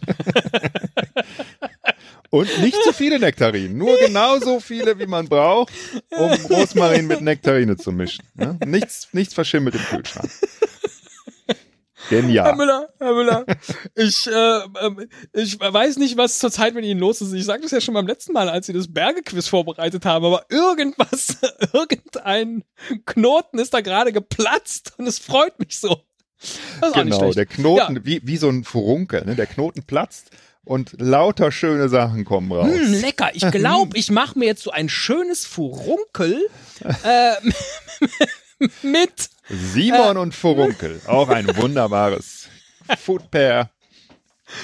Und 2.31 2.61
nicht 2.61 2.77
zu 2.83 2.93
viele 2.93 3.17
Nektarinen, 3.17 3.75
nur 3.75 3.97
genauso 3.97 4.59
viele, 4.59 4.99
wie 4.99 5.07
man 5.07 5.27
braucht, 5.27 5.73
um 6.11 6.31
Rosmarin 6.49 7.07
mit 7.07 7.21
Nektarine 7.21 7.75
zu 7.75 7.91
mischen. 7.91 8.23
Ne? 8.35 8.59
Nichts, 8.65 9.07
nichts 9.13 9.33
verschimmelt 9.33 9.73
im 9.73 9.81
Kühlschrank. 9.81 10.29
Genial. 12.09 12.45
Herr 12.45 12.55
Müller, 12.55 12.89
Herr 12.99 13.13
Müller, 13.13 13.45
ich, 13.95 14.27
äh, 14.27 14.31
äh, 14.31 15.07
ich 15.33 15.59
weiß 15.59 15.97
nicht, 15.97 16.17
was 16.17 16.39
zurzeit 16.39 16.73
mit 16.73 16.85
Ihnen 16.85 16.99
los 16.99 17.21
ist. 17.21 17.33
Ich 17.33 17.45
sagte 17.45 17.65
es 17.65 17.71
ja 17.71 17.81
schon 17.81 17.93
beim 17.93 18.07
letzten 18.07 18.33
Mal, 18.33 18.49
als 18.49 18.67
Sie 18.67 18.73
das 18.73 18.91
Bergequiz 18.91 19.47
vorbereitet 19.47 20.05
haben, 20.05 20.25
aber 20.25 20.45
irgendwas, 20.49 21.37
irgendein 21.73 22.63
Knoten 23.05 23.59
ist 23.59 23.73
da 23.73 23.81
gerade 23.81 24.11
geplatzt 24.11 24.93
und 24.97 25.07
es 25.07 25.19
freut 25.19 25.59
mich 25.59 25.79
so. 25.79 26.01
genau, 26.93 27.31
der 27.31 27.45
Knoten, 27.45 27.95
ja. 27.97 28.05
wie, 28.05 28.21
wie 28.23 28.37
so 28.37 28.49
ein 28.49 28.63
Furunkel, 28.63 29.25
ne? 29.25 29.35
der 29.35 29.45
Knoten 29.45 29.83
platzt 29.83 30.31
und 30.63 30.95
lauter 30.99 31.51
schöne 31.51 31.89
Sachen 31.89 32.25
kommen 32.25 32.51
raus. 32.51 32.67
Hm, 32.67 32.93
lecker. 32.93 33.29
Ich 33.33 33.49
glaube, 33.51 33.97
ich 33.97 34.11
mache 34.11 34.37
mir 34.37 34.45
jetzt 34.45 34.63
so 34.63 34.71
ein 34.71 34.89
schönes 34.89 35.45
Furunkel 35.45 36.39
äh, 37.03 37.33
mit 38.81 39.29
Simon 39.49 40.17
und 40.17 40.35
Furunkel, 40.35 41.01
auch 41.07 41.29
ein 41.29 41.47
wunderbares 41.57 42.49
Foodpair. 42.97 43.71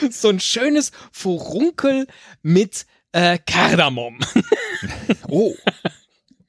So 0.09 0.29
ein 0.29 0.39
schönes 0.39 0.91
Furunkel 1.11 2.07
mit 2.41 2.86
äh, 3.11 3.38
Kardamom. 3.38 4.19
oh. 5.27 5.53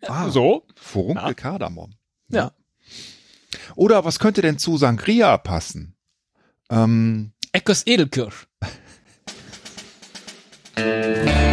Ah, 0.06 0.30
so? 0.30 0.66
Furunkel 0.74 1.28
ja. 1.28 1.34
Kardamom. 1.34 1.92
Ja. 2.28 2.38
ja. 2.38 2.52
Oder 3.74 4.04
was 4.04 4.18
könnte 4.18 4.42
denn 4.42 4.58
zu 4.58 4.76
Sangria 4.76 5.36
passen? 5.38 5.96
Ähm, 6.70 7.32
Eckes 7.52 7.86
Edelkirsch. 7.86 8.46